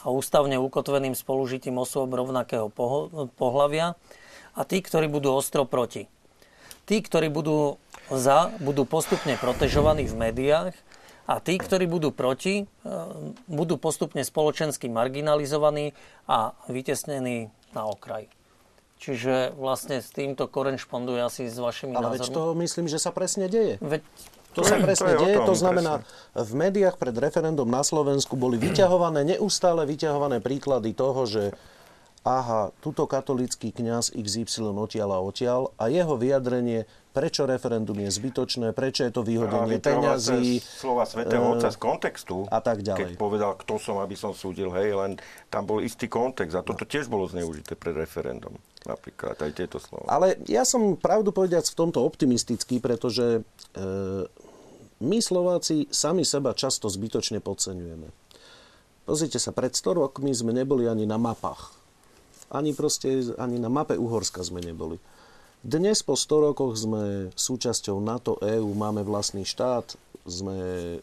a 0.00 0.08
ústavne 0.08 0.56
ukotveným 0.56 1.12
spolužitím 1.12 1.76
osôb 1.76 2.16
rovnakého 2.16 2.72
pohľavia 3.36 3.92
a 4.56 4.60
tí, 4.64 4.80
ktorí 4.80 5.04
budú 5.12 5.36
ostro 5.36 5.68
proti. 5.68 6.08
Tí, 6.88 7.04
ktorí 7.04 7.28
budú 7.28 7.76
za, 8.08 8.56
budú 8.56 8.88
postupne 8.88 9.36
protežovaní 9.36 10.08
v 10.08 10.16
médiách 10.16 10.74
A 11.30 11.38
tí, 11.38 11.62
ktorí 11.62 11.86
budú 11.86 12.10
proti, 12.10 12.64
e, 12.64 12.90
budú 13.46 13.78
postupne 13.78 14.26
spoločensky 14.26 14.90
marginalizovaní 14.90 15.94
a 16.26 16.58
vytesnení 16.66 17.54
na 17.70 17.86
okraj. 17.86 18.39
Čiže 19.00 19.56
vlastne 19.56 20.04
s 20.04 20.12
týmto 20.12 20.44
korešponduje 20.44 21.24
asi 21.24 21.48
s 21.48 21.56
vašimi 21.56 21.96
Ale 21.96 22.12
názormi. 22.12 22.20
veď 22.20 22.36
to 22.36 22.42
myslím, 22.60 22.86
že 22.86 22.98
sa 23.00 23.10
presne 23.16 23.48
deje. 23.48 23.80
Veď 23.80 24.04
To 24.52 24.60
sa 24.60 24.76
presne 24.76 25.16
To 25.16 25.24
deje, 25.24 25.36
tom, 25.40 25.46
to 25.48 25.54
znamená, 25.56 26.04
v 26.36 26.52
médiách 26.52 27.00
pred 27.00 27.16
referendum 27.16 27.64
na 27.64 27.80
Slovensku 27.80 28.36
boli 28.36 28.60
vyťahované, 28.60 29.24
neustále 29.24 29.88
vyťahované 29.88 30.44
príklady 30.44 30.92
toho, 30.92 31.24
že 31.24 31.54
aha, 32.26 32.68
tuto 32.84 33.08
katolický 33.08 33.72
kňaz 33.72 34.12
XY 34.12 34.76
odtiaľ 34.76 35.16
a 35.16 35.18
odtiaľ 35.24 35.72
a 35.80 35.88
jeho 35.88 36.20
vyjadrenie, 36.20 36.84
prečo 37.16 37.48
referendum 37.48 37.96
je 37.96 38.10
zbytočné, 38.12 38.76
prečo 38.76 39.08
je 39.08 39.12
to 39.16 39.24
vyhodenie 39.24 39.80
peňazí. 39.80 40.60
slova 40.60 41.08
svätého 41.08 41.40
eh, 41.40 41.52
Otca 41.56 41.72
z 41.72 41.78
kontextu. 41.80 42.44
a 42.52 42.60
tak 42.60 42.84
ďalej. 42.84 43.16
Keď 43.16 43.22
povedal, 43.22 43.56
kto 43.56 43.80
som, 43.80 43.96
aby 44.04 44.18
som 44.18 44.36
súdil, 44.36 44.68
hej, 44.76 44.92
len 44.92 45.16
tam 45.48 45.64
bol 45.64 45.80
istý 45.80 46.12
kontext 46.12 46.52
a 46.52 46.60
toto 46.60 46.84
tiež 46.84 47.08
bolo 47.08 47.24
zneužité 47.24 47.72
pred 47.72 47.96
referendum. 47.96 48.52
Napríklad 48.88 49.36
aj 49.36 49.52
tieto 49.52 49.76
slova. 49.76 50.08
Ale 50.08 50.40
ja 50.48 50.64
som 50.64 50.96
pravdu 50.96 51.36
povediac 51.36 51.68
v 51.68 51.78
tomto 51.78 52.00
optimistický, 52.00 52.80
pretože 52.80 53.40
e, 53.40 53.84
my 55.04 55.18
Slováci 55.20 55.84
sami 55.92 56.24
seba 56.24 56.56
často 56.56 56.88
zbytočne 56.88 57.44
podceňujeme. 57.44 58.08
Pozrite 59.04 59.36
sa, 59.36 59.52
pred 59.52 59.76
100 59.76 60.00
rokmi 60.00 60.32
sme 60.32 60.56
neboli 60.56 60.88
ani 60.88 61.04
na 61.04 61.20
mapách. 61.20 61.76
Ani 62.50 62.72
proste, 62.72 63.36
ani 63.36 63.60
na 63.60 63.68
mape 63.68 64.00
Uhorska 64.00 64.40
sme 64.40 64.64
neboli. 64.64 64.96
Dnes 65.60 66.00
po 66.00 66.16
100 66.16 66.46
rokoch 66.52 66.72
sme 66.72 67.28
súčasťou 67.36 68.00
NATO, 68.00 68.40
EÚ, 68.40 68.72
máme 68.72 69.04
vlastný 69.04 69.44
štát, 69.44 69.92
sme 70.24 70.56
e, 70.56 70.98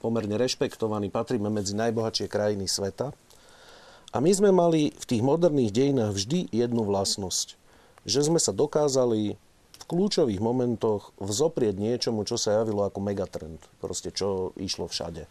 pomerne 0.00 0.40
rešpektovaní, 0.40 1.12
patríme 1.12 1.52
medzi 1.52 1.76
najbohatšie 1.76 2.24
krajiny 2.24 2.64
sveta. 2.64 3.12
A 4.10 4.18
my 4.18 4.30
sme 4.34 4.50
mali 4.50 4.90
v 4.90 5.04
tých 5.06 5.22
moderných 5.22 5.70
dejinách 5.70 6.12
vždy 6.18 6.50
jednu 6.50 6.82
vlastnosť. 6.82 7.54
Že 8.02 8.20
sme 8.34 8.40
sa 8.42 8.50
dokázali 8.50 9.38
v 9.80 9.84
kľúčových 9.86 10.42
momentoch 10.42 11.14
vzoprieť 11.22 11.78
niečomu, 11.78 12.26
čo 12.26 12.34
sa 12.34 12.58
javilo 12.58 12.82
ako 12.82 12.98
megatrend. 12.98 13.62
Proste 13.78 14.10
čo 14.10 14.50
išlo 14.58 14.90
všade. 14.90 15.30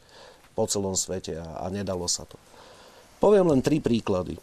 Po 0.56 0.64
celom 0.64 0.96
svete 0.96 1.36
a, 1.36 1.60
a 1.60 1.66
nedalo 1.68 2.08
sa 2.08 2.24
to. 2.24 2.40
Poviem 3.20 3.52
len 3.52 3.60
tri 3.60 3.84
príklady. 3.84 4.40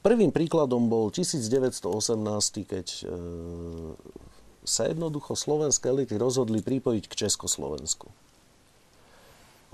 Prvým 0.00 0.32
príkladom 0.32 0.88
bol 0.88 1.12
1918, 1.12 1.84
keď 2.64 2.86
e, 2.88 3.02
sa 4.64 4.88
jednoducho 4.88 5.36
slovenské 5.36 5.92
elity 5.92 6.16
rozhodli 6.16 6.64
pripojiť 6.64 7.04
k 7.04 7.28
Československu. 7.28 8.08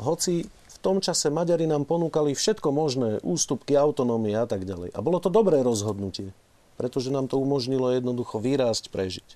Hoci 0.02 0.50
v 0.76 0.82
tom 0.84 1.00
čase 1.00 1.32
Maďari 1.32 1.64
nám 1.64 1.88
ponúkali 1.88 2.36
všetko 2.36 2.68
možné, 2.68 3.10
ústupky, 3.24 3.72
autonómie 3.72 4.36
a 4.36 4.44
tak 4.44 4.68
ďalej. 4.68 4.92
A 4.92 5.00
bolo 5.00 5.16
to 5.16 5.32
dobré 5.32 5.64
rozhodnutie, 5.64 6.36
pretože 6.76 7.08
nám 7.08 7.32
to 7.32 7.40
umožnilo 7.40 7.88
jednoducho 7.96 8.36
vyrásť, 8.36 8.92
prežiť. 8.92 9.28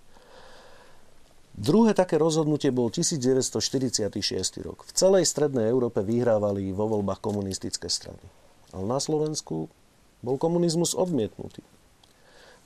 Druhé 1.57 1.97
také 1.97 2.21
rozhodnutie 2.21 2.69
bol 2.73 2.93
1946 2.93 4.21
rok. 4.65 4.85
V 4.85 4.93
celej 4.93 5.25
strednej 5.29 5.69
Európe 5.69 6.05
vyhrávali 6.05 6.73
vo 6.77 6.89
voľbách 6.89 7.21
komunistické 7.25 7.89
strany. 7.89 8.23
Ale 8.71 8.85
na 8.87 9.01
Slovensku 9.01 9.73
bol 10.21 10.37
komunizmus 10.37 10.93
odmietnutý. 10.93 11.65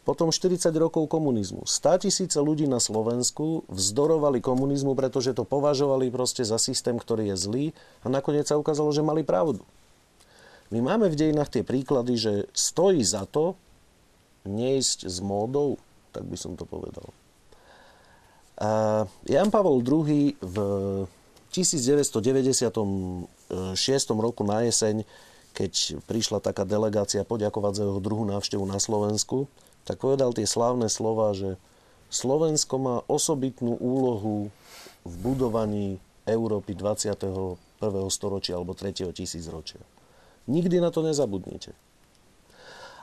Potom 0.05 0.29
40 0.29 0.69
rokov 0.77 1.09
komunizmu. 1.09 1.65
100 1.65 2.05
tisíce 2.05 2.37
ľudí 2.37 2.69
na 2.69 2.77
Slovensku 2.77 3.65
vzdorovali 3.73 4.45
komunizmu, 4.45 4.93
pretože 4.93 5.33
to 5.33 5.49
považovali 5.49 6.13
proste 6.13 6.45
za 6.45 6.61
systém, 6.61 7.01
ktorý 7.01 7.33
je 7.33 7.37
zlý 7.41 7.65
a 8.05 8.13
nakoniec 8.13 8.45
sa 8.45 8.61
ukázalo, 8.61 8.93
že 8.93 9.01
mali 9.01 9.25
pravdu. 9.25 9.65
My 10.69 10.85
máme 10.85 11.09
v 11.09 11.17
dejinách 11.17 11.49
tie 11.49 11.65
príklady, 11.65 12.21
že 12.21 12.33
stojí 12.53 13.01
za 13.01 13.25
to 13.25 13.57
neísť 14.45 15.09
s 15.09 15.25
módou, 15.25 15.81
tak 16.13 16.29
by 16.29 16.37
som 16.37 16.53
to 16.53 16.69
povedal. 16.69 17.09
A 18.61 19.03
Jan 19.25 19.49
Pavol 19.49 19.81
II 19.81 20.37
v 20.37 20.57
1996 21.49 22.69
roku 24.13 24.43
na 24.45 24.69
jeseň, 24.69 25.03
keď 25.57 26.03
prišla 26.05 26.45
taká 26.45 26.69
delegácia 26.69 27.25
poďakovať 27.25 27.73
za 27.73 27.83
jeho 27.89 28.01
druhú 28.05 28.29
návštevu 28.29 28.67
na 28.69 28.77
Slovensku, 28.77 29.49
tak 29.85 30.01
povedal 30.01 30.33
tie 30.33 30.49
slávne 30.49 30.89
slova, 30.89 31.37
že 31.37 31.61
Slovensko 32.09 32.75
má 32.81 32.97
osobitnú 33.09 33.77
úlohu 33.77 34.49
v 35.05 35.15
budovaní 35.21 36.01
Európy 36.25 36.73
21. 36.73 37.61
storočia 38.09 38.57
alebo 38.57 38.73
3. 38.73 39.13
tisícročia. 39.13 39.81
Nikdy 40.49 40.81
na 40.81 40.89
to 40.89 41.05
nezabudnite. 41.05 41.77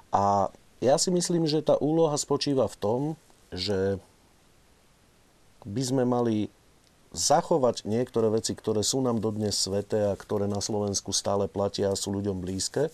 A 0.09 0.49
ja 0.81 0.97
si 0.97 1.13
myslím, 1.13 1.45
že 1.45 1.61
tá 1.61 1.77
úloha 1.77 2.17
spočíva 2.17 2.65
v 2.65 2.79
tom, 2.81 2.99
že 3.53 4.01
by 5.61 5.81
sme 5.85 6.03
mali 6.09 6.49
zachovať 7.13 7.85
niektoré 7.85 8.31
veci, 8.31 8.55
ktoré 8.55 8.81
sú 8.81 9.03
nám 9.03 9.19
dodnes 9.19 9.53
sveté 9.53 10.09
a 10.09 10.17
ktoré 10.17 10.47
na 10.47 10.63
Slovensku 10.63 11.11
stále 11.11 11.45
platia 11.45 11.91
a 11.91 11.99
sú 11.99 12.15
ľuďom 12.15 12.39
blízke 12.39 12.89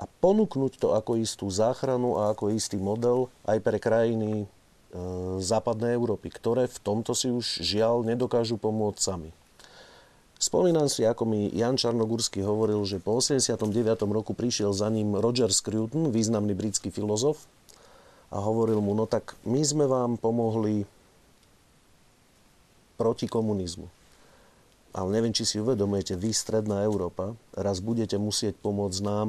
a 0.00 0.04
ponúknuť 0.08 0.80
to 0.80 0.94
ako 0.96 1.20
istú 1.20 1.48
záchranu 1.52 2.18
a 2.18 2.32
ako 2.32 2.52
istý 2.52 2.80
model 2.80 3.28
aj 3.44 3.58
pre 3.60 3.78
krajiny 3.78 4.44
e, 4.44 4.46
západnej 5.38 5.94
Európy, 5.94 6.32
ktoré 6.32 6.66
v 6.66 6.78
tomto 6.80 7.12
si 7.12 7.28
už 7.28 7.60
žiaľ 7.60 8.02
nedokážu 8.02 8.56
pomôcť 8.56 9.00
sami. 9.00 9.30
Spomínam 10.42 10.90
si, 10.90 11.06
ako 11.06 11.22
mi 11.22 11.54
Jan 11.54 11.78
Čarnogórsky 11.78 12.42
hovoril, 12.42 12.82
že 12.82 12.98
po 12.98 13.22
89. 13.22 13.62
roku 14.10 14.34
prišiel 14.34 14.74
za 14.74 14.90
ním 14.90 15.14
Roger 15.14 15.54
Scruton, 15.54 16.10
významný 16.10 16.50
britský 16.58 16.90
filozof, 16.90 17.46
a 18.32 18.40
hovoril 18.40 18.80
mu, 18.80 18.96
no 18.96 19.04
tak 19.04 19.36
my 19.44 19.60
sme 19.60 19.84
vám 19.84 20.16
pomohli 20.16 20.88
proti 22.96 23.28
komunizmu. 23.28 23.92
Ale 24.96 25.08
neviem, 25.12 25.36
či 25.36 25.44
si 25.44 25.60
uvedomujete, 25.60 26.16
vy, 26.16 26.32
Stredná 26.32 26.80
Európa, 26.84 27.36
raz 27.52 27.84
budete 27.84 28.16
musieť 28.16 28.56
pomôcť 28.60 29.00
nám 29.04 29.28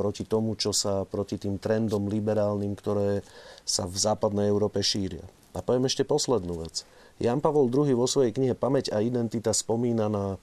proti 0.00 0.24
tomu, 0.24 0.56
čo 0.56 0.72
sa, 0.72 1.04
proti 1.04 1.36
tým 1.36 1.60
trendom 1.60 2.08
liberálnym, 2.08 2.72
ktoré 2.72 3.20
sa 3.68 3.84
v 3.84 4.00
západnej 4.00 4.48
Európe 4.48 4.80
šíria. 4.80 5.20
A 5.52 5.60
poviem 5.60 5.84
ešte 5.84 6.08
poslednú 6.08 6.64
vec. 6.64 6.88
Jan 7.20 7.44
Pavol 7.44 7.68
II 7.68 7.92
vo 7.92 8.08
svojej 8.08 8.32
knihe 8.32 8.56
Pamäť 8.56 8.96
a 8.96 9.04
identita 9.04 9.52
spomína 9.52 10.08
na 10.08 10.40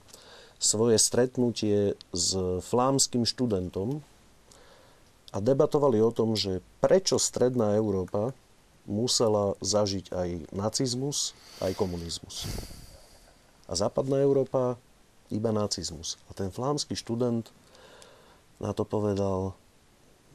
svoje 0.62 0.94
stretnutie 1.02 1.98
s 2.14 2.38
flámskym 2.70 3.26
študentom 3.26 3.98
a 5.34 5.42
debatovali 5.42 5.98
o 5.98 6.14
tom, 6.14 6.38
že 6.38 6.62
prečo 6.78 7.18
Stredná 7.18 7.74
Európa 7.74 8.30
musela 8.86 9.58
zažiť 9.58 10.14
aj 10.14 10.28
nacizmus, 10.54 11.34
aj 11.58 11.74
komunizmus. 11.74 12.46
A 13.66 13.74
západná 13.74 14.22
Európa 14.22 14.78
iba 15.28 15.50
nacizmus. 15.52 16.16
A 16.30 16.32
ten 16.32 16.48
flámsky 16.48 16.96
študent 16.96 17.50
na 18.58 18.74
to 18.74 18.82
povedal, 18.82 19.54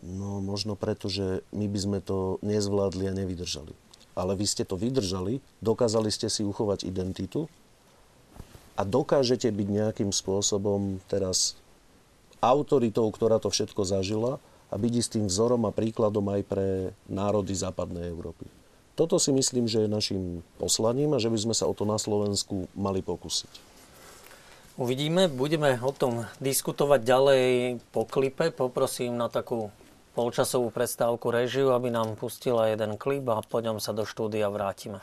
no 0.04 0.44
možno 0.44 0.76
preto, 0.76 1.08
že 1.08 1.44
my 1.56 1.68
by 1.68 1.80
sme 1.80 2.00
to 2.04 2.40
nezvládli 2.44 3.08
a 3.12 3.14
nevydržali. 3.16 3.76
Ale 4.14 4.38
vy 4.38 4.46
ste 4.46 4.64
to 4.64 4.80
vydržali, 4.80 5.42
dokázali 5.64 6.12
ste 6.12 6.30
si 6.30 6.46
uchovať 6.46 6.86
identitu 6.86 7.50
a 8.78 8.86
dokážete 8.86 9.50
byť 9.50 9.68
nejakým 9.68 10.12
spôsobom 10.14 11.02
teraz 11.10 11.58
autoritou, 12.44 13.08
ktorá 13.10 13.40
to 13.40 13.50
všetko 13.50 13.88
zažila 13.88 14.38
a 14.70 14.76
byť 14.76 14.94
istým 14.94 15.26
vzorom 15.30 15.64
a 15.70 15.76
príkladom 15.76 16.26
aj 16.34 16.42
pre 16.46 16.68
národy 17.06 17.54
západnej 17.54 18.10
Európy. 18.10 18.46
Toto 18.94 19.18
si 19.18 19.34
myslím, 19.34 19.66
že 19.66 19.86
je 19.86 19.90
našim 19.90 20.24
poslaním 20.62 21.18
a 21.18 21.22
že 21.22 21.30
by 21.34 21.40
sme 21.50 21.56
sa 21.58 21.66
o 21.66 21.74
to 21.74 21.82
na 21.82 21.98
Slovensku 21.98 22.70
mali 22.78 23.02
pokúsiť. 23.02 23.73
Uvidíme, 24.74 25.30
budeme 25.30 25.78
o 25.78 25.94
tom 25.94 26.26
diskutovať 26.42 27.06
ďalej 27.06 27.44
po 27.94 28.10
klipe. 28.10 28.50
Poprosím 28.50 29.14
na 29.14 29.30
takú 29.30 29.70
polčasovú 30.18 30.74
prestávku 30.74 31.30
režiu, 31.30 31.78
aby 31.78 31.94
nám 31.94 32.18
pustila 32.18 32.66
jeden 32.66 32.98
klip 32.98 33.22
a 33.30 33.46
po 33.46 33.62
ňom 33.62 33.78
sa 33.78 33.94
do 33.94 34.02
štúdia 34.02 34.50
vrátime. 34.50 34.98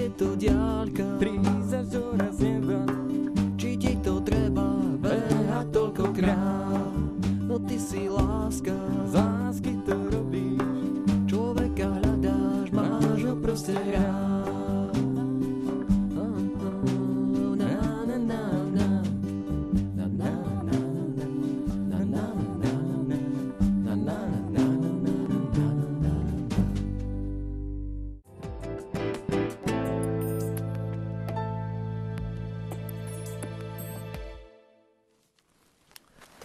Je 0.00 0.08
to 0.16 0.32
diaľka, 0.32 1.04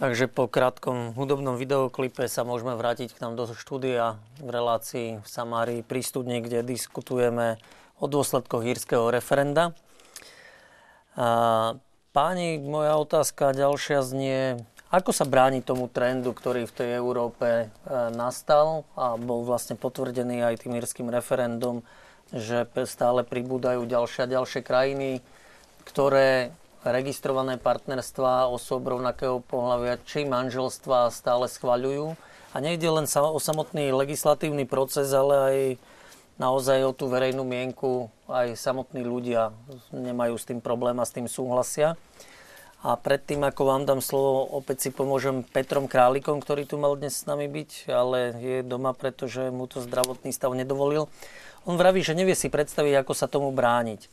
Takže 0.06 0.30
po 0.30 0.46
krátkom 0.46 1.18
hudobnom 1.18 1.58
videoklipe 1.58 2.30
sa 2.30 2.46
môžeme 2.46 2.78
vrátiť 2.78 3.10
k 3.10 3.26
nám 3.26 3.34
do 3.34 3.50
štúdia 3.50 4.22
v 4.38 4.54
relácii 4.54 5.18
v 5.18 5.26
Samárii 5.26 5.82
pri 5.82 5.98
studni, 6.06 6.38
kde 6.38 6.62
diskutujeme 6.62 7.58
o 7.98 8.06
dôsledkoch 8.06 8.62
írskeho 8.62 9.10
referenda. 9.10 9.74
A 11.18 11.74
páni, 12.14 12.62
moja 12.62 12.94
otázka 13.02 13.50
ďalšia 13.50 14.06
znie, 14.06 14.62
ako 14.94 15.10
sa 15.10 15.26
bráni 15.26 15.58
tomu 15.58 15.90
trendu, 15.90 16.30
ktorý 16.30 16.70
v 16.70 16.76
tej 16.78 17.02
Európe 17.02 17.66
e, 17.66 17.66
nastal 18.14 18.86
a 18.94 19.18
bol 19.18 19.42
vlastne 19.42 19.74
potvrdený 19.74 20.38
aj 20.46 20.62
tým 20.62 20.78
írským 20.78 21.10
referendum, 21.10 21.82
že 22.30 22.62
stále 22.86 23.26
pribúdajú 23.26 23.82
ďalšie 23.82 24.22
a 24.22 24.32
ďalšie 24.38 24.62
krajiny, 24.62 25.18
ktoré 25.82 26.54
registrované 26.90 27.56
partnerstvá 27.58 28.50
osob 28.50 28.86
rovnakého 28.86 29.42
pohľavia 29.42 29.98
či 30.04 30.26
manželstva 30.26 31.10
stále 31.10 31.46
schvaľujú. 31.50 32.18
A 32.54 32.56
nejde 32.62 32.88
len 32.88 33.04
o 33.04 33.38
samotný 33.38 33.92
legislatívny 33.92 34.64
proces, 34.64 35.12
ale 35.12 35.34
aj 35.36 35.58
naozaj 36.40 36.88
o 36.88 36.92
tú 36.96 37.08
verejnú 37.08 37.44
mienku. 37.44 38.08
Aj 38.28 38.48
samotní 38.56 39.04
ľudia 39.04 39.52
nemajú 39.92 40.34
s 40.40 40.48
tým 40.48 40.60
problém 40.64 40.96
a 41.00 41.04
s 41.04 41.12
tým 41.12 41.28
súhlasia. 41.28 42.00
A 42.86 42.94
predtým, 42.94 43.42
ako 43.42 43.62
vám 43.66 43.82
dám 43.82 43.98
slovo, 43.98 44.46
opäť 44.56 44.86
si 44.86 44.90
pomôžem 44.94 45.42
Petrom 45.42 45.90
Králikom, 45.90 46.38
ktorý 46.38 46.68
tu 46.68 46.78
mal 46.78 46.94
dnes 46.94 47.18
s 47.18 47.26
nami 47.26 47.50
byť, 47.50 47.90
ale 47.90 48.36
je 48.38 48.56
doma, 48.62 48.94
pretože 48.94 49.50
mu 49.50 49.66
to 49.66 49.82
zdravotný 49.82 50.30
stav 50.30 50.54
nedovolil. 50.54 51.10
On 51.66 51.74
vraví, 51.74 52.04
že 52.06 52.14
nevie 52.14 52.38
si 52.38 52.46
predstaviť, 52.46 53.02
ako 53.02 53.12
sa 53.16 53.26
tomu 53.26 53.50
brániť. 53.50 54.06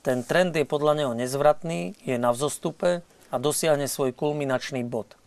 Ten 0.00 0.24
trend 0.24 0.56
je 0.56 0.64
podľa 0.64 0.96
neho 0.96 1.12
nezvratný, 1.12 1.92
je 2.08 2.16
na 2.16 2.32
vzostupe 2.32 3.04
a 3.28 3.36
dosiahne 3.36 3.84
svoj 3.84 4.16
kulminačný 4.16 4.80
bod. 4.80 5.20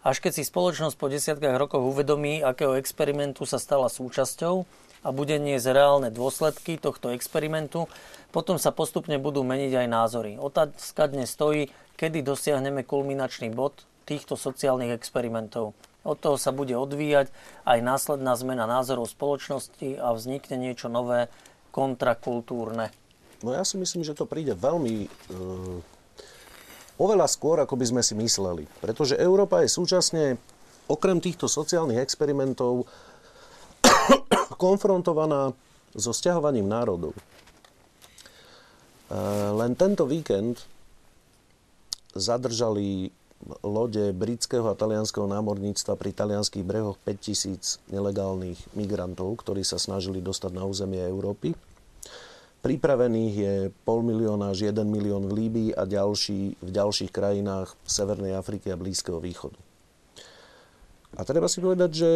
Až 0.00 0.24
keď 0.24 0.40
si 0.40 0.48
spoločnosť 0.48 0.96
po 0.96 1.12
desiatkách 1.12 1.60
rokov 1.60 1.84
uvedomí, 1.84 2.40
akého 2.40 2.80
experimentu 2.80 3.44
sa 3.44 3.60
stala 3.60 3.92
súčasťou 3.92 4.64
a 5.04 5.08
bude 5.12 5.36
niesť 5.36 5.76
reálne 5.76 6.08
dôsledky 6.08 6.80
tohto 6.80 7.12
experimentu, 7.12 7.84
potom 8.32 8.56
sa 8.56 8.72
postupne 8.72 9.20
budú 9.20 9.44
meniť 9.44 9.84
aj 9.84 9.86
názory. 9.92 10.32
Otázka 10.40 11.12
dnes 11.12 11.28
stojí, 11.28 11.68
kedy 12.00 12.24
dosiahneme 12.24 12.80
kulminačný 12.80 13.52
bod 13.52 13.84
týchto 14.08 14.40
sociálnych 14.40 14.96
experimentov. 14.96 15.76
Od 16.00 16.16
toho 16.16 16.40
sa 16.40 16.48
bude 16.48 16.72
odvíjať 16.72 17.28
aj 17.68 17.78
následná 17.84 18.32
zmena 18.40 18.64
názorov 18.64 19.08
spoločnosti 19.08 20.00
a 20.00 20.16
vznikne 20.16 20.56
niečo 20.56 20.88
nové, 20.88 21.28
kontrakultúrne. 21.76 22.88
No 23.44 23.52
ja 23.52 23.60
si 23.60 23.76
myslím, 23.76 24.00
že 24.00 24.16
to 24.16 24.24
príde 24.24 24.56
veľmi... 24.56 25.04
E, 25.04 25.08
oveľa 26.96 27.28
skôr, 27.28 27.60
ako 27.60 27.76
by 27.76 27.92
sme 27.92 28.00
si 28.00 28.16
mysleli. 28.16 28.64
Pretože 28.80 29.20
Európa 29.20 29.60
je 29.60 29.68
súčasne, 29.68 30.40
okrem 30.88 31.20
týchto 31.20 31.44
sociálnych 31.44 32.00
experimentov, 32.00 32.88
konfrontovaná 34.64 35.52
so 35.92 36.16
stiahovaním 36.16 36.64
národov. 36.64 37.12
E, 37.12 37.20
len 39.52 39.76
tento 39.76 40.08
víkend 40.08 40.64
zadržali 42.16 43.12
lode 43.60 44.16
britského 44.16 44.64
a 44.72 44.78
talianského 44.78 45.28
námorníctva 45.28 46.00
pri 46.00 46.16
talianských 46.16 46.64
brehoch 46.64 46.96
5000 47.04 47.92
nelegálnych 47.92 48.56
migrantov, 48.72 49.44
ktorí 49.44 49.60
sa 49.60 49.76
snažili 49.76 50.24
dostať 50.24 50.56
na 50.56 50.64
územie 50.64 51.04
Európy. 51.04 51.52
Pripravených 52.64 53.34
je 53.36 53.54
pol 53.84 54.00
milióna 54.00 54.56
až 54.56 54.72
1 54.72 54.88
milión 54.88 55.28
v 55.28 55.36
Líbii 55.36 55.70
a 55.76 55.84
ďalší, 55.84 56.56
v 56.56 56.70
ďalších 56.72 57.12
krajinách 57.12 57.76
Severnej 57.84 58.32
Afriky 58.32 58.72
a 58.72 58.80
Blízkeho 58.80 59.20
východu. 59.20 59.60
A 61.14 61.20
treba 61.28 61.44
si 61.44 61.60
povedať, 61.60 61.90
že 61.92 62.10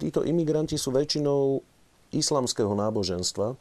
títo 0.00 0.24
imigranti 0.24 0.80
sú 0.80 0.96
väčšinou 0.96 1.60
islamského 2.08 2.72
náboženstva. 2.72 3.52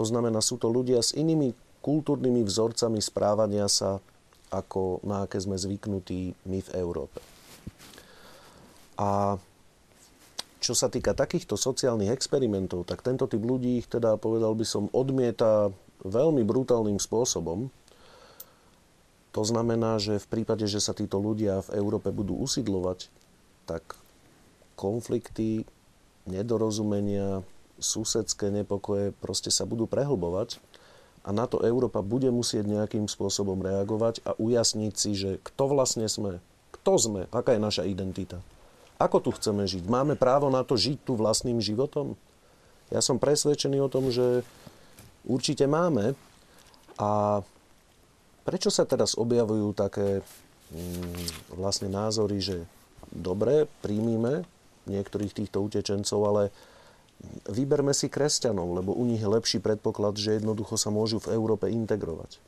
To 0.00 0.04
znamená, 0.08 0.40
sú 0.40 0.56
to 0.56 0.72
ľudia 0.72 1.04
s 1.04 1.12
inými 1.12 1.52
kultúrnymi 1.84 2.40
vzorcami 2.40 2.96
správania 3.04 3.68
sa, 3.68 4.00
ako 4.48 5.04
na 5.04 5.28
aké 5.28 5.36
sme 5.36 5.60
zvyknutí 5.60 6.32
my 6.48 6.58
v 6.64 6.70
Európe. 6.72 7.20
A 8.96 9.36
čo 10.66 10.74
sa 10.74 10.90
týka 10.90 11.14
takýchto 11.14 11.54
sociálnych 11.54 12.10
experimentov, 12.10 12.90
tak 12.90 13.06
tento 13.06 13.30
typ 13.30 13.38
ľudí 13.38 13.78
ich 13.78 13.86
teda, 13.86 14.18
povedal 14.18 14.58
by 14.58 14.66
som, 14.66 14.90
odmieta 14.90 15.70
veľmi 16.02 16.42
brutálnym 16.42 16.98
spôsobom. 16.98 17.70
To 19.30 19.42
znamená, 19.46 20.02
že 20.02 20.18
v 20.18 20.26
prípade, 20.26 20.66
že 20.66 20.82
sa 20.82 20.90
títo 20.90 21.22
ľudia 21.22 21.62
v 21.70 21.78
Európe 21.78 22.10
budú 22.10 22.34
usidlovať, 22.42 23.06
tak 23.70 23.94
konflikty, 24.74 25.62
nedorozumenia, 26.26 27.46
susedské 27.78 28.50
nepokoje 28.50 29.14
proste 29.22 29.54
sa 29.54 29.68
budú 29.68 29.86
prehlbovať 29.86 30.58
a 31.22 31.30
na 31.30 31.46
to 31.46 31.62
Európa 31.62 32.00
bude 32.02 32.32
musieť 32.32 32.66
nejakým 32.66 33.06
spôsobom 33.06 33.60
reagovať 33.62 34.24
a 34.24 34.34
ujasniť 34.34 34.94
si, 34.96 35.12
že 35.14 35.30
kto 35.44 35.70
vlastne 35.70 36.08
sme, 36.10 36.42
kto 36.74 36.92
sme, 36.98 37.22
aká 37.30 37.54
je 37.54 37.62
naša 37.62 37.84
identita. 37.84 38.40
Ako 38.96 39.20
tu 39.20 39.30
chceme 39.36 39.68
žiť? 39.68 39.84
Máme 39.88 40.16
právo 40.16 40.48
na 40.48 40.64
to 40.64 40.76
žiť 40.76 41.04
tu 41.04 41.12
vlastným 41.20 41.60
životom? 41.60 42.16
Ja 42.88 43.04
som 43.04 43.20
presvedčený 43.20 43.82
o 43.84 43.92
tom, 43.92 44.08
že 44.08 44.46
určite 45.28 45.68
máme. 45.68 46.16
A 46.96 47.42
prečo 48.48 48.72
sa 48.72 48.88
teraz 48.88 49.12
objavujú 49.18 49.76
také 49.76 50.24
mm, 50.72 51.52
vlastne 51.60 51.92
názory, 51.92 52.40
že 52.40 52.56
dobre, 53.12 53.68
príjmime 53.84 54.48
niektorých 54.86 55.34
týchto 55.34 55.60
utečencov, 55.66 56.20
ale 56.24 56.42
vyberme 57.50 57.90
si 57.92 58.06
kresťanov, 58.06 58.80
lebo 58.80 58.94
u 58.94 59.04
nich 59.04 59.20
je 59.20 59.28
lepší 59.28 59.58
predpoklad, 59.58 60.14
že 60.16 60.38
jednoducho 60.38 60.78
sa 60.78 60.94
môžu 60.94 61.18
v 61.20 61.34
Európe 61.34 61.66
integrovať. 61.68 62.38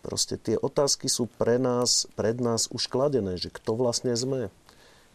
Proste 0.00 0.40
tie 0.40 0.56
otázky 0.56 1.10
sú 1.10 1.28
pre 1.36 1.60
nás, 1.60 2.08
pred 2.16 2.40
nás 2.40 2.70
už 2.72 2.88
kladené, 2.88 3.36
že 3.36 3.52
kto 3.52 3.76
vlastne 3.76 4.14
sme. 4.16 4.48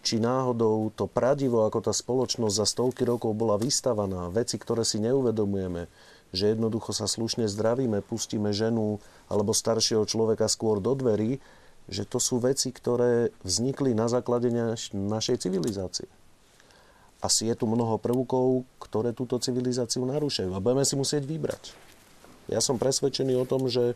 Či 0.03 0.19
náhodou 0.19 0.91
to 0.91 1.07
pradivo, 1.07 1.63
ako 1.63 1.79
tá 1.79 1.95
spoločnosť 1.95 2.55
za 2.59 2.67
stovky 2.67 3.07
rokov 3.07 3.31
bola 3.39 3.55
vystavaná, 3.55 4.27
veci, 4.27 4.59
ktoré 4.59 4.83
si 4.83 4.99
neuvedomujeme, 4.99 5.87
že 6.35 6.51
jednoducho 6.51 6.91
sa 6.91 7.07
slušne 7.07 7.47
zdravíme, 7.47 8.03
pustíme 8.03 8.51
ženu 8.51 8.99
alebo 9.31 9.55
staršieho 9.55 10.03
človeka 10.03 10.51
skôr 10.51 10.83
do 10.83 10.91
dverí, 10.91 11.39
že 11.87 12.03
to 12.03 12.19
sú 12.19 12.43
veci, 12.43 12.75
ktoré 12.75 13.31
vznikli 13.47 13.95
na 13.95 14.11
základe 14.11 14.51
našej 14.91 15.39
civilizácie 15.39 16.11
asi 17.23 17.47
je 17.47 17.55
tu 17.55 17.63
mnoho 17.63 17.95
prvkov, 17.95 18.67
ktoré 18.83 19.15
túto 19.15 19.39
civilizáciu 19.39 20.03
narúšajú 20.03 20.51
a 20.51 20.59
budeme 20.59 20.83
si 20.83 20.99
musieť 20.99 21.23
vybrať. 21.23 21.71
Ja 22.51 22.59
som 22.59 22.75
presvedčený 22.75 23.39
o 23.39 23.47
tom, 23.47 23.71
že 23.71 23.95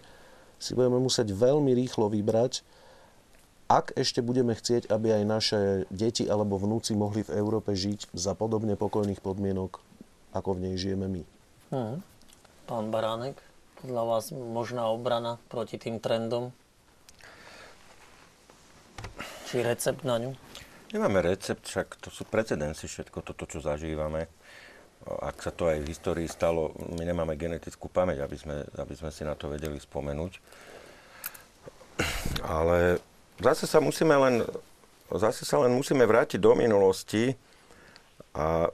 si 0.56 0.72
budeme 0.72 1.04
musieť 1.04 1.36
veľmi 1.36 1.76
rýchlo 1.76 2.08
vybrať, 2.08 2.64
ak 3.68 4.00
ešte 4.00 4.24
budeme 4.24 4.56
chcieť, 4.56 4.88
aby 4.88 5.20
aj 5.20 5.24
naše 5.28 5.60
deti 5.92 6.24
alebo 6.24 6.56
vnúci 6.56 6.96
mohli 6.96 7.28
v 7.28 7.36
Európe 7.36 7.76
žiť 7.76 8.16
za 8.16 8.32
podobne 8.32 8.80
pokojných 8.80 9.20
podmienok, 9.20 9.84
ako 10.32 10.56
v 10.56 10.62
nej 10.72 10.76
žijeme 10.80 11.08
my. 11.12 11.24
Hmm. 11.76 12.00
Pán 12.64 12.88
Baránek, 12.92 13.36
podľa 13.84 14.04
vás 14.08 14.32
možná 14.32 14.88
obrana 14.88 15.36
proti 15.52 15.76
tým 15.76 16.00
trendom? 16.00 16.56
Či 19.52 19.64
recept 19.64 20.08
na 20.08 20.16
ňu? 20.20 20.32
Nemáme 20.96 21.20
recept, 21.20 21.68
však 21.68 22.00
to 22.00 22.08
sú 22.08 22.24
precedensy 22.24 22.88
všetko 22.88 23.20
toto, 23.20 23.44
čo 23.44 23.60
zažívame. 23.60 24.32
Ak 25.08 25.44
sa 25.44 25.52
to 25.52 25.68
aj 25.68 25.84
v 25.84 25.92
histórii 25.92 26.28
stalo, 26.28 26.72
my 26.96 27.04
nemáme 27.04 27.36
genetickú 27.36 27.92
pamäť, 27.92 28.24
aby 28.24 28.38
sme, 28.40 28.64
aby 28.80 28.96
sme 28.96 29.12
si 29.12 29.28
na 29.28 29.36
to 29.36 29.52
vedeli 29.52 29.80
spomenúť. 29.80 30.34
Ale 32.44 33.00
zase 33.42 33.66
sa 33.70 33.80
musíme 33.80 34.16
len, 34.18 34.46
zase 35.14 35.46
sa 35.46 35.62
len 35.62 35.74
musíme 35.74 36.04
vrátiť 36.06 36.42
do 36.42 36.58
minulosti 36.58 37.38
a 38.34 38.70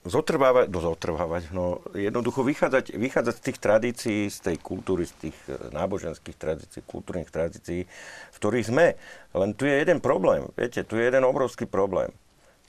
zotrvávať, 0.00 0.72
no 0.72 0.80
zotrvávať, 0.80 1.42
no 1.52 1.84
jednoducho 1.92 2.40
vychádzať, 2.40 2.96
vychádzať 2.96 3.34
z 3.36 3.44
tých 3.44 3.58
tradícií, 3.60 4.20
z 4.32 4.38
tej 4.40 4.56
kultúry, 4.56 5.04
z 5.04 5.28
tých 5.28 5.36
e, 5.44 5.76
náboženských 5.76 6.36
tradícií, 6.40 6.80
kultúrnych 6.88 7.28
tradícií, 7.28 7.84
v 8.32 8.36
ktorých 8.40 8.68
sme. 8.72 8.96
Len 9.36 9.50
tu 9.52 9.68
je 9.68 9.76
jeden 9.76 10.00
problém, 10.00 10.48
viete, 10.56 10.88
tu 10.88 10.96
je 10.96 11.04
jeden 11.04 11.20
obrovský 11.28 11.68
problém. 11.68 12.08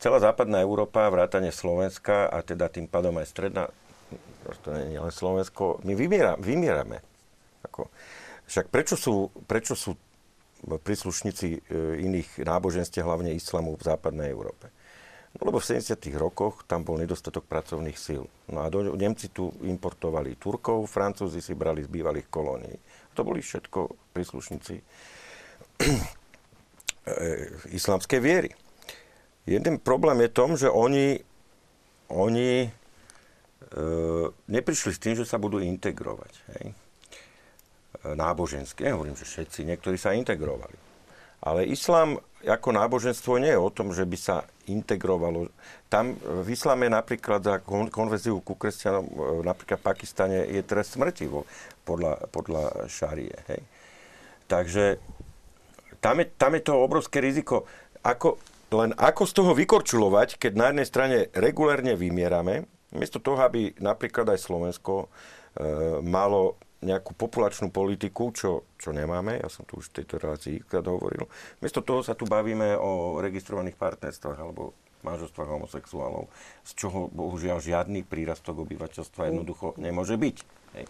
Celá 0.01 0.19
západná 0.19 0.59
Európa, 0.59 1.07
vrátane 1.07 1.55
Slovenska 1.55 2.27
a 2.27 2.43
teda 2.43 2.67
tým 2.67 2.89
pádom 2.89 3.15
aj 3.15 3.31
stredná, 3.31 3.63
to 4.65 4.75
nie 4.75 4.97
je 4.97 4.99
len 4.99 5.13
Slovensko, 5.13 5.79
my 5.87 5.93
vymiera, 5.95 6.35
vymierame. 6.35 6.99
Ako, 7.63 7.87
však 8.49 8.67
prečo 8.67 8.99
sú, 8.99 9.31
prečo 9.47 9.77
sú 9.77 9.95
príslušníci 10.65 11.47
e, 11.47 11.59
iných 12.05 12.45
náboženstiev, 12.45 13.05
hlavne 13.05 13.33
islamu 13.33 13.73
v 13.75 13.83
západnej 13.85 14.29
Európe? 14.29 14.69
No, 15.39 15.47
lebo 15.47 15.63
v 15.63 15.79
70. 15.79 15.95
rokoch 16.19 16.67
tam 16.67 16.83
bol 16.83 16.99
nedostatok 16.99 17.47
pracovných 17.47 17.95
síl. 17.95 18.27
No 18.51 18.61
a 18.61 18.67
do, 18.67 18.83
Nemci 18.99 19.31
tu 19.31 19.47
importovali 19.63 20.35
Turkov, 20.35 20.91
Francúzi 20.91 21.39
si 21.39 21.55
brali 21.55 21.87
z 21.87 21.89
bývalých 21.89 22.27
kolónií. 22.27 22.75
To 23.15 23.23
boli 23.23 23.39
všetko 23.39 24.11
príslušníci 24.11 24.75
e, 24.75 24.83
islamskej 27.71 28.19
viery. 28.19 28.51
Jeden 29.47 29.79
problém 29.81 30.21
je 30.21 30.35
tom, 30.35 30.53
že 30.59 30.67
oni, 30.67 31.17
oni 32.11 32.67
e, 32.67 32.69
neprišli 34.51 34.91
s 34.93 34.99
tým, 35.01 35.15
že 35.15 35.25
sa 35.25 35.39
budú 35.39 35.63
integrovať. 35.63 36.33
Hej? 36.59 36.65
E, 37.91 38.15
náboženské, 38.15 38.87
hovorím, 38.95 39.19
že 39.19 39.27
všetci, 39.27 39.67
niektorí 39.67 39.99
sa 39.99 40.15
integrovali. 40.15 40.79
Ale 41.43 41.67
islám 41.67 42.21
ako 42.41 42.69
náboženstvo 42.73 43.37
nie 43.37 43.53
je 43.53 43.59
o 43.59 43.69
tom, 43.73 43.93
že 43.93 44.05
by 44.05 44.17
sa 44.17 44.47
integrovalo. 44.65 45.51
Tam 45.91 46.17
v 46.17 46.47
islame 46.49 46.89
napríklad 46.89 47.41
za 47.43 47.55
konverziu 47.91 48.39
ku 48.41 48.55
kresťanom, 48.55 49.05
e, 49.05 49.13
napríklad 49.43 49.77
v 49.83 49.87
Pakistane 49.91 50.37
je 50.47 50.61
trest 50.63 50.95
smrti 50.95 51.27
podľa, 51.83 52.31
podľa 52.31 52.87
šarie. 52.87 53.35
Hej. 53.51 53.61
Takže 54.47 54.85
tam 55.99 56.23
je, 56.23 56.25
tam 56.39 56.51
je 56.55 56.61
to 56.63 56.73
obrovské 56.79 57.19
riziko. 57.19 57.67
Ako, 58.01 58.39
len 58.73 58.95
ako 58.95 59.23
z 59.27 59.33
toho 59.35 59.51
vykorčulovať, 59.51 60.39
keď 60.39 60.51
na 60.55 60.65
jednej 60.71 60.87
strane 60.87 61.17
regulérne 61.35 61.93
vymierame, 61.93 62.65
miesto 62.95 63.19
toho, 63.19 63.43
aby 63.43 63.75
napríklad 63.83 64.31
aj 64.31 64.39
Slovensko 64.39 65.05
e, 65.05 65.07
malo 66.01 66.57
nejakú 66.81 67.13
populačnú 67.13 67.69
politiku, 67.69 68.33
čo, 68.33 68.65
čo 68.81 68.89
nemáme, 68.89 69.37
ja 69.37 69.47
som 69.47 69.63
tu 69.69 69.77
už 69.77 69.93
v 69.93 70.01
tejto 70.01 70.17
relácii 70.17 70.65
krát 70.65 70.85
hovoril. 70.89 71.29
Miesto 71.61 71.85
toho 71.85 72.01
sa 72.01 72.17
tu 72.17 72.25
bavíme 72.25 72.73
o 72.77 73.21
registrovaných 73.21 73.77
partnerstvách 73.77 74.37
alebo 74.41 74.73
manželstvách 75.05 75.49
homosexuálov, 75.49 76.29
z 76.65 76.71
čoho 76.77 77.09
bohužiaľ 77.13 77.61
žiadny 77.61 78.05
prírastok 78.05 78.65
obyvateľstva 78.65 79.29
jednoducho 79.29 79.77
nemôže 79.77 80.17
byť. 80.17 80.37
Hej. 80.77 80.85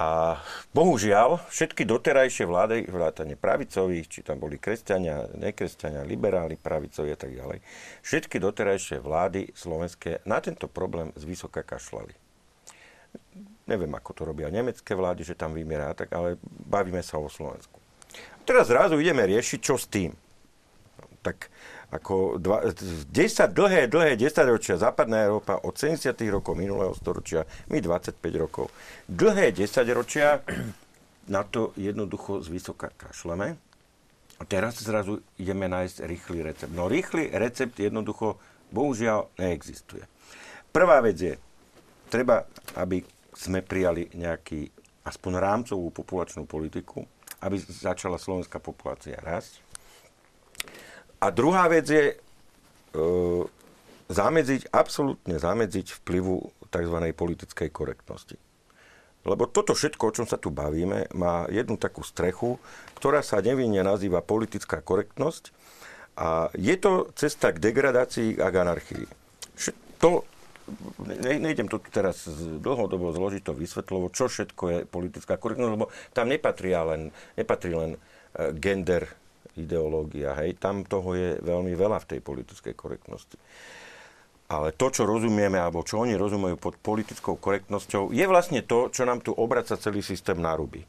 A 0.00 0.40
bohužiaľ, 0.72 1.44
všetky 1.52 1.84
doterajšie 1.84 2.48
vlády, 2.48 2.88
vrátane 2.88 3.36
pravicových, 3.36 4.08
či 4.08 4.20
tam 4.24 4.40
boli 4.40 4.56
kresťania, 4.56 5.28
nekresťania, 5.36 6.08
liberáli, 6.08 6.56
pravicovi 6.56 7.12
a 7.12 7.18
tak 7.20 7.36
ďalej, 7.36 7.60
všetky 8.00 8.40
doterajšie 8.40 8.96
vlády 9.02 9.52
slovenské 9.52 10.24
na 10.24 10.40
tento 10.40 10.72
problém 10.72 11.12
zvysoka 11.20 11.60
kašľali 11.60 12.16
Neviem, 13.70 13.94
ako 13.94 14.10
to 14.12 14.22
robia 14.26 14.50
nemecké 14.50 14.98
vlády, 14.98 15.22
že 15.22 15.38
tam 15.38 15.54
vymiera, 15.54 15.94
tak, 15.94 16.10
ale 16.10 16.34
bavíme 16.66 16.98
sa 17.06 17.22
o 17.22 17.30
Slovensku. 17.30 17.78
Teraz 18.42 18.66
zrazu 18.66 18.98
ideme 18.98 19.22
riešiť, 19.22 19.58
čo 19.62 19.78
s 19.78 19.86
tým. 19.86 20.10
Tak 21.22 21.46
ako 21.90 22.38
dva, 22.38 22.70
10 22.70 23.10
dlhé, 23.50 23.90
dlhé 23.90 24.14
10 24.14 24.46
ročia 24.46 24.74
západná 24.78 25.26
Európa 25.26 25.58
od 25.62 25.74
70. 25.74 26.14
rokov 26.30 26.54
minulého 26.54 26.94
storočia, 26.94 27.46
my 27.70 27.82
25 27.82 28.18
rokov. 28.38 28.70
Dlhé 29.10 29.50
10 29.54 29.70
ročia 29.94 30.42
na 31.34 31.42
to 31.46 31.74
jednoducho 31.74 32.42
z 32.42 32.50
vysoka 32.50 32.90
kašleme. 32.94 33.58
A 34.40 34.42
teraz 34.48 34.80
zrazu 34.80 35.20
ideme 35.36 35.68
nájsť 35.68 36.08
rýchly 36.08 36.40
recept. 36.40 36.72
No 36.72 36.88
rýchly 36.88 37.28
recept 37.28 37.76
jednoducho 37.76 38.40
bohužiaľ 38.72 39.28
neexistuje. 39.36 40.06
Prvá 40.70 41.02
vec 41.02 41.18
je, 41.18 41.34
treba, 42.08 42.46
aby 42.78 43.02
sme 43.40 43.64
prijali 43.64 44.12
nejaký 44.12 44.68
aspoň 45.08 45.32
rámcovú 45.40 45.88
populačnú 45.88 46.44
politiku, 46.44 47.08
aby 47.40 47.56
začala 47.56 48.20
slovenská 48.20 48.60
populácia 48.60 49.16
rásť. 49.16 49.64
A 51.24 51.32
druhá 51.32 51.64
vec 51.72 51.88
je 51.88 52.04
e, 52.12 52.16
zamedziť, 54.12 54.68
absolútne 54.68 55.40
zamedziť 55.40 56.04
vplyvu 56.04 56.52
tzv. 56.68 56.96
politickej 57.16 57.68
korektnosti. 57.72 58.36
Lebo 59.24 59.44
toto 59.48 59.76
všetko, 59.76 60.02
o 60.04 60.14
čom 60.16 60.26
sa 60.28 60.40
tu 60.40 60.48
bavíme, 60.48 61.12
má 61.12 61.44
jednu 61.52 61.76
takú 61.76 62.00
strechu, 62.00 62.56
ktorá 62.96 63.20
sa 63.20 63.40
nevinne 63.44 63.84
nazýva 63.84 64.24
politická 64.24 64.80
korektnosť 64.80 65.52
a 66.16 66.48
je 66.56 66.76
to 66.80 67.12
cesta 67.16 67.52
k 67.52 67.60
degradácii 67.60 68.40
a 68.40 68.48
k 68.48 68.60
anarchii. 68.64 69.04
To 70.00 70.24
ne, 71.06 71.34
nejdem 71.38 71.66
to 71.68 71.82
teraz 71.90 72.28
dlhodobo 72.62 73.12
zložito 73.12 73.52
vysvetľovať, 73.52 74.10
čo 74.14 74.24
všetko 74.30 74.64
je 74.70 74.78
politická 74.86 75.36
korektnosť, 75.36 75.72
lebo 75.72 75.92
tam 76.14 76.26
nepatrí 76.30 76.72
len, 76.72 77.10
nepatrí 77.36 77.72
len 77.74 77.90
e, 77.94 77.98
gender 78.56 79.10
ideológia, 79.58 80.36
hej, 80.38 80.56
tam 80.56 80.86
toho 80.86 81.14
je 81.16 81.30
veľmi 81.42 81.74
veľa 81.74 81.98
v 82.06 82.08
tej 82.16 82.20
politickej 82.22 82.74
korektnosti. 82.78 83.36
Ale 84.50 84.74
to, 84.74 84.90
čo 84.90 85.06
rozumieme, 85.06 85.62
alebo 85.62 85.86
čo 85.86 86.02
oni 86.02 86.18
rozumejú 86.18 86.58
pod 86.58 86.74
politickou 86.82 87.38
korektnosťou, 87.38 88.10
je 88.10 88.24
vlastne 88.26 88.66
to, 88.66 88.90
čo 88.90 89.06
nám 89.06 89.22
tu 89.22 89.30
obraca 89.30 89.78
celý 89.78 90.02
systém 90.02 90.38
na 90.38 90.58
ruby. 90.58 90.82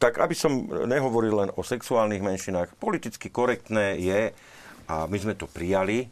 tak 0.00 0.16
aby 0.16 0.32
som 0.32 0.64
nehovoril 0.88 1.44
len 1.44 1.50
o 1.56 1.60
sexuálnych 1.60 2.24
menšinách, 2.24 2.72
politicky 2.80 3.28
korektné 3.28 4.00
je, 4.00 4.20
a 4.88 5.04
my 5.04 5.16
sme 5.20 5.36
to 5.36 5.44
prijali 5.44 6.08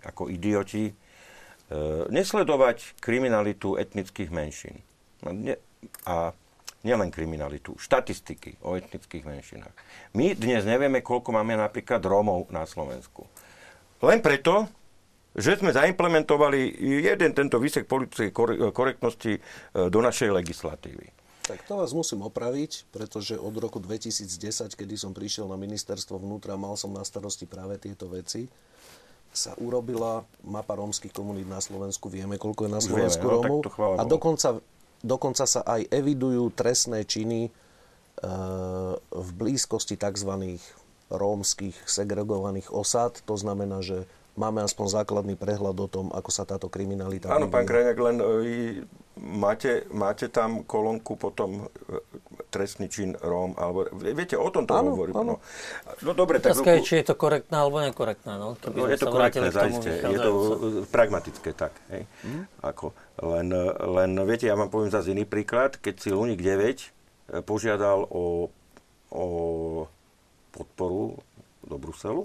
ako 0.00 0.32
idioti, 0.32 0.88
e, 0.88 0.92
nesledovať 2.08 2.96
kriminalitu 3.00 3.76
etnických 3.76 4.32
menšín. 4.32 4.80
No, 5.20 5.34
a 6.08 6.32
nielen 6.86 7.10
kriminalitu, 7.10 7.74
štatistiky 7.76 8.62
o 8.62 8.78
etnických 8.78 9.24
menšinách. 9.26 9.74
My 10.14 10.32
dnes 10.32 10.62
nevieme, 10.62 11.02
koľko 11.02 11.34
máme 11.34 11.58
napríklad 11.58 12.00
Rómov 12.00 12.48
na 12.54 12.62
Slovensku. 12.64 13.26
Len 13.98 14.22
preto, 14.22 14.70
že 15.34 15.58
sme 15.58 15.74
zaimplementovali 15.74 16.78
jeden 17.02 17.30
tento 17.34 17.58
výsek 17.58 17.86
politickej 17.86 18.30
korektnosti 18.70 19.38
e, 19.38 19.40
do 19.90 19.98
našej 20.02 20.34
legislatívy. 20.34 21.10
Tak 21.48 21.64
to 21.64 21.80
vás 21.80 21.96
musím 21.96 22.22
opraviť, 22.28 22.92
pretože 22.92 23.38
od 23.40 23.56
roku 23.56 23.80
2010, 23.80 24.28
kedy 24.76 24.94
som 25.00 25.16
prišiel 25.16 25.48
na 25.48 25.56
ministerstvo 25.56 26.20
vnútra, 26.20 26.60
mal 26.60 26.76
som 26.76 26.92
na 26.92 27.00
starosti 27.00 27.48
práve 27.48 27.80
tieto 27.80 28.04
veci, 28.10 28.46
sa 29.32 29.54
urobila 29.60 30.24
mapa 30.42 30.74
rómskych 30.74 31.12
komunít 31.12 31.46
na 31.46 31.62
Slovensku. 31.62 32.10
Vieme, 32.10 32.40
koľko 32.40 32.66
je 32.66 32.70
na 32.72 32.82
Slovensku 32.82 33.24
Vieme, 33.24 33.36
no, 33.36 33.42
Rómov. 33.44 33.60
No, 33.66 34.00
a 34.00 34.02
dokonca, 34.02 34.48
dokonca 35.04 35.44
sa 35.44 35.60
aj 35.62 35.86
evidujú 35.92 36.50
trestné 36.52 37.04
činy 37.04 37.48
e, 37.48 37.50
v 39.08 39.28
blízkosti 39.36 39.94
tzv. 40.00 40.58
rómskych 41.12 41.76
segregovaných 41.86 42.72
osad. 42.74 43.20
To 43.28 43.36
znamená, 43.38 43.84
že 43.84 44.08
máme 44.38 44.62
aspoň 44.62 45.02
základný 45.02 45.34
prehľad 45.34 45.76
o 45.76 45.88
tom, 45.90 46.06
ako 46.14 46.30
sa 46.30 46.46
táto 46.46 46.70
kriminalita 46.70 47.34
Áno, 47.34 47.50
pán 47.50 47.66
Krajňák, 47.66 47.98
len 47.98 48.16
e, 48.18 48.26
máte, 49.18 49.84
máte 49.90 50.30
tam 50.30 50.62
kolónku 50.62 51.18
potom 51.18 51.66
e, 51.66 51.96
trestný 52.48 52.88
čin 52.88 53.12
Róm, 53.14 53.52
alebo 53.60 53.88
viete, 53.92 54.34
o 54.40 54.48
tom 54.48 54.64
to 54.64 54.72
áno, 54.72 54.96
hovorím. 54.96 55.14
Áno. 55.20 55.34
No, 55.36 55.92
no 56.00 56.12
dobre, 56.16 56.40
tak... 56.40 56.56
Ruku... 56.56 56.80
či 56.80 57.04
je 57.04 57.12
to 57.12 57.14
korektné 57.14 57.56
alebo 57.56 57.78
nekorektné. 57.84 58.32
No, 58.40 58.56
no 58.56 58.84
je 58.88 58.98
to 58.98 59.08
korektné, 59.12 59.52
zaiste. 59.52 59.88
Je 59.88 60.18
to 60.18 60.32
pragmatické 60.88 61.52
tak. 61.52 61.76
Hej? 61.92 62.08
Hmm? 62.24 62.44
Ako, 62.64 62.96
len, 63.20 63.52
len, 63.84 64.10
viete, 64.24 64.48
ja 64.48 64.56
vám 64.56 64.72
poviem 64.72 64.88
zase 64.88 65.12
iný 65.12 65.28
príklad. 65.28 65.76
Keď 65.76 65.94
si 66.00 66.08
Luník 66.08 66.40
9 66.40 66.48
e, 66.48 66.86
požiadal 67.44 68.08
o, 68.08 68.48
o 69.12 69.24
podporu 70.50 71.20
do 71.68 71.76
Bruselu, 71.76 72.24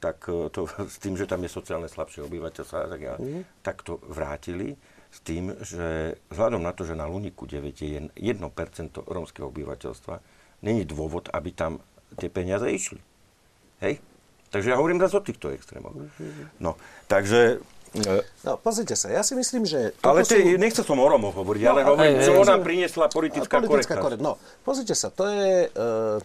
tak 0.00 0.28
e, 0.28 0.48
to 0.48 0.64
s 0.94 0.96
tým, 1.00 1.20
že 1.20 1.28
tam 1.28 1.44
je 1.44 1.52
sociálne 1.52 1.88
slabšie 1.88 2.24
obyvateľstvo, 2.24 2.76
tak, 2.88 3.00
ja, 3.00 3.14
mm. 3.20 3.64
tak 3.64 3.84
to 3.84 4.00
vrátili 4.08 4.76
s 5.14 5.22
tým, 5.22 5.54
že 5.62 6.18
vzhľadom 6.34 6.58
na 6.58 6.74
to, 6.74 6.82
že 6.82 6.98
na 6.98 7.06
Luniku 7.06 7.46
9 7.46 7.70
je 7.70 8.10
1% 8.10 8.10
rómskeho 8.98 9.46
obyvateľstva, 9.46 10.14
není 10.66 10.82
dôvod, 10.82 11.30
aby 11.30 11.54
tam 11.54 11.78
tie 12.18 12.26
peniaze 12.26 12.66
išli. 12.66 12.98
Hej? 13.78 14.02
Takže 14.50 14.74
ja 14.74 14.76
hovorím 14.78 14.98
zase 14.98 15.18
o 15.18 15.22
týchto 15.22 15.54
extrémoch. 15.54 15.94
No, 16.58 16.74
takže... 17.06 17.62
No, 18.42 18.58
pozrite 18.58 18.98
sa, 18.98 19.06
ja 19.06 19.22
si 19.22 19.38
myslím, 19.38 19.62
že... 19.62 19.94
Ale 20.02 20.26
ty, 20.26 20.42
sú... 20.42 20.58
nechcel 20.58 20.82
som 20.82 20.98
o 20.98 21.06
Romoch 21.06 21.38
hovoriť, 21.38 21.62
no, 21.62 21.70
ale 21.70 21.80
hovorím, 21.86 22.18
čo 22.26 22.32
ona 22.42 22.58
priniesla 22.58 23.06
politická, 23.06 23.62
politická 23.62 23.94
korektnosť. 24.02 24.18
No, 24.18 24.34
pozrite 24.66 24.98
sa, 24.98 25.14
to 25.14 25.30
je, 25.30 25.70
uh, 25.70 26.18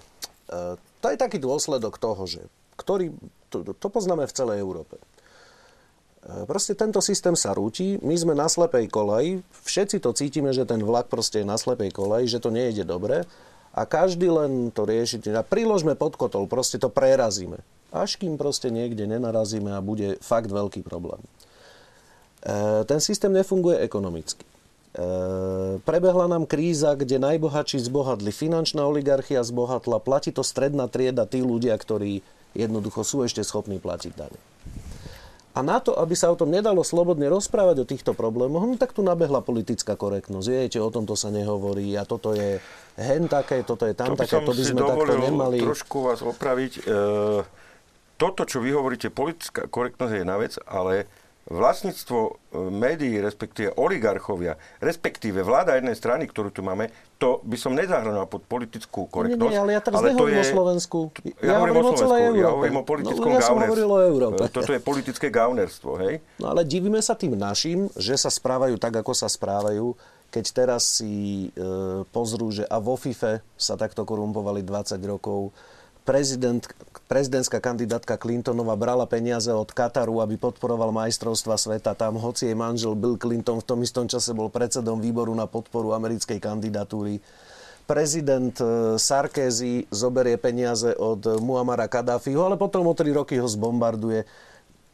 uh, 0.49 0.73
to 0.97 1.07
je 1.13 1.17
taký 1.17 1.37
dôsledok 1.37 2.01
toho, 2.01 2.25
že 2.25 2.41
ktorý, 2.73 3.13
to, 3.53 3.61
to 3.77 3.87
poznáme 3.89 4.25
v 4.25 4.33
celej 4.33 4.65
Európe. 4.65 4.97
Proste 6.20 6.76
tento 6.76 6.99
systém 6.99 7.32
sa 7.32 7.55
rúti, 7.55 7.95
my 8.03 8.11
sme 8.11 8.36
na 8.36 8.51
slepej 8.51 8.91
koleji, 8.91 9.39
všetci 9.63 10.03
to 10.03 10.11
cítime, 10.11 10.51
že 10.51 10.67
ten 10.67 10.84
vlak 10.84 11.07
proste 11.07 11.41
je 11.41 11.47
na 11.47 11.55
slepej 11.55 11.95
koleji, 11.95 12.28
že 12.28 12.43
to 12.43 12.51
nejde 12.51 12.84
dobre 12.84 13.24
a 13.72 13.82
každý 13.88 14.28
len 14.28 14.67
to 14.76 14.84
rieši. 14.84 15.24
A 15.32 15.47
priložme 15.47 15.95
pod 15.95 16.20
kotol, 16.20 16.43
proste 16.51 16.76
to 16.76 16.91
prerazíme. 16.91 17.63
Až 17.95 18.20
kým 18.20 18.36
proste 18.36 18.67
niekde 18.67 19.07
nenarazíme 19.07 19.72
a 19.74 19.80
bude 19.80 20.20
fakt 20.20 20.51
veľký 20.51 20.84
problém. 20.84 21.24
E, 22.43 22.84
ten 22.84 22.99
systém 22.99 23.32
nefunguje 23.32 23.80
ekonomicky. 23.80 24.43
E, 24.43 24.51
prebehla 25.82 26.28
nám 26.28 26.45
kríza, 26.45 26.99
kde 26.99 27.15
najbohatší 27.15 27.80
zbohatli, 27.80 28.30
finančná 28.36 28.84
oligarchia 28.84 29.39
zbohatla, 29.39 30.03
platí 30.03 30.36
to 30.36 30.43
stredná 30.43 30.91
trieda, 30.91 31.24
tí 31.24 31.39
ľudia, 31.39 31.74
ktorí 31.80 32.22
jednoducho 32.53 33.07
sú 33.07 33.24
ešte 33.24 33.41
schopní 33.41 33.80
platiť 33.80 34.13
dane. 34.13 34.39
A 35.58 35.66
na 35.66 35.82
to, 35.82 35.97
aby 35.97 36.14
sa 36.14 36.30
o 36.30 36.38
tom 36.38 36.54
nedalo 36.54 36.86
slobodne 36.86 37.26
rozprávať 37.26 37.82
o 37.82 37.86
týchto 37.89 38.14
problémoch, 38.14 38.70
no 38.70 38.78
tak 38.78 38.93
tu 38.93 39.02
nabehla 39.02 39.41
politická 39.41 39.97
korektnosť. 39.97 40.45
Viete, 40.45 40.78
o 40.78 40.93
tomto 40.93 41.18
sa 41.18 41.34
nehovorí 41.34 41.97
a 41.97 42.06
toto 42.06 42.38
je 42.38 42.62
hen 43.02 43.26
také, 43.26 43.66
toto 43.66 43.89
je 43.89 43.97
tam 43.97 44.14
to 44.14 44.22
také, 44.22 44.38
to 44.45 44.54
by 44.54 44.64
sme 44.64 44.82
takto 44.86 45.14
nemali. 45.18 45.58
trošku 45.58 46.06
vás 46.06 46.22
opraviť. 46.22 46.74
E, 46.80 46.91
toto, 48.22 48.41
čo 48.45 48.62
vy 48.62 48.78
hovoríte, 48.78 49.10
politická 49.10 49.66
korektnosť 49.66 50.12
je 50.14 50.20
jedna 50.22 50.38
vec, 50.38 50.54
ale 50.70 51.10
vlastníctvo 51.50 52.18
e, 52.22 52.32
médií, 52.70 53.18
respektíve 53.18 53.74
oligarchovia, 53.74 54.56
respektíve 54.78 55.41
vláda 55.41 55.76
jednej 55.76 55.97
strany, 55.97 56.30
ktorú 56.30 56.54
tu 56.54 56.62
máme, 56.62 56.93
to 57.18 57.41
by 57.41 57.58
som 57.58 57.74
nezahrnul 57.74 58.30
pod 58.30 58.45
politickú 58.45 59.10
korektnosť. 59.10 59.50
Nie, 59.50 59.58
nie, 59.58 59.60
ale 59.60 59.72
ja 59.76 59.82
teraz 59.82 59.97
ale 60.00 60.14
nehovorím 60.14 60.39
je... 60.39 60.45
o 60.45 60.54
Slovensku. 60.54 60.97
Ja, 61.26 61.34
ja 61.41 61.54
hovorím 61.58 61.76
o, 61.76 61.84
Slovensku, 61.84 62.14
o 62.14 62.38
Ja 62.38 62.50
hovorím 62.54 62.78
o 62.78 62.86
politickom 62.86 63.30
no, 63.34 63.36
ja 63.36 63.41
som 63.41 63.58
o 63.58 64.00
Európe. 64.00 64.41
E, 64.45 64.54
toto 64.54 64.72
je 64.72 64.80
politické 64.80 65.28
gaunerstvo, 65.34 65.91
hej? 66.06 66.22
No 66.38 66.54
ale 66.54 66.62
divíme 66.64 67.02
sa 67.02 67.18
tým 67.18 67.34
našim, 67.34 67.89
že 67.97 68.14
sa 68.14 68.30
správajú 68.30 68.78
tak, 68.78 69.02
ako 69.02 69.12
sa 69.18 69.26
správajú, 69.26 69.97
keď 70.30 70.45
teraz 70.54 71.02
si 71.02 71.50
e, 71.50 71.66
pozrú, 72.14 72.54
že 72.54 72.62
a 72.70 72.78
vo 72.78 72.93
FIFE 72.93 73.41
sa 73.58 73.74
takto 73.74 74.06
korumpovali 74.06 74.62
20 74.62 75.02
rokov, 75.10 75.50
prezident, 76.04 76.62
prezidentská 77.10 77.58
kandidátka 77.58 78.18
Clintonová 78.18 78.76
brala 78.78 79.06
peniaze 79.06 79.50
od 79.54 79.70
Kataru, 79.72 80.22
aby 80.22 80.38
podporoval 80.38 80.93
majstrovstva 80.93 81.58
sveta. 81.58 81.97
Tam, 81.97 82.20
hoci 82.20 82.52
jej 82.52 82.58
manžel 82.58 82.93
Bill 82.93 83.18
Clinton 83.18 83.60
v 83.60 83.68
tom 83.68 83.80
istom 83.82 84.06
čase 84.06 84.36
bol 84.36 84.54
predsedom 84.54 85.02
výboru 85.02 85.34
na 85.34 85.50
podporu 85.50 85.93
americkej 85.95 86.38
kandidatúry. 86.38 87.24
Prezident 87.89 88.54
e, 88.62 89.02
Sarkozy 89.02 89.89
zoberie 89.89 90.38
peniaze 90.38 90.93
od 90.93 91.41
Muamara 91.41 91.89
Kadáfiho, 91.89 92.45
ale 92.45 92.54
potom 92.54 92.86
o 92.86 92.93
tri 92.93 93.10
roky 93.10 93.41
ho 93.41 93.50
zbombarduje. 93.50 94.49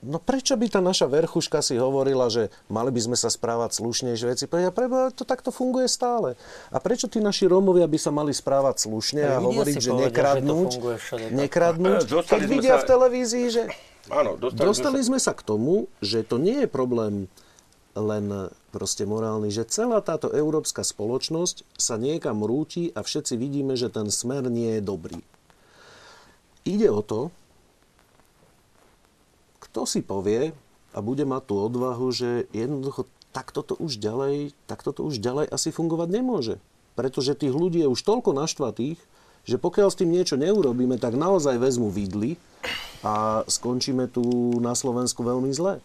No 0.06 0.22
prečo 0.22 0.54
by 0.54 0.70
tá 0.70 0.86
naša 0.86 1.10
verchuška 1.10 1.66
si 1.66 1.82
hovorila, 1.82 2.30
že 2.30 2.54
mali 2.70 2.94
by 2.94 3.02
sme 3.02 3.18
sa 3.18 3.34
správať 3.34 3.82
slušnejšie 3.82 4.26
veci? 4.30 4.46
Ja 4.46 4.70
prebo, 4.70 5.10
to 5.10 5.26
takto 5.26 5.50
funguje 5.50 5.90
stále. 5.90 6.38
A 6.70 6.78
prečo 6.78 7.10
tí 7.10 7.18
naši 7.18 7.50
Rómovia 7.50 7.90
by 7.90 7.98
sa 7.98 8.14
mali 8.14 8.30
správať 8.30 8.86
slušne 8.86 9.26
a 9.26 9.42
hovoriť, 9.42 9.82
že 9.82 9.92
nekradnúť, 9.98 10.70
že 10.78 11.28
nekradnúť, 11.34 12.06
keď 12.30 12.42
vidia 12.46 12.78
sa... 12.78 12.86
v 12.86 12.86
televízii, 12.86 13.48
že... 13.50 13.64
Áno, 14.14 14.38
dostali, 14.38 14.62
dostali 14.70 15.00
sme 15.02 15.18
sa... 15.18 15.34
sme 15.34 15.34
sa 15.34 15.34
k 15.34 15.42
tomu, 15.42 15.90
že 16.06 16.22
to 16.22 16.38
nie 16.38 16.64
je 16.64 16.70
problém 16.70 17.26
len 17.98 18.54
proste 18.70 19.08
morálny, 19.08 19.50
že 19.50 19.66
celá 19.66 20.04
táto 20.06 20.30
európska 20.30 20.84
spoločnosť 20.86 21.66
sa 21.80 21.96
niekam 21.98 22.44
rúti 22.46 22.92
a 22.94 23.02
všetci 23.02 23.40
vidíme, 23.40 23.74
že 23.80 23.90
ten 23.90 24.12
smer 24.12 24.52
nie 24.52 24.78
je 24.78 24.82
dobrý. 24.84 25.18
Ide 26.68 26.92
o 26.92 27.02
to, 27.02 27.32
kto 29.76 29.84
si 29.84 30.00
povie 30.00 30.56
a 30.96 31.04
bude 31.04 31.28
mať 31.28 31.52
tú 31.52 31.60
odvahu, 31.60 32.08
že 32.08 32.48
jednoducho 32.56 33.12
takto 33.36 33.60
to 33.60 33.76
už 33.76 34.00
ďalej, 34.00 34.56
takto 34.72 34.96
to 34.96 35.04
už 35.04 35.20
ďalej 35.20 35.52
asi 35.52 35.76
fungovať 35.76 36.16
nemôže. 36.16 36.56
Pretože 36.96 37.36
tých 37.36 37.52
ľudí 37.52 37.84
je 37.84 37.92
už 37.92 38.00
toľko 38.00 38.32
naštvatých, 38.40 38.96
že 39.44 39.60
pokiaľ 39.60 39.92
s 39.92 40.00
tým 40.00 40.16
niečo 40.16 40.40
neurobíme, 40.40 40.96
tak 40.96 41.20
naozaj 41.20 41.60
vezmu 41.60 41.92
vidly 41.92 42.40
a 43.04 43.44
skončíme 43.44 44.08
tu 44.08 44.24
na 44.64 44.72
Slovensku 44.80 45.28
veľmi 45.28 45.52
zle. 45.52 45.84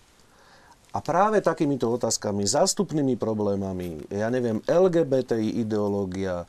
A 0.94 0.98
práve 1.02 1.42
takýmito 1.42 1.90
otázkami, 1.90 2.46
zástupnými 2.46 3.18
problémami, 3.18 4.06
ja 4.06 4.30
neviem, 4.30 4.62
LGBTI 4.70 5.58
ideológia, 5.66 6.46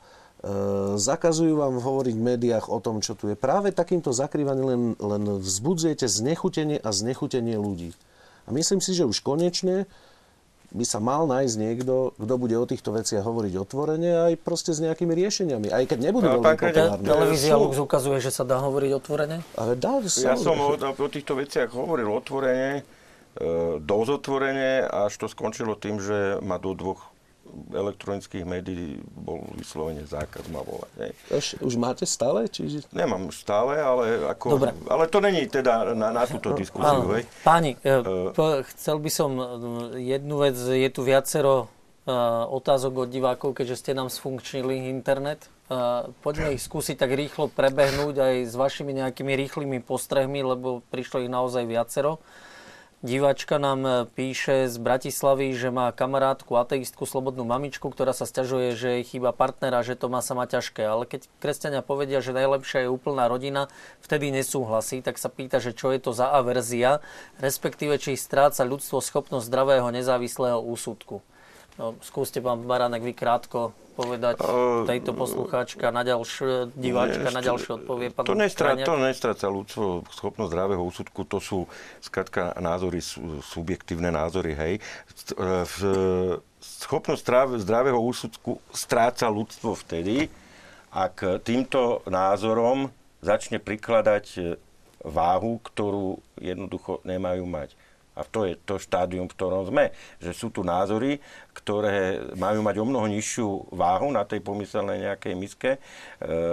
zakazujú 0.98 1.54
vám 1.54 1.78
hovoriť 1.78 2.14
v 2.18 2.26
médiách 2.34 2.66
o 2.66 2.82
tom, 2.82 2.98
čo 2.98 3.14
tu 3.14 3.30
je. 3.30 3.38
Práve 3.38 3.70
takýmto 3.70 4.10
zakrývaním 4.10 4.66
len, 4.66 4.82
len 4.98 5.22
vzbudzujete 5.38 6.10
znechutenie 6.10 6.82
a 6.82 6.90
znechutenie 6.90 7.54
ľudí. 7.54 7.94
A 8.46 8.50
myslím 8.50 8.82
si, 8.82 8.90
že 8.90 9.06
už 9.06 9.22
konečne 9.22 9.86
by 10.72 10.84
sa 10.88 10.98
mal 10.98 11.28
nájsť 11.28 11.54
niekto, 11.60 12.16
kto 12.16 12.34
bude 12.40 12.56
o 12.56 12.64
týchto 12.64 12.96
veciach 12.96 13.20
hovoriť 13.22 13.54
otvorene 13.60 14.32
aj 14.32 14.40
proste 14.40 14.72
s 14.72 14.80
nejakými 14.80 15.12
riešeniami. 15.12 15.68
Aj 15.68 15.84
keď 15.84 16.10
nebudú 16.10 16.26
no, 16.26 16.40
veľmi 16.40 16.56
populárne. 16.56 17.04
Televízia 17.04 17.54
Lux 17.60 17.76
ukazuje, 17.76 18.18
že 18.24 18.32
sa 18.32 18.42
dá 18.48 18.56
hovoriť 18.58 18.90
otvorene? 18.96 19.44
Ale 19.60 19.76
dá, 19.76 20.00
ja 20.00 20.34
som 20.34 20.56
o, 20.56 20.72
o 20.72 21.08
týchto 21.12 21.36
veciach 21.36 21.68
hovoril 21.76 22.08
otvorene, 22.08 22.82
e, 23.36 23.82
dosť 23.84 24.10
otvorene, 24.16 24.88
až 24.88 25.12
to 25.20 25.26
skončilo 25.28 25.76
tým, 25.76 26.00
že 26.00 26.40
ma 26.40 26.56
do 26.56 26.72
dvoch 26.72 27.11
elektronických 27.72 28.44
médií 28.48 28.98
bol 29.04 29.44
vyslovene 29.56 30.04
zákaz 30.08 30.48
ma 30.48 30.64
volať. 30.64 30.92
Hej. 30.98 31.12
Už, 31.30 31.46
už 31.62 31.74
máte 31.76 32.04
stále? 32.08 32.48
Čiže... 32.48 32.88
Nemám 32.92 33.28
už 33.28 33.36
stále, 33.44 33.78
ale, 33.78 34.26
ako, 34.28 34.58
Dobre. 34.58 34.70
ale 34.88 35.04
to 35.06 35.18
není 35.20 35.44
teda 35.46 35.92
na, 35.92 36.10
na 36.10 36.24
túto 36.26 36.56
diskusiu. 36.56 37.06
Hej. 37.14 37.28
Páni, 37.44 37.76
uh, 37.84 38.32
chcel 38.74 38.96
by 38.98 39.10
som 39.12 39.30
jednu 39.96 40.36
vec, 40.42 40.56
je 40.56 40.88
tu 40.90 41.04
viacero 41.04 41.68
otázok 42.50 43.06
od 43.06 43.08
divákov, 43.14 43.54
keďže 43.54 43.78
ste 43.78 43.92
nám 43.94 44.10
sfunkčnili 44.10 44.90
internet. 44.90 45.46
Poďme 46.20 46.58
ich 46.58 46.62
skúsiť 46.66 46.98
tak 46.98 47.14
rýchlo 47.14 47.46
prebehnúť 47.46 48.14
aj 48.18 48.34
s 48.50 48.54
vašimi 48.58 48.90
nejakými 48.90 49.32
rýchlymi 49.38 49.78
postrehmi, 49.86 50.42
lebo 50.42 50.82
prišlo 50.90 51.22
ich 51.22 51.30
naozaj 51.30 51.62
viacero. 51.62 52.18
Diváčka 53.02 53.58
nám 53.58 53.82
e, 53.82 53.90
píše 54.06 54.70
z 54.70 54.78
Bratislavy, 54.78 55.58
že 55.58 55.74
má 55.74 55.90
kamarátku, 55.90 56.54
ateistku, 56.54 57.02
slobodnú 57.02 57.42
mamičku, 57.42 57.90
ktorá 57.90 58.14
sa 58.14 58.30
stiažuje, 58.30 58.78
že 58.78 58.88
jej 58.94 59.02
chýba 59.02 59.34
partnera, 59.34 59.82
že 59.82 59.98
to 59.98 60.06
má 60.06 60.22
sama 60.22 60.46
ťažké. 60.46 60.86
Ale 60.86 61.10
keď 61.10 61.26
kresťania 61.42 61.82
povedia, 61.82 62.22
že 62.22 62.30
najlepšia 62.30 62.86
je 62.86 62.94
úplná 62.94 63.26
rodina, 63.26 63.66
vtedy 64.06 64.30
nesúhlasí, 64.30 65.02
tak 65.02 65.18
sa 65.18 65.26
pýta, 65.34 65.58
že 65.58 65.74
čo 65.74 65.90
je 65.90 65.98
to 65.98 66.14
za 66.14 66.30
averzia, 66.30 67.02
respektíve 67.42 67.98
či 67.98 68.14
stráca 68.14 68.62
ľudstvo 68.62 69.02
schopnosť 69.02 69.50
zdravého 69.50 69.90
nezávislého 69.90 70.62
úsudku. 70.62 71.26
No, 71.80 71.96
skúste, 72.04 72.44
pán 72.44 72.68
Baranek, 72.68 73.00
vy 73.00 73.16
krátko 73.16 73.72
povedať 73.96 74.40
uh, 74.40 74.84
tejto 74.88 75.12
poslucháčka 75.12 75.92
na 75.92 76.04
ďalšiu, 76.04 76.72
diváčka 76.76 77.28
ne, 77.28 77.36
na 77.36 77.42
ďalšiu 77.44 77.84
odpovie 77.84 78.08
pán 78.08 78.24
to, 78.24 78.36
nestrá, 78.36 78.72
to 78.76 78.96
nestráca 78.96 79.46
ľudstvo 79.52 80.08
schopnosť 80.08 80.50
zdravého 80.52 80.82
úsudku, 80.84 81.28
to 81.28 81.38
sú 81.40 81.68
skratka 82.00 82.56
názory, 82.56 83.04
subjektívne 83.44 84.08
názory, 84.08 84.52
hej. 84.56 84.74
V, 85.36 85.76
schopnosť 86.60 87.60
zdravého 87.60 88.00
úsudku 88.00 88.60
stráca 88.72 89.28
ľudstvo 89.28 89.76
vtedy, 89.76 90.32
ak 90.92 91.44
týmto 91.44 92.04
názorom 92.08 92.92
začne 93.24 93.60
prikladať 93.60 94.56
váhu, 95.04 95.58
ktorú 95.60 96.20
jednoducho 96.38 97.00
nemajú 97.04 97.44
mať. 97.44 97.74
A 98.12 98.28
to 98.28 98.44
je 98.44 98.60
to 98.68 98.76
štádium, 98.76 99.24
v 99.24 99.36
ktorom 99.36 99.64
sme. 99.72 99.96
Že 100.20 100.32
sú 100.36 100.48
tu 100.52 100.60
názory, 100.60 101.18
ktoré 101.56 102.20
majú 102.36 102.60
mať 102.60 102.76
o 102.80 102.84
mnoho 102.84 103.06
nižšiu 103.08 103.72
váhu 103.72 104.12
na 104.12 104.28
tej 104.28 104.44
pomyselnej 104.44 105.00
nejakej 105.08 105.34
miske, 105.36 105.70
e, 105.76 105.78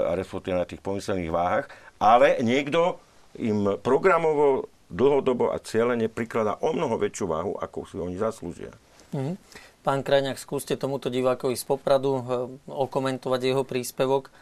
a 0.07 0.16
respektíve 0.16 0.55
na 0.55 0.64
tých 0.64 0.80
pomyselných 0.80 1.32
váhach, 1.32 1.68
ale 1.99 2.39
niekto 2.39 3.03
im 3.36 3.76
programovo, 3.84 4.72
dlhodobo 4.89 5.53
a 5.53 5.62
cieľene 5.62 6.10
prikladá 6.10 6.57
o 6.66 6.74
mnoho 6.74 6.97
väčšiu 6.97 7.26
váhu, 7.30 7.53
ako 7.62 7.86
si 7.86 7.95
oni 8.01 8.18
zaslúžia. 8.18 8.74
Mm. 9.14 9.38
Pán 9.80 10.03
Krajňák, 10.03 10.36
skúste 10.36 10.76
tomuto 10.76 11.07
divákovi 11.07 11.55
z 11.55 11.64
Popradu 11.64 12.20
e, 12.20 12.24
okomentovať 12.68 13.41
jeho 13.41 13.64
príspevok. 13.64 14.34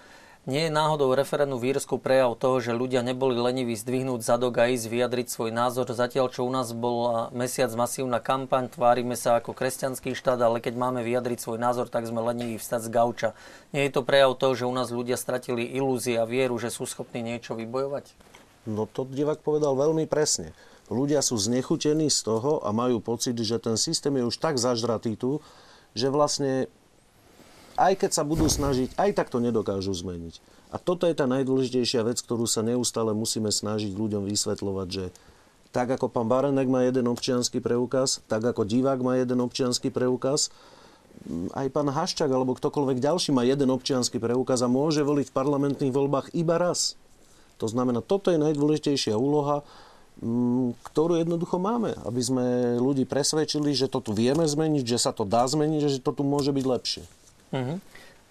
Nie 0.47 0.71
je 0.71 0.77
náhodou 0.79 1.11
referendum 1.11 1.59
v 1.59 1.75
Írsku 1.75 1.99
prejav 1.99 2.39
toho, 2.39 2.63
že 2.63 2.71
ľudia 2.71 3.03
neboli 3.03 3.35
leniví 3.35 3.75
zdvihnúť 3.75 4.23
zadok 4.23 4.63
a 4.63 4.71
ísť 4.71 4.87
vyjadriť 4.87 5.27
svoj 5.27 5.51
názor, 5.51 5.91
zatiaľ 5.91 6.31
čo 6.31 6.47
u 6.47 6.51
nás 6.55 6.71
bola 6.71 7.27
mesiac 7.35 7.67
masívna 7.75 8.23
kampaň, 8.23 8.71
tvárime 8.71 9.19
sa 9.19 9.43
ako 9.43 9.51
kresťanský 9.51 10.15
štát, 10.15 10.39
ale 10.39 10.63
keď 10.63 10.79
máme 10.79 11.03
vyjadriť 11.03 11.43
svoj 11.43 11.59
názor, 11.59 11.91
tak 11.91 12.07
sme 12.07 12.23
leniví 12.23 12.55
vstať 12.55 12.87
z 12.87 12.89
gauča. 12.95 13.29
Nie 13.75 13.91
je 13.91 13.99
to 13.99 14.07
prejav 14.07 14.39
toho, 14.39 14.55
že 14.55 14.63
u 14.63 14.71
nás 14.71 14.87
ľudia 14.87 15.19
stratili 15.19 15.67
ilúzie 15.67 16.15
a 16.15 16.23
vieru, 16.23 16.55
že 16.55 16.71
sú 16.71 16.87
schopní 16.87 17.19
niečo 17.19 17.51
vybojovať? 17.51 18.15
No 18.71 18.87
to 18.87 19.03
divák 19.03 19.43
povedal 19.43 19.75
veľmi 19.75 20.07
presne. 20.07 20.55
Ľudia 20.87 21.19
sú 21.19 21.35
znechutení 21.35 22.07
z 22.07 22.23
toho 22.23 22.63
a 22.63 22.71
majú 22.71 23.03
pocit, 23.03 23.35
že 23.35 23.59
ten 23.59 23.75
systém 23.75 24.15
je 24.15 24.23
už 24.23 24.39
tak 24.39 24.55
zažratý 24.55 25.19
tu, 25.19 25.43
že 25.91 26.07
vlastne 26.07 26.71
aj 27.77 27.93
keď 28.01 28.11
sa 28.11 28.25
budú 28.25 28.49
snažiť, 28.49 28.97
aj 28.97 29.13
tak 29.13 29.29
to 29.29 29.37
nedokážu 29.37 29.93
zmeniť. 29.93 30.41
A 30.73 30.81
toto 30.81 31.07
je 31.07 31.15
tá 31.15 31.29
najdôležitejšia 31.29 32.03
vec, 32.03 32.19
ktorú 32.19 32.49
sa 32.49 32.65
neustále 32.65 33.15
musíme 33.15 33.53
snažiť 33.53 33.93
ľuďom 33.95 34.27
vysvetľovať, 34.27 34.87
že 34.89 35.05
tak 35.71 35.93
ako 35.93 36.09
pán 36.09 36.25
Barenek 36.27 36.67
má 36.67 36.83
jeden 36.83 37.05
občianský 37.07 37.61
preukaz, 37.61 38.25
tak 38.25 38.43
ako 38.43 38.65
divák 38.65 38.99
má 38.99 39.15
jeden 39.21 39.39
občianský 39.39 39.93
preukaz, 39.93 40.49
aj 41.53 41.67
pán 41.73 41.89
Haščák 41.89 42.29
alebo 42.29 42.57
ktokoľvek 42.57 42.97
ďalší 43.01 43.29
má 43.33 43.41
jeden 43.45 43.69
občianský 43.73 44.21
preukaz 44.21 44.61
a 44.61 44.69
môže 44.69 45.01
voliť 45.01 45.29
v 45.29 45.37
parlamentných 45.37 45.93
voľbách 45.93 46.33
iba 46.37 46.57
raz. 46.57 46.97
To 47.57 47.65
znamená, 47.65 48.05
toto 48.05 48.29
je 48.29 48.37
najdôležitejšia 48.37 49.17
úloha, 49.17 49.65
ktorú 50.81 51.17
jednoducho 51.21 51.61
máme, 51.61 51.93
aby 52.05 52.21
sme 52.21 52.45
ľudí 52.81 53.05
presvedčili, 53.05 53.73
že 53.73 53.89
to 53.89 54.01
tu 54.01 54.17
vieme 54.17 54.45
zmeniť, 54.45 54.85
že 54.85 54.97
sa 54.97 55.11
to 55.13 55.25
dá 55.25 55.45
zmeniť, 55.45 55.81
že 55.89 56.01
to 56.01 56.13
tu 56.13 56.25
môže 56.25 56.49
byť 56.53 56.65
lepšie. 56.65 57.03
Uh-huh. 57.53 57.79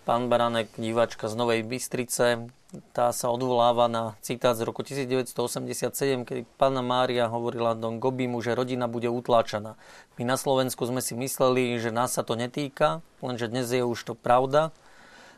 Pán 0.06 0.30
Baranek, 0.30 0.70
diváčka 0.78 1.26
z 1.26 1.34
Novej 1.34 1.66
Bystrice, 1.66 2.46
tá 2.94 3.10
sa 3.14 3.26
odvoláva 3.30 3.86
na 3.86 4.14
citát 4.22 4.54
z 4.54 4.66
roku 4.66 4.82
1987, 4.82 6.26
keď 6.26 6.38
pána 6.58 6.82
Mária 6.82 7.30
hovorila 7.30 7.78
Don 7.78 8.02
Gobimu, 8.02 8.42
že 8.42 8.58
rodina 8.58 8.90
bude 8.90 9.06
utláčaná. 9.06 9.78
My 10.18 10.22
na 10.26 10.36
Slovensku 10.38 10.82
sme 10.86 11.02
si 11.02 11.14
mysleli, 11.14 11.78
že 11.78 11.94
nás 11.94 12.14
sa 12.14 12.22
to 12.26 12.34
netýka, 12.34 13.02
lenže 13.22 13.50
dnes 13.50 13.70
je 13.70 13.82
už 13.82 13.98
to 14.02 14.14
pravda. 14.18 14.74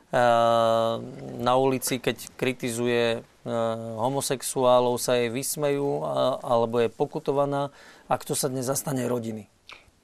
E, 0.09 0.20
na 1.41 1.53
ulici, 1.57 2.01
keď 2.01 2.33
kritizuje 2.41 3.05
e, 3.16 3.20
homosexuálov, 4.01 4.97
sa 4.97 5.20
jej 5.20 5.29
vysmejú 5.29 6.05
alebo 6.41 6.81
je 6.81 6.89
pokutovaná. 6.89 7.72
A 8.09 8.16
kto 8.16 8.33
sa 8.33 8.49
dnes 8.49 8.64
zastane 8.64 9.05
rodiny? 9.05 9.53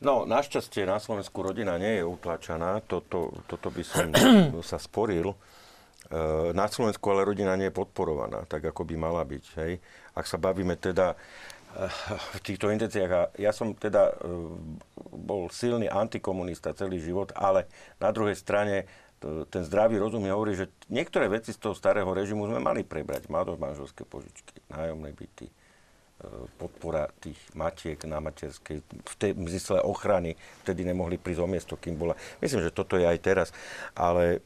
No, 0.04 0.28
našťastie 0.28 0.84
na 0.84 1.00
Slovensku 1.00 1.40
rodina 1.40 1.80
nie 1.80 1.98
je 1.98 2.04
utlačená, 2.04 2.84
toto, 2.84 3.32
toto 3.48 3.72
by 3.72 3.80
som 3.80 4.12
sa 4.60 4.76
sporil. 4.76 5.32
E, 5.32 5.36
na 6.52 6.68
Slovensku 6.68 7.08
ale 7.08 7.24
rodina 7.24 7.56
nie 7.56 7.72
je 7.72 7.78
podporovaná, 7.80 8.44
tak 8.44 8.68
ako 8.68 8.84
by 8.84 8.94
mala 9.00 9.24
byť. 9.24 9.44
Hej. 9.64 9.80
Ak 10.12 10.28
sa 10.28 10.36
bavíme 10.36 10.76
teda 10.76 11.16
e, 11.16 11.88
v 12.36 12.40
týchto 12.44 12.68
intenciách, 12.68 13.10
a 13.16 13.22
ja 13.40 13.56
som 13.56 13.72
teda 13.72 14.12
e, 14.12 14.14
bol 15.16 15.48
silný 15.48 15.88
antikomunista 15.88 16.76
celý 16.76 17.00
život, 17.00 17.32
ale 17.32 17.64
na 17.96 18.12
druhej 18.12 18.36
strane 18.36 18.84
ten 19.24 19.64
zdravý 19.64 19.96
rozum 19.96 20.20
mi 20.20 20.28
hovorí, 20.28 20.52
že 20.52 20.68
niektoré 20.92 21.32
veci 21.32 21.48
z 21.48 21.56
toho 21.56 21.72
starého 21.72 22.12
režimu 22.12 22.44
sme 22.44 22.60
mali 22.60 22.84
prebrať. 22.84 23.32
Mladomanželské 23.32 24.04
požičky, 24.04 24.60
nájomné 24.68 25.16
byty, 25.16 25.48
podpora 26.56 27.10
tých 27.20 27.36
matiek 27.52 27.98
na 28.06 28.22
materskej, 28.22 28.80
v 28.86 29.14
tej 29.18 29.34
zmysle 29.34 29.82
ochrany, 29.82 30.38
vtedy 30.64 30.86
nemohli 30.86 31.18
prísť 31.18 31.40
o 31.42 31.48
miesto, 31.48 31.74
kým 31.76 31.98
bola. 31.98 32.14
Myslím, 32.40 32.64
že 32.64 32.74
toto 32.74 32.96
je 32.96 33.04
aj 33.04 33.18
teraz. 33.20 33.48
Ale 33.92 34.40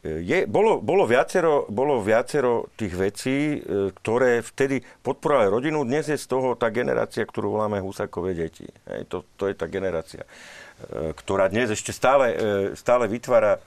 e, 0.00 0.22
je, 0.24 0.38
bolo, 0.48 0.80
bolo, 0.80 1.04
viacero, 1.04 1.66
bolo 1.68 2.00
viacero 2.00 2.70
tých 2.78 2.94
vecí, 2.94 3.58
e, 3.58 3.92
ktoré 3.92 4.40
vtedy 4.40 4.80
podporovali 4.80 5.48
rodinu. 5.50 5.84
Dnes 5.84 6.08
je 6.08 6.16
z 6.16 6.26
toho 6.30 6.54
tá 6.56 6.70
generácia, 6.70 7.26
ktorú 7.26 7.58
voláme 7.58 7.82
Husakové 7.82 8.32
deti. 8.32 8.64
Hej, 8.88 9.10
to, 9.10 9.26
to 9.36 9.50
je 9.50 9.54
tá 9.58 9.66
generácia, 9.68 10.22
e, 10.22 11.12
ktorá 11.12 11.50
dnes 11.50 11.74
ešte 11.74 11.92
stále, 11.92 12.32
stále 12.78 13.10
vytvára 13.10 13.60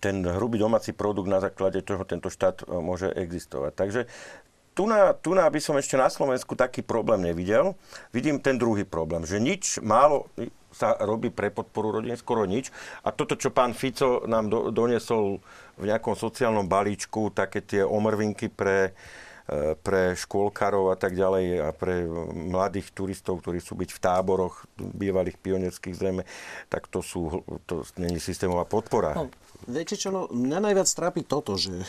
ten 0.00 0.24
hrubý 0.24 0.58
domáci 0.58 0.96
produkt, 0.96 1.28
na 1.28 1.40
základe 1.40 1.84
čoho 1.84 2.04
tento 2.08 2.32
štát 2.32 2.64
e, 2.64 2.78
môže 2.80 3.12
existovať. 3.12 3.72
Takže 3.76 4.00
tu 4.78 4.86
na, 4.86 5.10
tu 5.10 5.34
na 5.34 5.50
by 5.50 5.58
som 5.58 5.74
ešte 5.74 5.98
na 5.98 6.06
Slovensku 6.06 6.54
taký 6.54 6.86
problém 6.86 7.26
nevidel. 7.26 7.74
Vidím 8.14 8.38
ten 8.38 8.54
druhý 8.54 8.86
problém, 8.86 9.26
že 9.26 9.42
nič 9.42 9.82
málo 9.82 10.30
sa 10.70 10.94
robí 11.02 11.34
pre 11.34 11.50
podporu 11.50 11.98
rodiny, 11.98 12.14
skoro 12.14 12.46
nič. 12.46 12.70
A 13.02 13.10
toto, 13.10 13.34
čo 13.34 13.50
pán 13.50 13.74
Fico 13.74 14.22
nám 14.30 14.46
do, 14.46 14.70
donesol 14.70 15.42
v 15.80 15.84
nejakom 15.90 16.14
sociálnom 16.14 16.70
balíčku, 16.70 17.34
také 17.34 17.64
tie 17.64 17.82
omrvinky 17.82 18.52
pre, 18.52 18.94
e, 19.48 19.74
pre 19.80 20.14
škôlkarov 20.14 20.92
a 20.92 20.96
tak 21.00 21.16
ďalej 21.18 21.44
a 21.64 21.68
pre 21.74 22.04
mladých 22.30 22.94
turistov, 22.94 23.42
ktorí 23.42 23.58
sú 23.58 23.74
byť 23.74 23.90
v 23.90 23.98
táboroch 23.98 24.68
bývalých 24.76 25.40
pionierských 25.40 25.96
zrejme, 25.96 26.22
tak 26.70 26.86
to 26.86 27.00
sú, 27.02 27.42
to 27.66 27.82
není 27.98 28.20
systémová 28.22 28.68
podpora. 28.68 29.16
No, 29.16 29.32
Viete 29.68 30.00
čo, 30.00 30.08
no, 30.08 30.32
mňa 30.32 30.64
najviac 30.64 30.88
trápi 30.88 31.20
toto, 31.28 31.60
že 31.60 31.76
e, 31.76 31.86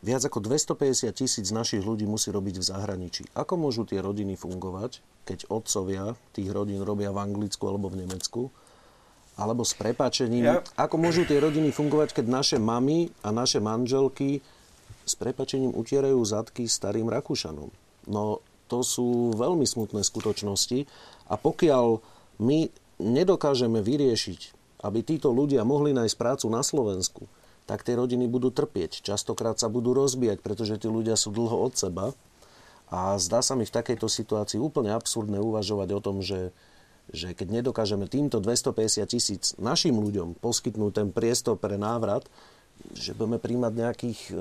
viac 0.00 0.24
ako 0.24 0.40
250 0.40 1.12
tisíc 1.12 1.52
našich 1.52 1.84
ľudí 1.84 2.08
musí 2.08 2.32
robiť 2.32 2.56
v 2.56 2.64
zahraničí. 2.64 3.22
Ako 3.36 3.60
môžu 3.60 3.84
tie 3.84 4.00
rodiny 4.00 4.40
fungovať, 4.40 5.04
keď 5.28 5.52
otcovia 5.52 6.16
tých 6.32 6.48
rodín 6.48 6.80
robia 6.80 7.12
v 7.12 7.20
Anglicku 7.20 7.68
alebo 7.68 7.92
v 7.92 8.08
Nemecku? 8.08 8.48
Alebo 9.36 9.68
s 9.68 9.76
prepáčením, 9.76 10.44
ja... 10.48 10.64
ako 10.80 10.96
môžu 10.96 11.28
tie 11.28 11.36
rodiny 11.36 11.76
fungovať, 11.76 12.16
keď 12.16 12.26
naše 12.32 12.56
mamy 12.56 13.12
a 13.20 13.28
naše 13.36 13.60
manželky 13.60 14.40
s 15.04 15.12
prepačením 15.20 15.76
utierajú 15.76 16.24
zadky 16.24 16.64
starým 16.64 17.12
Rakúšanom? 17.12 17.68
No, 18.08 18.40
to 18.72 18.80
sú 18.80 19.36
veľmi 19.36 19.68
smutné 19.68 20.00
skutočnosti 20.00 20.88
a 21.28 21.36
pokiaľ 21.36 22.00
my 22.40 22.72
nedokážeme 22.96 23.84
vyriešiť 23.84 24.59
aby 24.80 25.04
títo 25.04 25.32
ľudia 25.32 25.64
mohli 25.64 25.92
nájsť 25.92 26.16
prácu 26.16 26.46
na 26.48 26.64
Slovensku, 26.64 27.28
tak 27.68 27.84
tie 27.86 27.94
rodiny 27.94 28.26
budú 28.26 28.50
trpieť. 28.50 29.04
Častokrát 29.04 29.60
sa 29.60 29.70
budú 29.70 29.94
rozbíjať, 29.94 30.42
pretože 30.42 30.80
tí 30.80 30.88
ľudia 30.90 31.14
sú 31.14 31.30
dlho 31.30 31.54
od 31.54 31.76
seba. 31.76 32.10
A 32.90 33.14
zdá 33.22 33.38
sa 33.38 33.54
mi 33.54 33.62
v 33.62 33.70
takejto 33.70 34.10
situácii 34.10 34.58
úplne 34.58 34.90
absurdné 34.90 35.38
uvažovať 35.38 35.88
o 35.94 36.00
tom, 36.02 36.16
že, 36.18 36.50
že 37.14 37.38
keď 37.38 37.62
nedokážeme 37.62 38.10
týmto 38.10 38.42
250 38.42 39.06
tisíc 39.06 39.54
našim 39.62 39.94
ľuďom 39.94 40.42
poskytnúť 40.42 40.92
ten 40.98 41.08
priestor 41.14 41.54
pre 41.54 41.78
návrat, 41.78 42.26
že 42.94 43.14
budeme 43.14 43.38
príjmať 43.38 43.72
nejakých 43.72 44.20
e, 44.30 44.32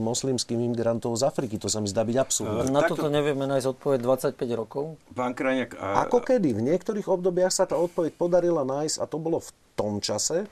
moslimských 0.00 0.58
imigrantov 0.58 1.14
z 1.18 1.28
Afriky. 1.28 1.60
To 1.60 1.68
sa 1.68 1.78
mi 1.78 1.88
zdá 1.90 2.02
byť 2.02 2.16
absurdné. 2.16 2.72
Na 2.72 2.82
takto- 2.82 2.98
toto 2.98 3.12
nevieme 3.12 3.44
nájsť 3.44 3.66
odpoveď 3.78 3.98
25 4.34 4.60
rokov. 4.60 4.84
Pán 5.12 5.36
Krajňák, 5.36 5.76
a, 5.76 6.08
Ako 6.08 6.24
kedy? 6.24 6.56
V 6.56 6.62
niektorých 6.62 7.06
obdobiach 7.06 7.52
sa 7.52 7.68
tá 7.68 7.76
odpoveď 7.76 8.16
podarila 8.16 8.64
nájsť 8.64 8.96
a 8.98 9.04
to 9.04 9.16
bolo 9.20 9.38
v 9.44 9.50
tom 9.76 10.00
čase, 10.02 10.48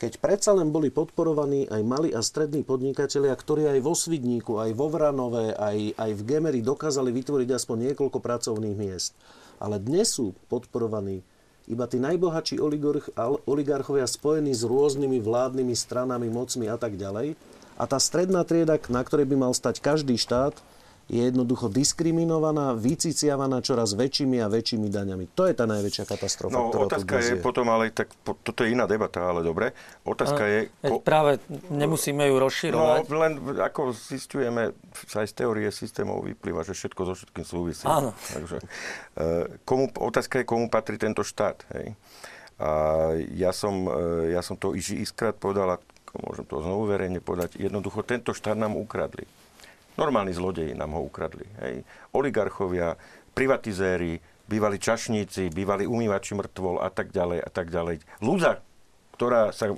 keď 0.00 0.16
predsa 0.16 0.56
len 0.56 0.72
boli 0.72 0.88
podporovaní 0.88 1.68
aj 1.68 1.82
malí 1.84 2.08
a 2.16 2.24
strední 2.24 2.64
podnikatelia, 2.64 3.36
ktorí 3.36 3.68
aj 3.68 3.84
vo 3.84 3.92
Svidníku, 3.92 4.56
aj 4.56 4.72
vo 4.72 4.88
Vranove, 4.88 5.52
aj, 5.52 5.92
aj 6.00 6.10
v 6.16 6.22
Gemeri 6.24 6.60
dokázali 6.64 7.12
vytvoriť 7.12 7.48
aspoň 7.52 7.92
niekoľko 7.92 8.16
pracovných 8.16 8.76
miest. 8.80 9.12
Ale 9.60 9.76
dnes 9.76 10.16
sú 10.16 10.32
podporovaní 10.48 11.20
iba 11.70 11.86
tí 11.86 12.02
najbohatší 12.02 12.58
oligarch, 12.58 13.14
oligarchovia 13.46 14.04
spojení 14.10 14.50
s 14.50 14.66
rôznymi 14.66 15.22
vládnymi 15.22 15.74
stranami, 15.78 16.26
mocmi 16.26 16.66
a 16.66 16.74
tak 16.74 16.98
ďalej. 16.98 17.38
A 17.80 17.84
tá 17.86 17.96
stredná 17.96 18.42
trieda, 18.42 18.76
na 18.90 19.00
ktorej 19.00 19.24
by 19.30 19.36
mal 19.38 19.52
stať 19.54 19.78
každý 19.78 20.18
štát, 20.18 20.58
je 21.10 21.26
jednoducho 21.26 21.66
diskriminovaná, 21.66 22.70
vyciciavaná 22.78 23.58
čoraz 23.58 23.98
väčšími 23.98 24.38
a 24.38 24.46
väčšími 24.46 24.86
daňami. 24.86 25.34
To 25.34 25.50
je 25.50 25.58
tá 25.58 25.66
najväčšia 25.66 26.06
katastrofa, 26.06 26.54
no, 26.54 26.70
ktorá 26.70 26.86
otázka 26.86 27.10
tu 27.10 27.18
dnes 27.18 27.26
je 27.26 27.36
je. 27.36 27.42
potom, 27.42 27.66
ale 27.66 27.90
tak 27.90 28.14
po, 28.22 28.38
toto 28.38 28.62
je 28.62 28.70
iná 28.70 28.86
debata, 28.86 29.26
ale 29.26 29.42
dobre. 29.42 29.74
Otázka 30.06 30.46
je... 30.46 30.58
Veď 30.86 30.92
práve 31.02 31.42
nemusíme 31.66 32.22
ju 32.30 32.34
No, 32.38 32.46
rozširovať. 32.46 33.00
len 33.10 33.32
ako 33.58 33.90
zistujeme, 33.90 34.70
sa 35.10 35.26
aj 35.26 35.28
z 35.28 35.34
teórie 35.34 35.68
systémov 35.74 36.22
vyplýva, 36.22 36.62
že 36.62 36.78
všetko 36.78 37.00
so 37.10 37.14
všetkým 37.18 37.42
súvisí. 37.42 37.84
Áno. 37.90 38.14
Takže, 38.14 38.62
e, 39.18 39.26
komu, 39.66 39.90
otázka 39.90 40.40
je, 40.40 40.44
komu 40.46 40.70
patrí 40.70 40.94
tento 40.94 41.26
štát. 41.26 41.66
Hej? 41.74 41.98
A 42.62 42.70
ja 43.34 43.50
som, 43.50 43.90
e, 43.90 44.30
ja 44.30 44.46
som 44.46 44.54
to 44.54 44.78
iž 44.78 44.94
iskrát 44.94 45.34
povedal, 45.34 45.74
a 45.74 45.76
môžem 46.22 46.46
to 46.46 46.62
znovu 46.62 46.86
verejne 46.86 47.18
povedať, 47.18 47.58
jednoducho 47.58 48.06
tento 48.06 48.30
štát 48.30 48.54
nám 48.54 48.78
ukradli. 48.78 49.26
Normálni 50.00 50.32
zlodeji 50.32 50.72
nám 50.72 50.96
ho 50.96 51.04
ukradli. 51.04 51.44
Hej? 51.60 51.84
Oligarchovia, 52.16 52.96
privatizéri, 53.36 54.16
bývali 54.48 54.80
čašníci, 54.80 55.52
bývali 55.52 55.84
umývači 55.84 56.32
mŕtvol 56.32 56.80
a 56.80 56.88
tak 56.88 57.12
ďalej 57.12 57.44
a 57.44 57.50
tak 57.52 57.68
ďalej. 57.68 58.00
Lúza, 58.24 58.64
ktorá 59.20 59.52
sa, 59.52 59.68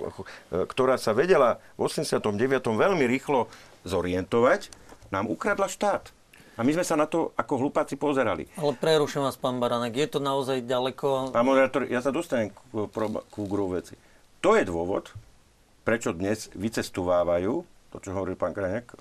ktorá 0.48 0.94
sa 0.94 1.10
vedela 1.10 1.58
v 1.74 1.90
89. 1.90 2.22
veľmi 2.62 3.02
rýchlo 3.10 3.50
zorientovať, 3.82 4.70
nám 5.10 5.26
ukradla 5.26 5.66
štát. 5.66 6.14
A 6.54 6.62
my 6.62 6.70
sme 6.70 6.84
sa 6.86 6.94
na 6.94 7.10
to 7.10 7.34
ako 7.34 7.66
hlupáci 7.66 7.98
pozerali. 7.98 8.46
Ale 8.54 8.76
prerušujem 8.78 9.24
vás, 9.24 9.40
pán 9.40 9.58
Baranek, 9.58 9.98
je 9.98 10.08
to 10.14 10.20
naozaj 10.22 10.62
ďaleko... 10.62 11.34
Pán 11.34 11.48
moderátor, 11.48 11.88
ja 11.88 11.98
sa 11.98 12.14
dostanem 12.14 12.52
k, 12.52 12.58
pro- 12.92 13.24
ku 13.32 13.48
gru 13.48 13.72
veci. 13.72 13.96
To 14.44 14.54
je 14.54 14.62
dôvod, 14.62 15.10
prečo 15.82 16.12
dnes 16.12 16.52
vycestovávajú, 16.54 17.64
to 17.93 18.01
čo 18.01 18.16
hovorí 18.16 18.32
pán 18.32 18.57
Kraňák, 18.57 18.86
e, 18.88 18.97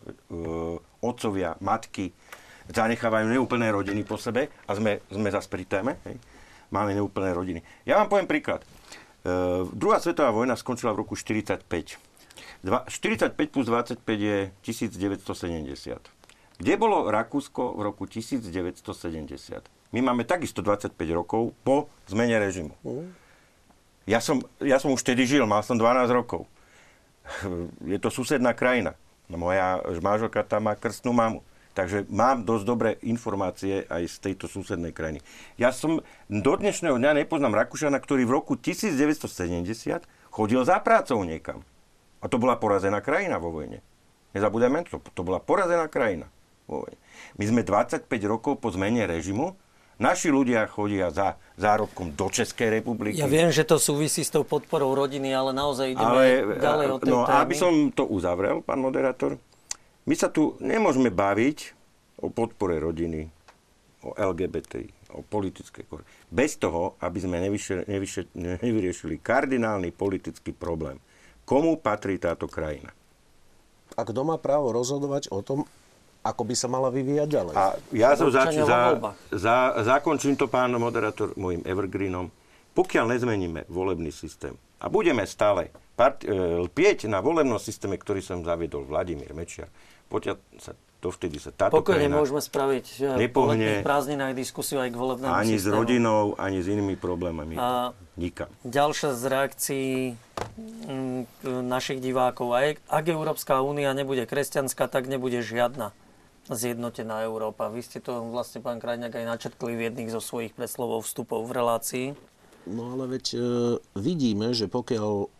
otcovia, 0.99 1.55
matky, 1.63 2.11
zanechávajú 2.67 3.31
neúplné 3.31 3.71
rodiny 3.71 4.03
po 4.03 4.19
sebe 4.19 4.51
a 4.67 4.71
sme, 4.75 4.99
sme 5.07 5.31
zase 5.31 5.47
pri 5.47 5.63
téme. 5.63 5.97
Hej. 6.03 6.19
Máme 6.71 6.95
neúplné 6.95 7.31
rodiny. 7.31 7.59
Ja 7.87 7.99
vám 8.03 8.11
poviem 8.11 8.27
príklad. 8.27 8.63
E, 8.63 8.67
druhá 9.71 10.03
svetová 10.03 10.35
vojna 10.35 10.59
skončila 10.59 10.91
v 10.91 11.07
roku 11.07 11.15
45. 11.15 11.63
Dva, 12.61 12.85
45 12.85 13.33
plus 13.49 13.65
25 13.65 14.03
je 14.05 14.37
1970. 14.61 16.21
Kde 16.61 16.73
bolo 16.77 17.09
Rakúsko 17.09 17.73
v 17.73 17.81
roku 17.89 18.05
1970? 18.05 19.81
My 19.91 19.99
máme 19.99 20.23
takisto 20.23 20.61
25 20.61 20.93
rokov 21.09 21.57
po 21.65 21.89
zmene 22.05 22.37
režimu. 22.37 22.77
Ja 24.05 24.21
som, 24.21 24.45
ja 24.61 24.77
som 24.77 24.93
už 24.93 25.01
vtedy 25.01 25.25
žil, 25.25 25.43
mal 25.49 25.65
som 25.65 25.75
12 25.75 26.05
rokov. 26.13 26.45
Je 27.85 27.97
to 28.01 28.09
susedná 28.09 28.51
krajina. 28.55 28.95
Moja 29.31 29.79
manželka 30.03 30.43
tam 30.43 30.67
má 30.67 30.75
krstnú 30.75 31.15
mamu. 31.15 31.39
Takže 31.71 32.03
mám 32.11 32.43
dosť 32.43 32.63
dobré 32.67 32.89
informácie 32.99 33.87
aj 33.87 34.03
z 34.11 34.15
tejto 34.19 34.51
susednej 34.51 34.91
krajiny. 34.91 35.23
Ja 35.55 35.71
som 35.71 36.03
do 36.27 36.53
dnešného 36.59 36.99
dňa 36.99 37.23
nepoznám 37.23 37.55
Rakúšana, 37.55 37.95
ktorý 37.95 38.27
v 38.27 38.35
roku 38.35 38.59
1970 38.59 40.03
chodil 40.27 40.61
za 40.67 40.83
prácou 40.83 41.23
niekam. 41.23 41.63
A 42.19 42.27
to 42.27 42.35
bola 42.35 42.59
porazená 42.59 42.99
krajina 42.99 43.39
vo 43.39 43.55
vojne. 43.55 43.79
Nezabudajme 44.35 44.83
to, 44.83 44.99
to 45.15 45.21
bola 45.23 45.39
porazená 45.39 45.87
krajina 45.87 46.27
vo 46.67 46.83
vojne. 46.83 46.99
My 47.39 47.47
sme 47.47 47.61
25 47.63 48.07
rokov 48.27 48.59
po 48.59 48.67
zmene 48.75 49.07
režimu, 49.07 49.55
naši 49.97 50.31
ľudia 50.31 50.69
chodia 50.69 51.09
za 51.09 51.35
zárobkom 51.59 52.15
do 52.15 52.27
Českej 52.31 52.81
republiky. 52.81 53.19
Ja 53.19 53.27
viem, 53.27 53.51
že 53.51 53.67
to 53.67 53.81
súvisí 53.81 54.23
s 54.23 54.31
tou 54.31 54.45
podporou 54.47 54.93
rodiny, 54.95 55.33
ale 55.33 55.51
naozaj 55.51 55.93
ideme 55.93 56.07
Ale, 56.07 56.25
ďalej 56.57 56.87
od 56.87 56.99
tej 57.03 57.11
no, 57.11 57.19
témy. 57.27 57.37
aby 57.41 57.55
som 57.57 57.73
to 57.91 58.03
uzavrel, 58.07 58.63
pán 58.63 58.81
moderátor, 58.81 59.37
my 60.07 60.15
sa 60.17 60.31
tu 60.33 60.57
nemôžeme 60.57 61.13
baviť 61.13 61.57
o 62.21 62.33
podpore 62.33 62.77
rodiny, 62.81 63.29
o 64.01 64.17
LGBTI, 64.17 65.13
o 65.13 65.21
politické 65.21 65.85
kor- 65.85 66.05
bez 66.33 66.57
toho, 66.57 66.97
aby 67.01 67.21
sme 67.21 67.37
nevyše, 67.37 67.85
nevyše, 67.85 68.25
nevyriešili 68.33 69.21
kardinálny 69.21 69.93
politický 69.93 70.55
problém. 70.55 70.97
Komu 71.45 71.77
patrí 71.77 72.17
táto 72.17 72.49
krajina? 72.49 72.89
A 73.99 74.01
kto 74.07 74.23
má 74.23 74.39
právo 74.39 74.71
rozhodovať 74.71 75.29
o 75.35 75.43
tom, 75.43 75.67
ako 76.21 76.41
by 76.43 76.53
sa 76.53 76.67
mala 76.67 76.87
vyvíjať 76.87 77.27
ďalej? 77.27 77.53
A 77.53 77.63
ja 77.91 78.13
to 78.13 78.29
zač- 78.29 78.53
za, 78.55 78.93
za, 79.33 79.55
zakončím 79.83 80.37
to, 80.37 80.45
pán 80.45 80.69
moderátor, 80.71 81.33
môjim 81.33 81.65
evergreenom. 81.65 82.29
Pokiaľ 82.71 83.05
nezmeníme 83.09 83.67
volebný 83.67 84.09
systém 84.09 84.53
a 84.77 84.87
budeme 84.87 85.25
stále 85.25 85.67
part- 85.93 86.23
e, 86.23 86.31
lpieť 86.61 87.09
na 87.09 87.19
volebnom 87.19 87.57
systéme, 87.57 87.97
ktorý 87.97 88.21
som 88.21 88.41
zaviedol 88.41 88.87
Vladimír 88.87 89.33
Mečiar, 89.33 89.67
poďa 90.07 90.39
sa 90.55 90.71
dovtedy 91.01 91.41
sa 91.41 91.49
táto 91.49 91.81
Pokojne 91.81 92.05
krajina 92.05 92.15
môžeme 92.15 92.37
spraviť 92.39 93.17
nepohne 93.17 93.81
prázdninách 93.81 94.37
diskusiu 94.37 94.77
aj 94.77 94.93
k 94.93 94.95
volebnému 94.95 95.33
ani 95.33 95.57
s 95.57 95.65
systému. 95.65 95.75
rodinou, 95.75 96.21
ani 96.37 96.61
s 96.61 96.69
inými 96.69 96.93
problémami. 96.95 97.57
A- 97.57 97.91
Nikam. 98.13 98.53
Ďalšia 98.61 99.17
z 99.17 99.23
reakcií 99.25 99.89
mm, 100.13 101.21
našich 101.65 101.97
divákov. 101.97 102.53
Ak 102.85 103.05
Európska 103.09 103.65
únia 103.65 103.89
nebude 103.91 104.29
kresťanská, 104.29 104.85
tak 104.85 105.09
nebude 105.09 105.41
žiadna 105.41 105.89
zjednotená 106.51 107.23
Európa. 107.23 107.71
Vy 107.71 107.81
ste 107.81 107.99
to 108.03 108.21
vlastne, 108.29 108.59
pán 108.59 108.77
Krajňák, 108.77 109.15
aj 109.15 109.25
načrtli 109.25 109.75
v 109.75 109.91
jedných 109.91 110.11
zo 110.11 110.21
svojich 110.21 110.51
preslovov 110.55 111.07
vstupov 111.07 111.47
v 111.47 111.55
relácii. 111.55 112.07
No 112.69 112.93
ale 112.93 113.17
veď 113.17 113.25
e, 113.33 113.39
vidíme, 113.97 114.53
že 114.53 114.69
pokiaľ 114.69 115.31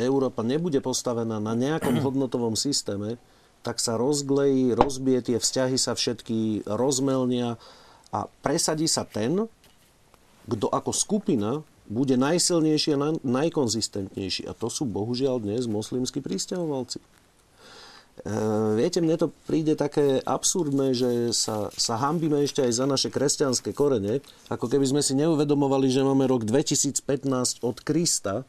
Európa 0.00 0.44
nebude 0.44 0.80
postavená 0.80 1.42
na 1.42 1.52
nejakom 1.52 2.00
hodnotovom 2.06 2.54
systéme, 2.54 3.20
tak 3.66 3.82
sa 3.82 3.98
rozglejí, 3.98 4.78
rozbije 4.78 5.34
tie 5.34 5.38
vzťahy 5.42 5.76
sa 5.76 5.98
všetky 5.98 6.70
rozmelnia 6.70 7.58
a 8.14 8.30
presadí 8.46 8.86
sa 8.86 9.02
ten, 9.02 9.50
kto 10.46 10.70
ako 10.70 10.94
skupina 10.94 11.66
bude 11.90 12.14
najsilnejší 12.14 12.94
a 12.94 12.98
naj- 12.98 13.22
najkonzistentnejší. 13.26 14.46
A 14.46 14.54
to 14.54 14.70
sú 14.70 14.86
bohužiaľ 14.86 15.42
dnes 15.42 15.66
moslimskí 15.66 16.22
pristahovalci. 16.22 17.02
E, 18.16 18.32
viete, 18.80 19.04
mne 19.04 19.20
to 19.20 19.28
príde 19.44 19.76
také 19.76 20.24
absurdné, 20.24 20.96
že 20.96 21.10
sa, 21.36 21.68
sa 21.76 22.00
hambíme 22.00 22.40
ešte 22.40 22.64
aj 22.64 22.72
za 22.72 22.86
naše 22.88 23.08
kresťanské 23.12 23.76
korene, 23.76 24.24
ako 24.48 24.72
keby 24.72 24.88
sme 24.88 25.02
si 25.04 25.12
neuvedomovali, 25.18 25.92
že 25.92 26.00
máme 26.00 26.24
rok 26.24 26.48
2015 26.48 27.60
od 27.60 27.76
Krista. 27.84 28.48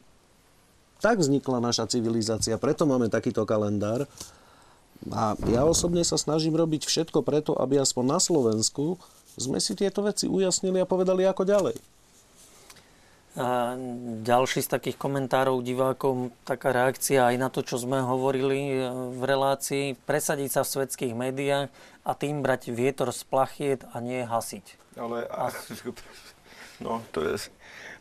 Tak 1.04 1.20
vznikla 1.20 1.60
naša 1.60 1.86
civilizácia, 1.86 2.56
preto 2.56 2.88
máme 2.88 3.12
takýto 3.12 3.44
kalendár. 3.44 4.08
A 5.14 5.38
ja 5.46 5.62
osobne 5.62 6.02
sa 6.02 6.18
snažím 6.18 6.58
robiť 6.58 6.88
všetko 6.88 7.22
preto, 7.22 7.54
aby 7.54 7.78
aspoň 7.78 8.18
na 8.18 8.18
Slovensku 8.18 8.98
sme 9.38 9.62
si 9.62 9.78
tieto 9.78 10.02
veci 10.02 10.26
ujasnili 10.26 10.82
a 10.82 10.90
povedali 10.90 11.22
ako 11.22 11.46
ďalej. 11.46 11.76
A 13.38 13.78
ďalší 14.26 14.66
z 14.66 14.68
takých 14.68 14.98
komentárov 14.98 15.62
divákom, 15.62 16.34
taká 16.42 16.74
reakcia 16.74 17.30
aj 17.30 17.36
na 17.38 17.48
to, 17.54 17.62
čo 17.62 17.78
sme 17.78 18.02
hovorili 18.02 18.74
e, 18.74 18.90
v 19.14 19.22
relácii, 19.22 19.94
presadiť 19.94 20.58
sa 20.58 20.60
v 20.66 20.72
svetských 20.74 21.14
médiách 21.14 21.70
a 22.02 22.12
tým 22.18 22.42
brať 22.42 22.74
vietor 22.74 23.14
z 23.14 23.22
plachiet 23.22 23.86
a 23.94 24.02
nie 24.02 24.26
hasiť. 24.26 24.98
Ale, 24.98 25.22
a, 25.30 25.54
no, 26.84 26.98
to 27.14 27.22
je... 27.22 27.46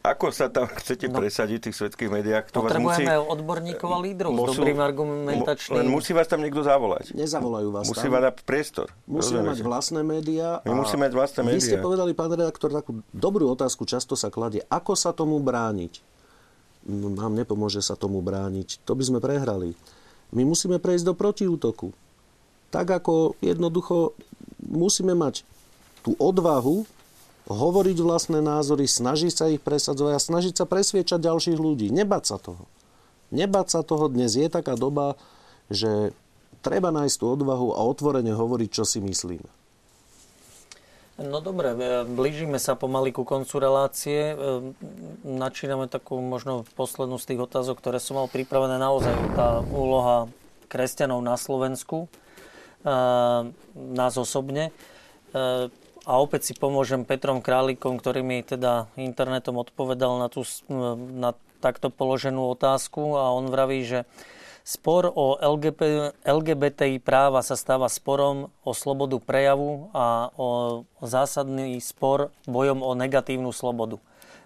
Ako 0.07 0.31
sa 0.31 0.47
tam 0.47 0.71
chcete 0.79 1.05
No. 1.05 1.17
presadiť 1.17 1.57
v 1.57 1.65
tých 1.65 1.77
svetských 1.77 2.09
médiách? 2.09 2.43
Kto 2.47 2.59
vás 2.61 2.71
musí, 2.73 3.03
Potrebujeme 3.03 3.15
odborníkov 3.19 3.89
a 3.89 3.99
lídrov 3.99 4.29
s 4.29 4.37
musú- 4.37 4.51
dobrým 4.57 4.75
mo- 4.75 4.85
argumentačným... 4.85 5.75
Len 5.75 5.87
musí 5.87 6.11
vás 6.11 6.25
tam 6.25 6.39
niekto 6.39 6.61
zavolať. 6.61 7.11
Nezavolajú 7.11 7.67
vás 7.69 7.83
Musí 7.85 8.01
tam. 8.01 8.13
vám 8.13 8.23
dať 8.25 8.35
priestor. 8.41 8.87
Musíme 9.03 9.43
mať 9.43 9.57
vlastné 9.59 9.99
médiá. 10.01 10.63
My 10.63 10.73
musíme 10.73 11.03
mať 11.03 11.13
vlastné 11.13 11.39
Vy 11.43 11.59
ste 11.59 11.75
médiá. 11.75 11.83
povedali, 11.83 12.11
pán 12.13 12.31
redaktor, 12.31 12.71
takú 12.71 12.91
dobrú 13.09 13.49
otázku, 13.49 13.83
často 13.83 14.13
sa 14.13 14.27
kladie. 14.27 14.63
Ako 14.65 14.93
sa 14.93 15.11
tomu 15.11 15.37
brániť? 15.37 15.99
No, 16.83 17.09
nám 17.09 17.33
nepomôže 17.33 17.79
sa 17.79 17.93
tomu 17.93 18.19
brániť. 18.19 18.79
To 18.81 18.93
by 18.93 19.03
sme 19.03 19.19
prehrali. 19.19 19.75
My 20.29 20.41
musíme 20.41 20.77
prejsť 20.77 21.03
do 21.03 21.13
protiútoku. 21.13 21.91
Tak 22.69 22.87
ako 22.97 23.13
jednoducho 23.39 24.15
musíme 24.61 25.11
mať 25.11 25.43
tú 25.99 26.15
odvahu 26.15 26.87
hovoriť 27.47 27.97
vlastné 28.03 28.39
názory, 28.43 28.85
snažiť 28.85 29.33
sa 29.33 29.45
ich 29.47 29.63
presadzovať 29.63 30.13
a 30.13 30.23
snažiť 30.23 30.53
sa 30.53 30.65
presviečať 30.67 31.19
ďalších 31.23 31.57
ľudí. 31.57 31.87
Nebať 31.89 32.23
sa 32.27 32.37
toho. 32.37 32.67
Nebať 33.31 33.67
sa 33.71 33.81
toho. 33.83 34.11
Dnes 34.11 34.35
je 34.35 34.47
taká 34.51 34.75
doba, 34.75 35.15
že 35.71 36.11
treba 36.59 36.91
nájsť 36.91 37.15
tú 37.15 37.25
odvahu 37.31 37.75
a 37.75 37.81
otvorene 37.87 38.35
hovoriť, 38.35 38.69
čo 38.71 38.83
si 38.83 38.99
myslíme. 38.99 39.47
No 41.17 41.41
dobre, 41.41 41.73
e, 41.73 42.05
blížime 42.05 42.61
sa 42.61 42.77
pomaly 42.77 43.09
ku 43.09 43.25
koncu 43.25 43.57
relácie. 43.57 44.37
E, 44.37 44.71
načíname 45.25 45.89
takú 45.89 46.21
možno 46.21 46.61
poslednú 46.77 47.17
z 47.17 47.33
tých 47.33 47.41
otázok, 47.41 47.81
ktoré 47.81 47.97
som 47.97 48.21
mal 48.21 48.29
pripravené 48.29 48.77
naozaj 48.77 49.15
tá 49.33 49.65
úloha 49.65 50.29
kresťanov 50.69 51.25
na 51.25 51.33
Slovensku, 51.33 52.05
e, 52.05 52.07
nás 53.73 54.13
osobne. 54.19 54.69
A 56.07 56.23
opäť 56.23 56.47
si 56.47 56.53
pomôžem 56.55 57.03
Petrom 57.03 57.43
Králikom, 57.43 57.99
ktorý 57.99 58.23
mi 58.23 58.39
teda 58.39 58.87
internetom 58.95 59.59
odpovedal 59.59 60.23
na, 60.23 60.31
tú, 60.31 60.47
na 61.11 61.35
takto 61.59 61.91
položenú 61.91 62.47
otázku 62.55 63.19
a 63.19 63.35
on 63.35 63.51
vraví, 63.51 63.83
že 63.83 64.07
Spor 64.67 65.07
o 65.15 65.39
LGBT, 65.39 66.11
LGBTI 66.27 66.99
práva 66.99 67.39
sa 67.39 67.55
stáva 67.55 67.87
sporom 67.87 68.51
o 68.67 68.75
slobodu 68.75 69.15
prejavu 69.15 69.87
a 69.95 70.27
o 70.35 70.83
zásadný 70.99 71.79
spor 71.79 72.35
bojom 72.43 72.83
o 72.83 72.91
negatívnu 72.91 73.55
slobodu. 73.55 73.95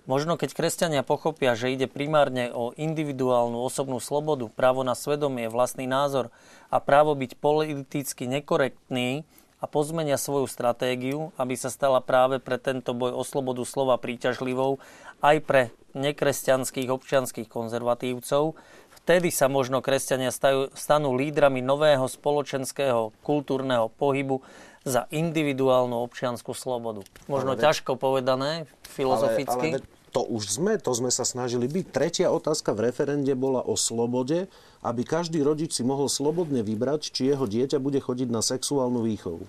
Možno 0.06 0.38
keď 0.38 0.54
kresťania 0.54 1.02
pochopia, 1.02 1.58
že 1.58 1.74
ide 1.74 1.90
primárne 1.90 2.54
o 2.54 2.70
individuálnu 2.78 3.66
osobnú 3.66 3.98
slobodu, 3.98 4.46
právo 4.54 4.86
na 4.86 4.94
svedomie, 4.94 5.50
vlastný 5.50 5.90
názor 5.90 6.30
a 6.70 6.78
právo 6.78 7.18
byť 7.18 7.42
politicky 7.42 8.30
nekorektný 8.30 9.26
a 9.62 9.66
pozmenia 9.70 10.18
svoju 10.18 10.50
stratégiu, 10.50 11.30
aby 11.38 11.54
sa 11.54 11.70
stala 11.70 12.02
práve 12.02 12.42
pre 12.42 12.58
tento 12.58 12.98
boj 12.98 13.14
o 13.14 13.22
slobodu 13.22 13.62
slova 13.62 14.02
príťažlivou 14.02 14.82
aj 15.22 15.38
pre 15.46 15.62
nekresťanských 15.94 16.90
občianských 16.90 17.46
konzervatívcov, 17.46 18.58
Vtedy 19.02 19.34
sa 19.34 19.50
možno 19.50 19.82
kresťania 19.82 20.30
stajú, 20.30 20.70
stanú 20.78 21.18
lídrami 21.18 21.66
nového 21.66 22.06
spoločenského 22.06 23.10
kultúrneho 23.26 23.90
pohybu 23.98 24.46
za 24.86 25.10
individuálnu 25.10 25.98
občianskú 26.06 26.54
slobodu. 26.54 27.02
Možno 27.26 27.58
ale 27.58 27.62
ťažko 27.66 27.98
povedané, 27.98 28.70
filozoficky. 28.86 29.82
Ale, 29.82 29.82
ale 29.82 30.01
to 30.12 30.28
už 30.28 30.60
sme, 30.60 30.76
to 30.76 30.92
sme 30.92 31.08
sa 31.08 31.24
snažili 31.24 31.72
byť. 31.72 31.86
Tretia 31.90 32.28
otázka 32.30 32.76
v 32.76 32.92
referende 32.92 33.32
bola 33.32 33.64
o 33.64 33.80
slobode, 33.80 34.52
aby 34.84 35.02
každý 35.08 35.40
rodič 35.40 35.80
si 35.80 35.88
mohol 35.88 36.12
slobodne 36.12 36.62
vybrať, 36.62 37.16
či 37.16 37.32
jeho 37.32 37.48
dieťa 37.48 37.80
bude 37.80 38.04
chodiť 38.04 38.28
na 38.28 38.44
sexuálnu 38.44 39.08
výchovu. 39.08 39.48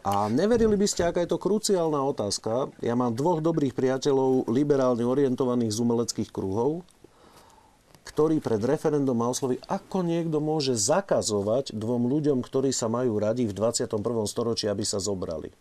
A 0.00 0.32
neverili 0.32 0.80
by 0.80 0.86
ste, 0.88 1.06
aká 1.06 1.22
je 1.22 1.30
to 1.30 1.38
kruciálna 1.38 2.00
otázka. 2.02 2.72
Ja 2.80 2.96
mám 2.96 3.12
dvoch 3.12 3.44
dobrých 3.44 3.76
priateľov, 3.76 4.48
liberálne 4.48 5.04
orientovaných 5.04 5.76
z 5.76 5.78
umeleckých 5.84 6.30
kruhov, 6.32 6.82
ktorý 8.08 8.40
pred 8.40 8.58
referendum 8.64 9.14
má 9.14 9.28
osloviť, 9.28 9.60
ako 9.68 10.02
niekto 10.02 10.40
môže 10.40 10.74
zakazovať 10.74 11.76
dvom 11.76 12.08
ľuďom, 12.10 12.40
ktorí 12.40 12.72
sa 12.72 12.88
majú 12.88 13.20
radi 13.20 13.44
v 13.44 13.52
21. 13.52 13.92
storočí, 14.24 14.66
aby 14.66 14.82
sa 14.88 14.98
zobrali. 14.98 15.52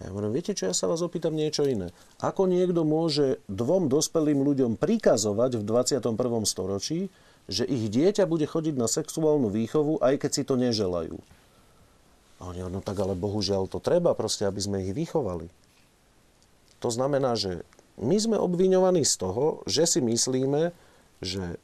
Ja 0.00 0.08
hovorím, 0.08 0.32
viete 0.32 0.56
čo, 0.56 0.64
ja 0.64 0.74
sa 0.74 0.88
vás 0.88 1.04
opýtam 1.04 1.36
niečo 1.36 1.68
iné. 1.68 1.92
Ako 2.24 2.48
niekto 2.48 2.88
môže 2.88 3.36
dvom 3.52 3.92
dospelým 3.92 4.40
ľuďom 4.40 4.80
prikazovať 4.80 5.60
v 5.60 5.62
21. 5.68 6.16
storočí, 6.48 7.12
že 7.50 7.68
ich 7.68 7.92
dieťa 7.92 8.24
bude 8.24 8.48
chodiť 8.48 8.74
na 8.80 8.88
sexuálnu 8.88 9.52
výchovu, 9.52 10.00
aj 10.00 10.24
keď 10.24 10.30
si 10.32 10.42
to 10.48 10.56
neželajú. 10.56 11.20
A 12.40 12.48
oni, 12.48 12.64
no 12.64 12.80
tak 12.80 12.96
ale 12.96 13.12
bohužiaľ 13.12 13.68
to 13.68 13.76
treba 13.76 14.16
proste, 14.16 14.48
aby 14.48 14.60
sme 14.64 14.80
ich 14.80 14.96
vychovali. 14.96 15.52
To 16.80 16.88
znamená, 16.88 17.36
že 17.36 17.60
my 18.00 18.16
sme 18.16 18.40
obviňovaní 18.40 19.04
z 19.04 19.14
toho, 19.20 19.60
že 19.68 19.84
si 19.84 20.00
myslíme, 20.00 20.72
že 21.20 21.60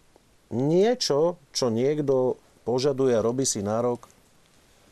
niečo, 0.53 1.41
čo 1.57 1.73
niekto 1.73 2.37
požaduje 2.69 3.17
a 3.17 3.25
robí 3.25 3.49
si 3.49 3.65
nárok, 3.65 4.05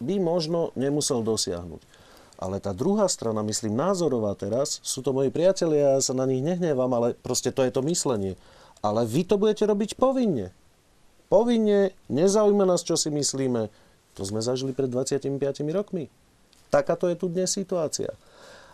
by 0.00 0.16
možno 0.16 0.72
nemusel 0.72 1.20
dosiahnuť. 1.20 1.93
Ale 2.35 2.59
tá 2.59 2.74
druhá 2.74 3.06
strana, 3.06 3.47
myslím 3.47 3.78
názorová 3.78 4.35
teraz, 4.35 4.82
sú 4.82 5.01
to 5.01 5.15
moji 5.15 5.31
priatelia, 5.31 5.98
ja 5.98 6.02
sa 6.02 6.12
na 6.19 6.27
nich 6.27 6.43
nehnevám, 6.43 6.90
ale 6.90 7.09
proste 7.15 7.55
to 7.55 7.62
je 7.62 7.70
to 7.70 7.81
myslenie. 7.86 8.35
Ale 8.82 9.06
vy 9.06 9.23
to 9.24 9.39
budete 9.39 9.65
robiť 9.65 9.97
povinne. 9.97 10.51
Povinne, 11.31 11.94
nezaujíma 12.12 12.69
nás, 12.69 12.85
čo 12.85 12.98
si 12.98 13.09
myslíme. 13.09 13.70
To 14.15 14.23
sme 14.23 14.44
zažili 14.44 14.77
pred 14.77 14.90
25 14.90 15.31
rokmi. 15.73 16.11
Takáto 16.69 17.06
je 17.06 17.16
tu 17.16 17.31
dnes 17.31 17.47
situácia. 17.48 18.12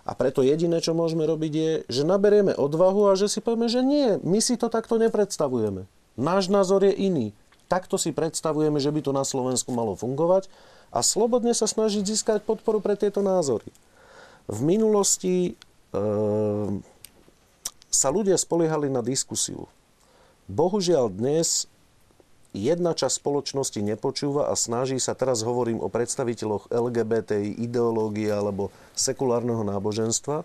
A 0.09 0.17
preto 0.17 0.41
jediné, 0.41 0.81
čo 0.81 0.97
môžeme 0.97 1.29
robiť, 1.29 1.53
je, 1.53 1.73
že 1.87 2.03
naberieme 2.09 2.57
odvahu 2.57 3.13
a 3.13 3.17
že 3.17 3.29
si 3.29 3.45
povieme, 3.45 3.69
že 3.69 3.85
nie, 3.85 4.17
my 4.25 4.41
si 4.41 4.57
to 4.57 4.73
takto 4.73 4.97
nepredstavujeme. 4.97 5.85
Náš 6.17 6.49
názor 6.49 6.83
je 6.83 6.93
iný. 6.97 7.37
Takto 7.71 8.01
si 8.01 8.11
predstavujeme, 8.11 8.83
že 8.83 8.91
by 8.91 9.01
to 9.05 9.13
na 9.15 9.23
Slovensku 9.23 9.71
malo 9.71 9.95
fungovať 9.95 10.51
a 10.91 10.99
slobodne 11.07 11.55
sa 11.55 11.71
snažiť 11.71 12.03
získať 12.03 12.43
podporu 12.43 12.83
pre 12.83 12.99
tieto 12.99 13.23
názory. 13.23 13.71
V 14.51 14.59
minulosti 14.67 15.35
e, 15.47 16.03
sa 17.91 18.09
ľudia 18.11 18.35
spoliehali 18.35 18.91
na 18.91 19.03
diskusiu. 19.03 19.71
Bohužiaľ 20.51 21.15
dnes 21.15 21.71
jedna 22.51 22.91
časť 22.95 23.23
spoločnosti 23.23 23.79
nepočúva 23.79 24.51
a 24.51 24.59
snaží 24.59 24.99
sa, 24.99 25.15
teraz 25.15 25.47
hovorím 25.47 25.79
o 25.79 25.87
predstaviteľoch 25.87 26.71
LGBTI, 26.75 27.63
ideológie 27.63 28.31
alebo 28.31 28.75
sekulárneho 28.99 29.63
náboženstva, 29.63 30.43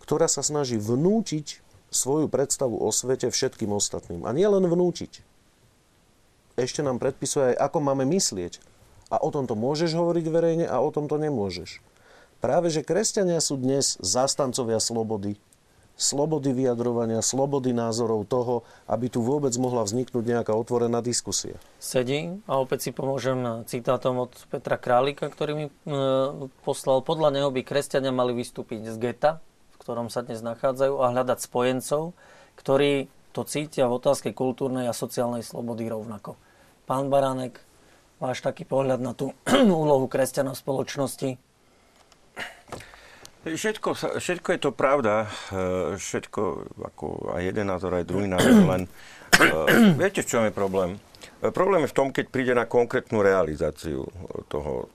ktorá 0.00 0.26
sa 0.32 0.40
snaží 0.40 0.80
vnútiť 0.80 1.60
svoju 1.92 2.32
predstavu 2.32 2.76
o 2.80 2.88
svete 2.88 3.28
všetkým 3.28 3.72
ostatným. 3.72 4.24
A 4.24 4.32
nie 4.32 4.46
len 4.48 4.64
vnútiť. 4.64 5.20
Ešte 6.56 6.80
nám 6.80 6.96
predpisuje 6.96 7.52
aj, 7.52 7.68
ako 7.68 7.78
máme 7.84 8.08
myslieť. 8.08 8.75
A 9.06 9.22
o 9.22 9.30
tomto 9.30 9.54
môžeš 9.54 9.94
hovoriť 9.94 10.26
verejne 10.26 10.66
a 10.66 10.82
o 10.82 10.90
tomto 10.90 11.14
nemôžeš. 11.20 11.78
Práve, 12.42 12.68
že 12.68 12.84
kresťania 12.84 13.40
sú 13.40 13.56
dnes 13.56 13.96
zastancovia 14.02 14.76
slobody, 14.82 15.40
slobody 15.96 16.52
vyjadrovania, 16.52 17.24
slobody 17.24 17.72
názorov 17.72 18.28
toho, 18.28 18.62
aby 18.84 19.08
tu 19.08 19.24
vôbec 19.24 19.56
mohla 19.56 19.80
vzniknúť 19.82 20.20
nejaká 20.20 20.52
otvorená 20.52 21.00
diskusia. 21.00 21.56
Sedí 21.80 22.36
a 22.44 22.60
opäť 22.60 22.88
si 22.88 22.90
pomôžem 22.92 23.64
citátom 23.64 24.28
od 24.28 24.32
Petra 24.52 24.76
Králika, 24.76 25.32
ktorý 25.32 25.52
mi 25.56 25.66
e, 25.66 25.72
poslal. 26.68 27.00
Podľa 27.00 27.32
neho 27.32 27.48
by 27.48 27.64
kresťania 27.64 28.12
mali 28.12 28.36
vystúpiť 28.36 28.92
z 28.92 28.96
geta, 29.00 29.40
v 29.72 29.76
ktorom 29.80 30.12
sa 30.12 30.20
dnes 30.20 30.44
nachádzajú 30.44 31.00
a 31.00 31.10
hľadať 31.16 31.38
spojencov, 31.40 32.12
ktorí 32.60 33.08
to 33.32 33.48
cítia 33.48 33.88
v 33.88 33.96
otázke 33.96 34.36
kultúrnej 34.36 34.88
a 34.88 34.96
sociálnej 34.96 35.40
slobody 35.40 35.88
rovnako. 35.88 36.36
Pán 36.84 37.08
Baránek, 37.08 37.65
váš 38.16 38.40
taký 38.40 38.64
pohľad 38.64 39.00
na 39.00 39.12
tú 39.12 39.32
úlohu 39.82 40.08
kresťana 40.08 40.56
v 40.56 40.60
spoločnosti? 40.60 41.30
Všetko, 43.46 44.18
všetko 44.18 44.48
je 44.58 44.60
to 44.60 44.70
pravda, 44.74 45.30
e, 45.54 45.94
všetko, 45.94 46.42
ako 46.82 47.30
aj 47.38 47.42
jeden 47.46 47.70
názor, 47.70 47.94
aj 47.94 48.02
druhý 48.02 48.26
názor, 48.26 48.58
len 48.74 48.90
uh, 49.38 49.94
viete, 50.02 50.26
v 50.26 50.30
čom 50.34 50.42
je 50.42 50.50
problém? 50.50 50.98
E, 51.38 51.54
problém 51.54 51.86
je 51.86 51.94
v 51.94 51.98
tom, 52.02 52.08
keď 52.10 52.26
príde 52.26 52.58
na 52.58 52.66
konkrétnu 52.66 53.22
realizáciu 53.22 54.02
toho, 54.50 54.90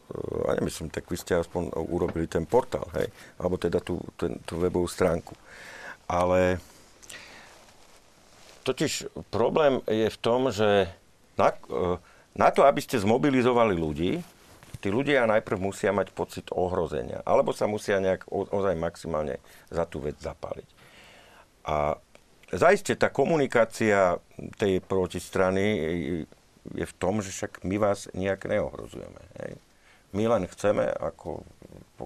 a 0.52 0.60
nemyslím, 0.60 0.92
tak 0.92 1.08
vy 1.08 1.16
ste 1.16 1.40
aspoň 1.40 1.72
urobili 1.80 2.28
ten 2.28 2.44
portál, 2.44 2.92
hej, 3.00 3.08
alebo 3.40 3.56
teda 3.56 3.80
tú, 3.80 4.04
ten, 4.20 4.36
tú 4.44 4.60
webovú 4.60 4.92
stránku. 4.92 5.32
Ale 6.12 6.60
totiž 8.68 9.16
problém 9.32 9.80
je 9.88 10.12
v 10.12 10.18
tom, 10.20 10.52
že 10.52 10.92
na, 11.40 11.56
na 12.36 12.50
to, 12.52 12.64
aby 12.64 12.80
ste 12.80 13.02
zmobilizovali 13.02 13.76
ľudí, 13.76 14.24
tí 14.82 14.90
ľudia 14.90 15.30
najprv 15.30 15.62
musia 15.62 15.94
mať 15.94 16.10
pocit 16.10 16.50
ohrozenia, 16.50 17.22
alebo 17.22 17.54
sa 17.54 17.70
musia 17.70 18.02
nejak 18.02 18.26
ozaj 18.32 18.74
maximálne 18.74 19.38
za 19.70 19.86
tú 19.86 20.02
vec 20.02 20.18
zapáliť. 20.18 20.66
A 21.70 22.02
zaiste 22.50 22.98
tá 22.98 23.14
komunikácia 23.14 24.18
tej 24.58 24.82
protistrany 24.82 25.66
je 26.74 26.86
v 26.86 26.98
tom, 26.98 27.22
že 27.22 27.30
však 27.30 27.62
my 27.62 27.78
vás 27.78 28.10
nejak 28.18 28.50
neohrozujeme. 28.50 29.22
Hej. 29.46 29.54
My 30.12 30.28
len 30.28 30.44
chceme, 30.50 30.90
ako 30.90 31.46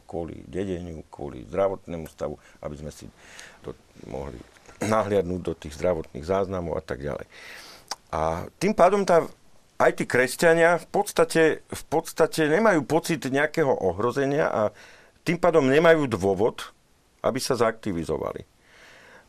kvôli 0.06 0.44
dedeniu, 0.52 1.08
kvôli 1.08 1.48
zdravotnému 1.48 2.06
stavu, 2.12 2.36
aby 2.60 2.76
sme 2.76 2.92
si 2.92 3.08
to 3.64 3.72
mohli 4.12 4.36
nahliadnúť 4.84 5.42
do 5.42 5.54
tých 5.56 5.80
zdravotných 5.80 6.28
záznamov 6.28 6.76
a 6.76 6.84
tak 6.84 7.00
ďalej. 7.00 7.24
A 8.12 8.52
tým 8.60 8.76
pádom 8.76 9.08
tá 9.08 9.24
aj 9.76 9.92
tí 10.00 10.04
kresťania 10.08 10.80
v 10.80 10.88
podstate, 10.88 11.44
v 11.68 11.84
podstate 11.92 12.48
nemajú 12.48 12.88
pocit 12.88 13.28
nejakého 13.28 13.72
ohrozenia 13.72 14.48
a 14.48 14.62
tým 15.28 15.36
pádom 15.36 15.68
nemajú 15.68 16.08
dôvod, 16.08 16.72
aby 17.26 17.40
sa 17.42 17.60
zaktivizovali. 17.60 18.46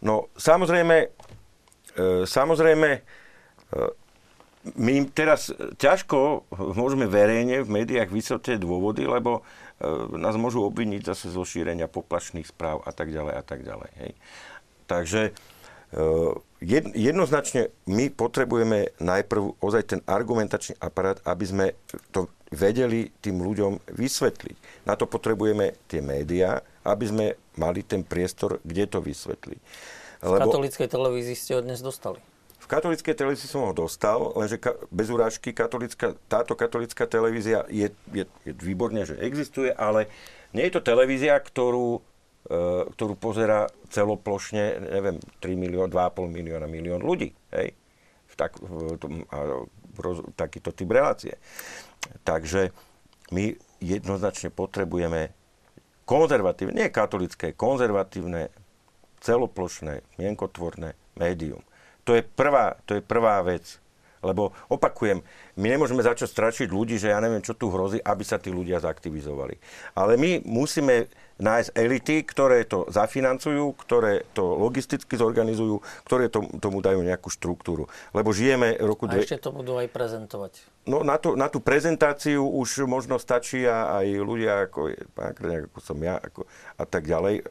No 0.04 0.28
samozrejme, 0.36 0.96
e, 1.02 1.08
samozrejme, 2.28 2.90
e, 2.94 3.00
my 4.76 4.90
im 4.98 5.06
teraz 5.10 5.50
ťažko 5.78 6.50
môžeme 6.74 7.06
verejne 7.06 7.62
v 7.62 7.72
médiách 7.82 8.10
vysvetliť 8.12 8.58
dôvody, 8.60 9.08
lebo 9.08 9.40
e, 9.40 9.88
nás 10.20 10.36
môžu 10.38 10.62
obviniť 10.68 11.10
zase 11.10 11.32
zo 11.32 11.42
šírenia 11.42 11.90
poplašných 11.90 12.46
správ 12.46 12.84
a 12.84 12.92
tak 12.92 13.10
ďalej 13.10 13.34
a 13.34 13.42
tak 13.42 13.64
ďalej. 13.66 13.90
Hej. 13.98 14.12
Takže 14.86 15.22
jednoznačne 16.94 17.70
my 17.86 18.10
potrebujeme 18.10 18.96
najprv 18.98 19.60
ozaj 19.60 19.82
ten 19.86 20.00
argumentačný 20.06 20.76
aparát, 20.82 21.20
aby 21.22 21.44
sme 21.46 21.66
to 22.10 22.26
vedeli 22.50 23.10
tým 23.22 23.42
ľuďom 23.42 23.90
vysvetliť. 23.90 24.86
Na 24.86 24.94
to 24.94 25.10
potrebujeme 25.10 25.74
tie 25.90 25.98
médiá, 25.98 26.62
aby 26.86 27.04
sme 27.06 27.26
mali 27.58 27.82
ten 27.82 28.06
priestor, 28.06 28.62
kde 28.62 28.86
to 28.86 28.98
vysvetliť. 29.02 29.60
V 30.22 30.32
katolíckej 30.32 30.88
televízii 30.88 31.36
ste 31.36 31.52
ho 31.58 31.60
dnes 31.60 31.82
dostali. 31.82 32.18
V 32.56 32.66
katolíckej 32.66 33.14
televízii 33.14 33.46
som 33.46 33.62
ho 33.62 33.70
dostal, 33.70 34.34
lenže 34.34 34.58
ka, 34.58 34.74
bez 34.90 35.06
urážky 35.06 35.54
katolická, 35.54 36.18
táto 36.26 36.58
katolická 36.58 37.06
televízia 37.06 37.62
je, 37.70 37.94
je, 38.10 38.26
je 38.42 38.52
výborne, 38.58 39.06
že 39.06 39.14
existuje, 39.22 39.70
ale 39.70 40.10
nie 40.50 40.66
je 40.66 40.74
to 40.74 40.82
televízia, 40.82 41.38
ktorú, 41.38 42.02
ktorú 42.94 43.18
pozera 43.18 43.66
celoplošne, 43.90 44.94
neviem, 44.94 45.18
3 45.42 45.58
milión, 45.58 45.90
2,5 45.90 46.30
milióna, 46.30 46.66
milión 46.70 47.02
ľudí. 47.02 47.34
Hej? 47.50 47.74
V, 48.30 48.34
tak, 48.38 48.58
v, 48.62 48.94
tom, 48.98 49.26
a, 49.30 49.66
roz, 49.98 50.22
takýto 50.38 50.70
typ 50.70 50.86
relácie. 50.94 51.34
Takže 52.22 52.70
my 53.34 53.58
jednoznačne 53.82 54.54
potrebujeme 54.54 55.34
konzervatívne, 56.06 56.86
nie 56.86 56.94
katolické, 56.94 57.50
konzervatívne, 57.50 58.54
celoplošné, 59.18 60.06
mienkotvorné 60.22 60.94
médium. 61.18 61.66
To 62.06 62.14
je 62.14 62.22
prvá, 62.22 62.78
to 62.86 62.94
je 62.94 63.02
prvá 63.02 63.42
vec. 63.42 63.82
Lebo 64.22 64.54
opakujem, 64.70 65.22
my 65.58 65.66
nemôžeme 65.66 66.02
začať 66.02 66.30
strašiť 66.30 66.68
ľudí, 66.70 66.96
že 66.96 67.10
ja 67.10 67.18
neviem, 67.18 67.42
čo 67.42 67.58
tu 67.58 67.70
hrozí, 67.70 67.98
aby 68.02 68.22
sa 68.22 68.38
tí 68.38 68.54
ľudia 68.54 68.78
zaktivizovali. 68.78 69.58
Ale 69.98 70.14
my 70.14 70.46
musíme 70.46 71.10
nájsť 71.36 71.70
elity, 71.76 72.16
ktoré 72.24 72.64
to 72.64 72.88
zafinancujú, 72.88 73.76
ktoré 73.76 74.24
to 74.32 74.56
logisticky 74.56 75.20
zorganizujú, 75.20 75.84
ktoré 76.08 76.32
to, 76.32 76.48
tomu 76.60 76.80
dajú 76.80 77.04
nejakú 77.04 77.28
štruktúru. 77.28 77.88
Lebo 78.16 78.32
žijeme 78.32 78.80
roku... 78.80 79.04
A 79.04 79.20
ešte 79.20 79.36
to 79.36 79.52
budú 79.52 79.76
aj 79.76 79.92
prezentovať. 79.92 80.64
No 80.88 81.04
na, 81.04 81.20
to, 81.20 81.36
na 81.36 81.52
tú 81.52 81.60
prezentáciu 81.60 82.40
už 82.40 82.88
možno 82.88 83.20
stačí 83.20 83.68
aj 83.68 84.06
ľudia 84.16 84.70
ako 84.70 84.96
pán 85.12 85.36
Kreniak, 85.36 85.68
ako 85.68 85.78
som 85.84 85.98
ja 86.00 86.16
ako, 86.16 86.48
a 86.80 86.84
tak 86.88 87.04
ďalej 87.04 87.44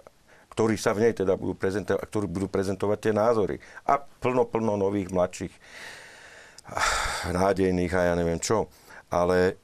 ktorí 0.56 0.80
sa 0.80 0.95
v 0.95 1.03
nej 1.03 1.12
teda 1.12 1.36
budú 1.36 1.52
prezentovať, 1.52 1.99
ktorí 2.07 2.26
budú 2.32 2.48
prezentovať 2.48 2.98
tie 3.03 3.12
názory. 3.12 3.60
A 3.91 3.99
plno, 3.99 4.48
plno 4.48 4.80
nových 4.80 5.12
mladších 5.12 5.52
ah, 6.72 6.80
nádejných 7.36 7.91
a 7.91 8.02
ja 8.07 8.14
neviem 8.16 8.40
čo. 8.40 8.72
Ale 9.12 9.60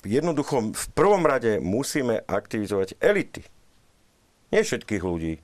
jednoducho 0.00 0.72
v 0.72 0.86
prvom 0.96 1.28
rade 1.28 1.60
musíme 1.60 2.24
aktivizovať 2.24 2.96
elity. 3.04 3.44
Nie 4.50 4.66
všetkých 4.66 5.02
ľudí. 5.02 5.38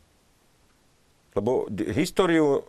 Lebo 1.34 1.68
históriu 1.94 2.66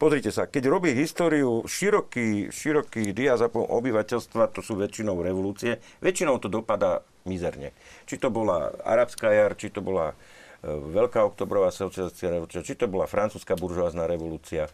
Pozrite 0.00 0.32
sa, 0.32 0.48
keď 0.48 0.72
robí 0.72 0.96
históriu 0.96 1.60
široký, 1.68 2.48
široký 2.48 3.12
diazapom 3.12 3.68
obyvateľstva, 3.68 4.48
to 4.48 4.64
sú 4.64 4.80
väčšinou 4.80 5.20
revolúcie, 5.20 5.76
väčšinou 6.00 6.40
to 6.40 6.48
dopadá 6.48 7.04
mizerne. 7.28 7.76
Či 8.08 8.16
to 8.16 8.32
bola 8.32 8.72
arabská 8.80 9.28
jar, 9.28 9.52
či 9.60 9.68
to 9.68 9.84
bola 9.84 10.16
Veľká 10.60 11.24
oktobrová 11.24 11.72
socialistická 11.72 12.28
revolúcia, 12.28 12.60
či 12.60 12.76
to 12.76 12.84
bola 12.84 13.08
francúzska 13.08 13.56
buržoázna 13.56 14.04
revolúcia. 14.04 14.68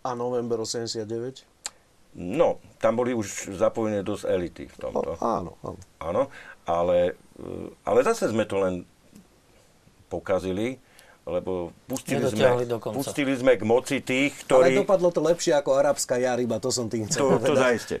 A 0.00 0.16
november 0.16 0.56
89? 0.64 1.44
No, 2.16 2.56
tam 2.80 2.96
boli 2.96 3.12
už 3.12 3.52
zapojené 3.52 4.00
dosť 4.00 4.24
elity 4.24 4.64
v 4.72 4.76
tomto. 4.80 5.20
O, 5.20 5.20
áno, 5.20 5.52
áno. 5.60 5.80
Áno, 6.00 6.22
ale, 6.64 7.20
e, 7.36 7.68
ale 7.84 8.00
zase 8.08 8.32
sme 8.32 8.48
to 8.48 8.56
len 8.56 8.88
pokazili, 10.08 10.80
lebo 11.28 11.76
pustili 11.84 12.24
sme, 12.24 12.64
pustili 12.96 13.32
sme 13.36 13.60
k 13.60 13.62
moci 13.68 14.00
tých, 14.00 14.48
ktorí... 14.48 14.72
Ale 14.72 14.80
dopadlo 14.80 15.12
to 15.12 15.20
lepšie 15.20 15.52
ako 15.52 15.76
arabská 15.76 16.16
jar, 16.16 16.40
iba 16.40 16.56
to 16.56 16.72
som 16.72 16.88
tým 16.88 17.04
chcel 17.04 17.20
to, 17.20 17.28
povedať. 17.36 17.48
To 17.48 17.54
zaiste. 17.54 17.96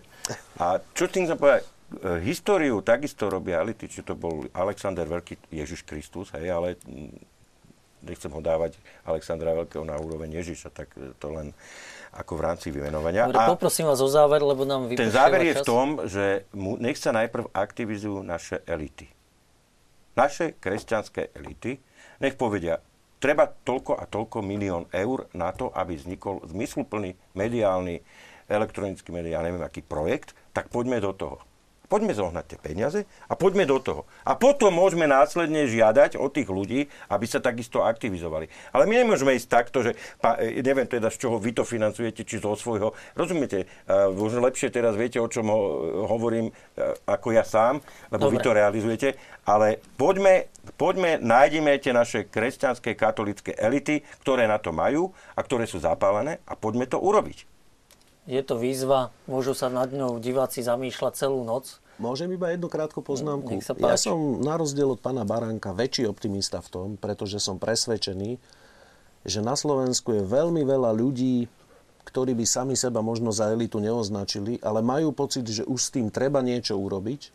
A 0.56 0.80
čo 0.96 1.04
tým 1.12 1.28
chcem 1.28 1.36
povedať? 1.36 1.62
E, 1.68 2.24
históriu 2.24 2.80
takisto 2.80 3.28
robia 3.28 3.60
elity, 3.60 3.84
či 3.92 4.00
to 4.00 4.16
bol 4.16 4.48
Alexander 4.56 5.04
Veľký, 5.04 5.36
Ježiš 5.52 5.84
Kristus, 5.84 6.32
hej, 6.32 6.48
ale 6.48 6.80
nechcem 8.00 8.32
ho 8.32 8.40
dávať 8.40 8.80
Alexandra 9.04 9.52
Veľkého 9.52 9.84
na 9.84 10.00
úroveň 10.00 10.40
Ježiša, 10.40 10.72
tak 10.72 10.88
to 11.20 11.28
len 11.28 11.52
ako 12.16 12.32
v 12.38 12.42
rámci 12.44 12.68
vymenovania. 12.72 13.28
Dobre, 13.28 13.44
a 13.44 13.52
poprosím 13.52 13.92
vás 13.92 14.00
o 14.00 14.08
záver, 14.08 14.40
lebo 14.40 14.64
nám 14.64 14.88
Ten 14.96 15.12
záver 15.12 15.44
je 15.44 15.60
čas. 15.60 15.62
v 15.62 15.66
tom, 15.68 15.88
že 16.08 16.48
mu, 16.56 16.80
nech 16.80 16.96
sa 16.96 17.12
najprv 17.12 17.52
aktivizujú 17.52 18.24
naše 18.24 18.64
elity. 18.64 19.12
Naše 20.16 20.56
kresťanské 20.56 21.30
elity, 21.36 21.78
nech 22.20 22.38
povedia, 22.38 22.82
treba 23.18 23.50
toľko 23.50 23.98
a 23.98 24.04
toľko 24.06 24.38
milión 24.44 24.86
eur 24.94 25.26
na 25.34 25.50
to, 25.50 25.72
aby 25.74 25.98
vznikol 25.98 26.44
zmysluplný 26.46 27.18
mediálny, 27.34 28.02
elektronický 28.46 29.10
mediálny, 29.10 29.54
neviem 29.54 29.66
aký 29.66 29.82
projekt, 29.82 30.36
tak 30.54 30.70
poďme 30.70 31.02
do 31.02 31.12
toho. 31.14 31.47
Poďme 31.88 32.12
zohnať 32.12 32.44
tie 32.44 32.58
peniaze 32.60 33.00
a 33.28 33.32
poďme 33.32 33.64
do 33.64 33.80
toho. 33.80 34.04
A 34.28 34.36
potom 34.36 34.68
môžeme 34.76 35.08
následne 35.08 35.64
žiadať 35.64 36.20
od 36.20 36.28
tých 36.36 36.52
ľudí, 36.52 36.84
aby 37.08 37.24
sa 37.24 37.40
takisto 37.40 37.80
aktivizovali. 37.80 38.44
Ale 38.76 38.84
my 38.84 39.00
nemôžeme 39.00 39.32
ísť 39.32 39.48
takto, 39.48 39.80
že 39.80 39.96
pa, 40.20 40.36
e, 40.36 40.60
neviem 40.60 40.84
teda, 40.84 41.08
z 41.08 41.16
čoho 41.16 41.40
vy 41.40 41.56
to 41.56 41.64
financujete, 41.64 42.28
či 42.28 42.44
zo 42.44 42.52
svojho. 42.52 42.92
Rozumiete? 43.16 43.64
Uh, 43.88 44.12
možno 44.12 44.44
lepšie 44.44 44.68
teraz 44.68 45.00
viete, 45.00 45.16
o 45.16 45.32
čom 45.32 45.48
ho, 45.48 45.60
hovorím 46.12 46.52
uh, 46.52 46.92
ako 47.08 47.32
ja 47.32 47.40
sám, 47.40 47.80
lebo 48.12 48.28
Dobre. 48.28 48.36
vy 48.36 48.38
to 48.44 48.50
realizujete. 48.52 49.08
Ale 49.48 49.80
poďme, 49.96 50.52
poďme, 50.76 51.16
nájdeme 51.24 51.72
tie 51.80 51.96
naše 51.96 52.28
kresťanské, 52.28 52.92
katolické 53.00 53.56
elity, 53.56 54.04
ktoré 54.20 54.44
na 54.44 54.60
to 54.60 54.76
majú 54.76 55.08
a 55.32 55.40
ktoré 55.40 55.64
sú 55.64 55.80
zapálené 55.80 56.44
a 56.44 56.52
poďme 56.52 56.84
to 56.84 57.00
urobiť. 57.00 57.57
Je 58.28 58.44
to 58.44 58.60
výzva, 58.60 59.08
môžu 59.24 59.56
sa 59.56 59.72
nad 59.72 59.88
ňou 59.88 60.20
diváci 60.20 60.60
zamýšľať 60.60 61.12
celú 61.16 61.48
noc. 61.48 61.80
Môžem 61.96 62.28
iba 62.28 62.52
jednu 62.52 62.68
krátku 62.68 63.00
poznámku. 63.00 63.56
Ja 63.80 63.96
som 63.96 64.44
na 64.44 64.60
rozdiel 64.60 64.92
od 64.92 65.00
pána 65.00 65.24
Baránka 65.24 65.72
väčší 65.72 66.04
optimista 66.04 66.60
v 66.60 66.68
tom, 66.68 66.88
pretože 67.00 67.40
som 67.40 67.56
presvedčený, 67.56 68.36
že 69.24 69.40
na 69.40 69.56
Slovensku 69.56 70.12
je 70.12 70.22
veľmi 70.28 70.60
veľa 70.60 70.92
ľudí, 70.92 71.48
ktorí 72.04 72.36
by 72.36 72.44
sami 72.44 72.76
seba 72.76 73.00
možno 73.00 73.32
za 73.32 73.48
elitu 73.48 73.80
neoznačili, 73.80 74.60
ale 74.60 74.84
majú 74.84 75.16
pocit, 75.16 75.48
že 75.48 75.64
už 75.64 75.80
s 75.80 75.92
tým 75.92 76.12
treba 76.12 76.44
niečo 76.44 76.76
urobiť. 76.76 77.32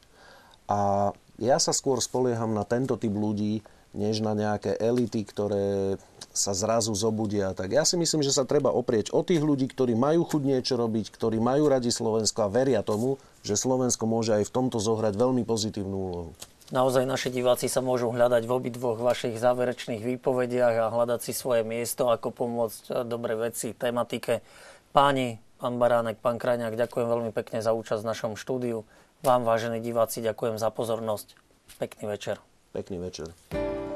A 0.69 1.09
ja 1.41 1.57
sa 1.57 1.73
skôr 1.73 1.97
spolieham 2.05 2.53
na 2.53 2.69
tento 2.69 3.01
typ 3.01 3.11
ľudí, 3.11 3.65
než 3.93 4.25
na 4.25 4.33
nejaké 4.33 4.73
elity, 4.77 5.21
ktoré 5.25 5.97
sa 6.33 6.57
zrazu 6.57 6.97
zobudia. 6.97 7.53
Tak 7.53 7.69
ja 7.69 7.85
si 7.85 7.93
myslím, 7.93 8.25
že 8.25 8.33
sa 8.33 8.43
treba 8.43 8.73
oprieť 8.73 9.13
o 9.13 9.21
tých 9.21 9.45
ľudí, 9.45 9.69
ktorí 9.69 9.93
majú 9.93 10.25
chuť 10.25 10.41
niečo 10.41 10.73
robiť, 10.75 11.13
ktorí 11.13 11.37
majú 11.37 11.69
radi 11.69 11.93
Slovensko 11.93 12.49
a 12.49 12.49
veria 12.49 12.81
tomu, 12.81 13.21
že 13.45 13.53
Slovensko 13.53 14.09
môže 14.09 14.33
aj 14.33 14.49
v 14.49 14.53
tomto 14.53 14.81
zohrať 14.81 15.13
veľmi 15.13 15.45
pozitívnu 15.45 15.93
úlohu. 15.93 16.31
Naozaj 16.73 17.05
naši 17.05 17.29
diváci 17.29 17.69
sa 17.69 17.85
môžu 17.85 18.09
hľadať 18.09 18.49
v 18.49 18.55
obidvoch 18.55 18.97
vašich 18.97 19.37
záverečných 19.37 20.01
výpovediach 20.01 20.89
a 20.89 20.89
hľadať 20.89 21.19
si 21.21 21.31
svoje 21.37 21.61
miesto, 21.61 22.09
ako 22.09 22.33
pomôcť 22.33 23.05
dobre 23.05 23.37
veci, 23.37 23.77
tematike. 23.77 24.41
Páni, 24.89 25.37
pán 25.61 25.77
Baránek, 25.77 26.17
pán 26.17 26.41
Kraňák, 26.41 26.73
ďakujem 26.73 27.05
veľmi 27.05 27.29
pekne 27.29 27.61
za 27.61 27.77
účasť 27.77 28.01
v 28.01 28.09
našom 28.09 28.33
štúdiu. 28.33 28.89
Vám, 29.21 29.45
vážení 29.45 29.85
diváci, 29.85 30.25
ďakujem 30.25 30.57
za 30.57 30.73
pozornosť. 30.73 31.37
Pekný 31.77 32.09
večer. 32.09 32.41
Pekný 32.73 32.97
večer. 32.97 33.29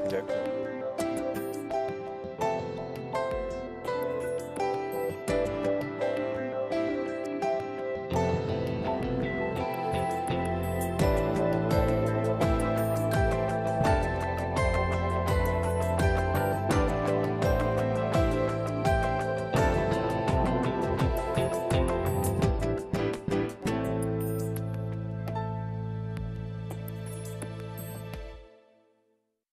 Dziękuję. 0.08 0.57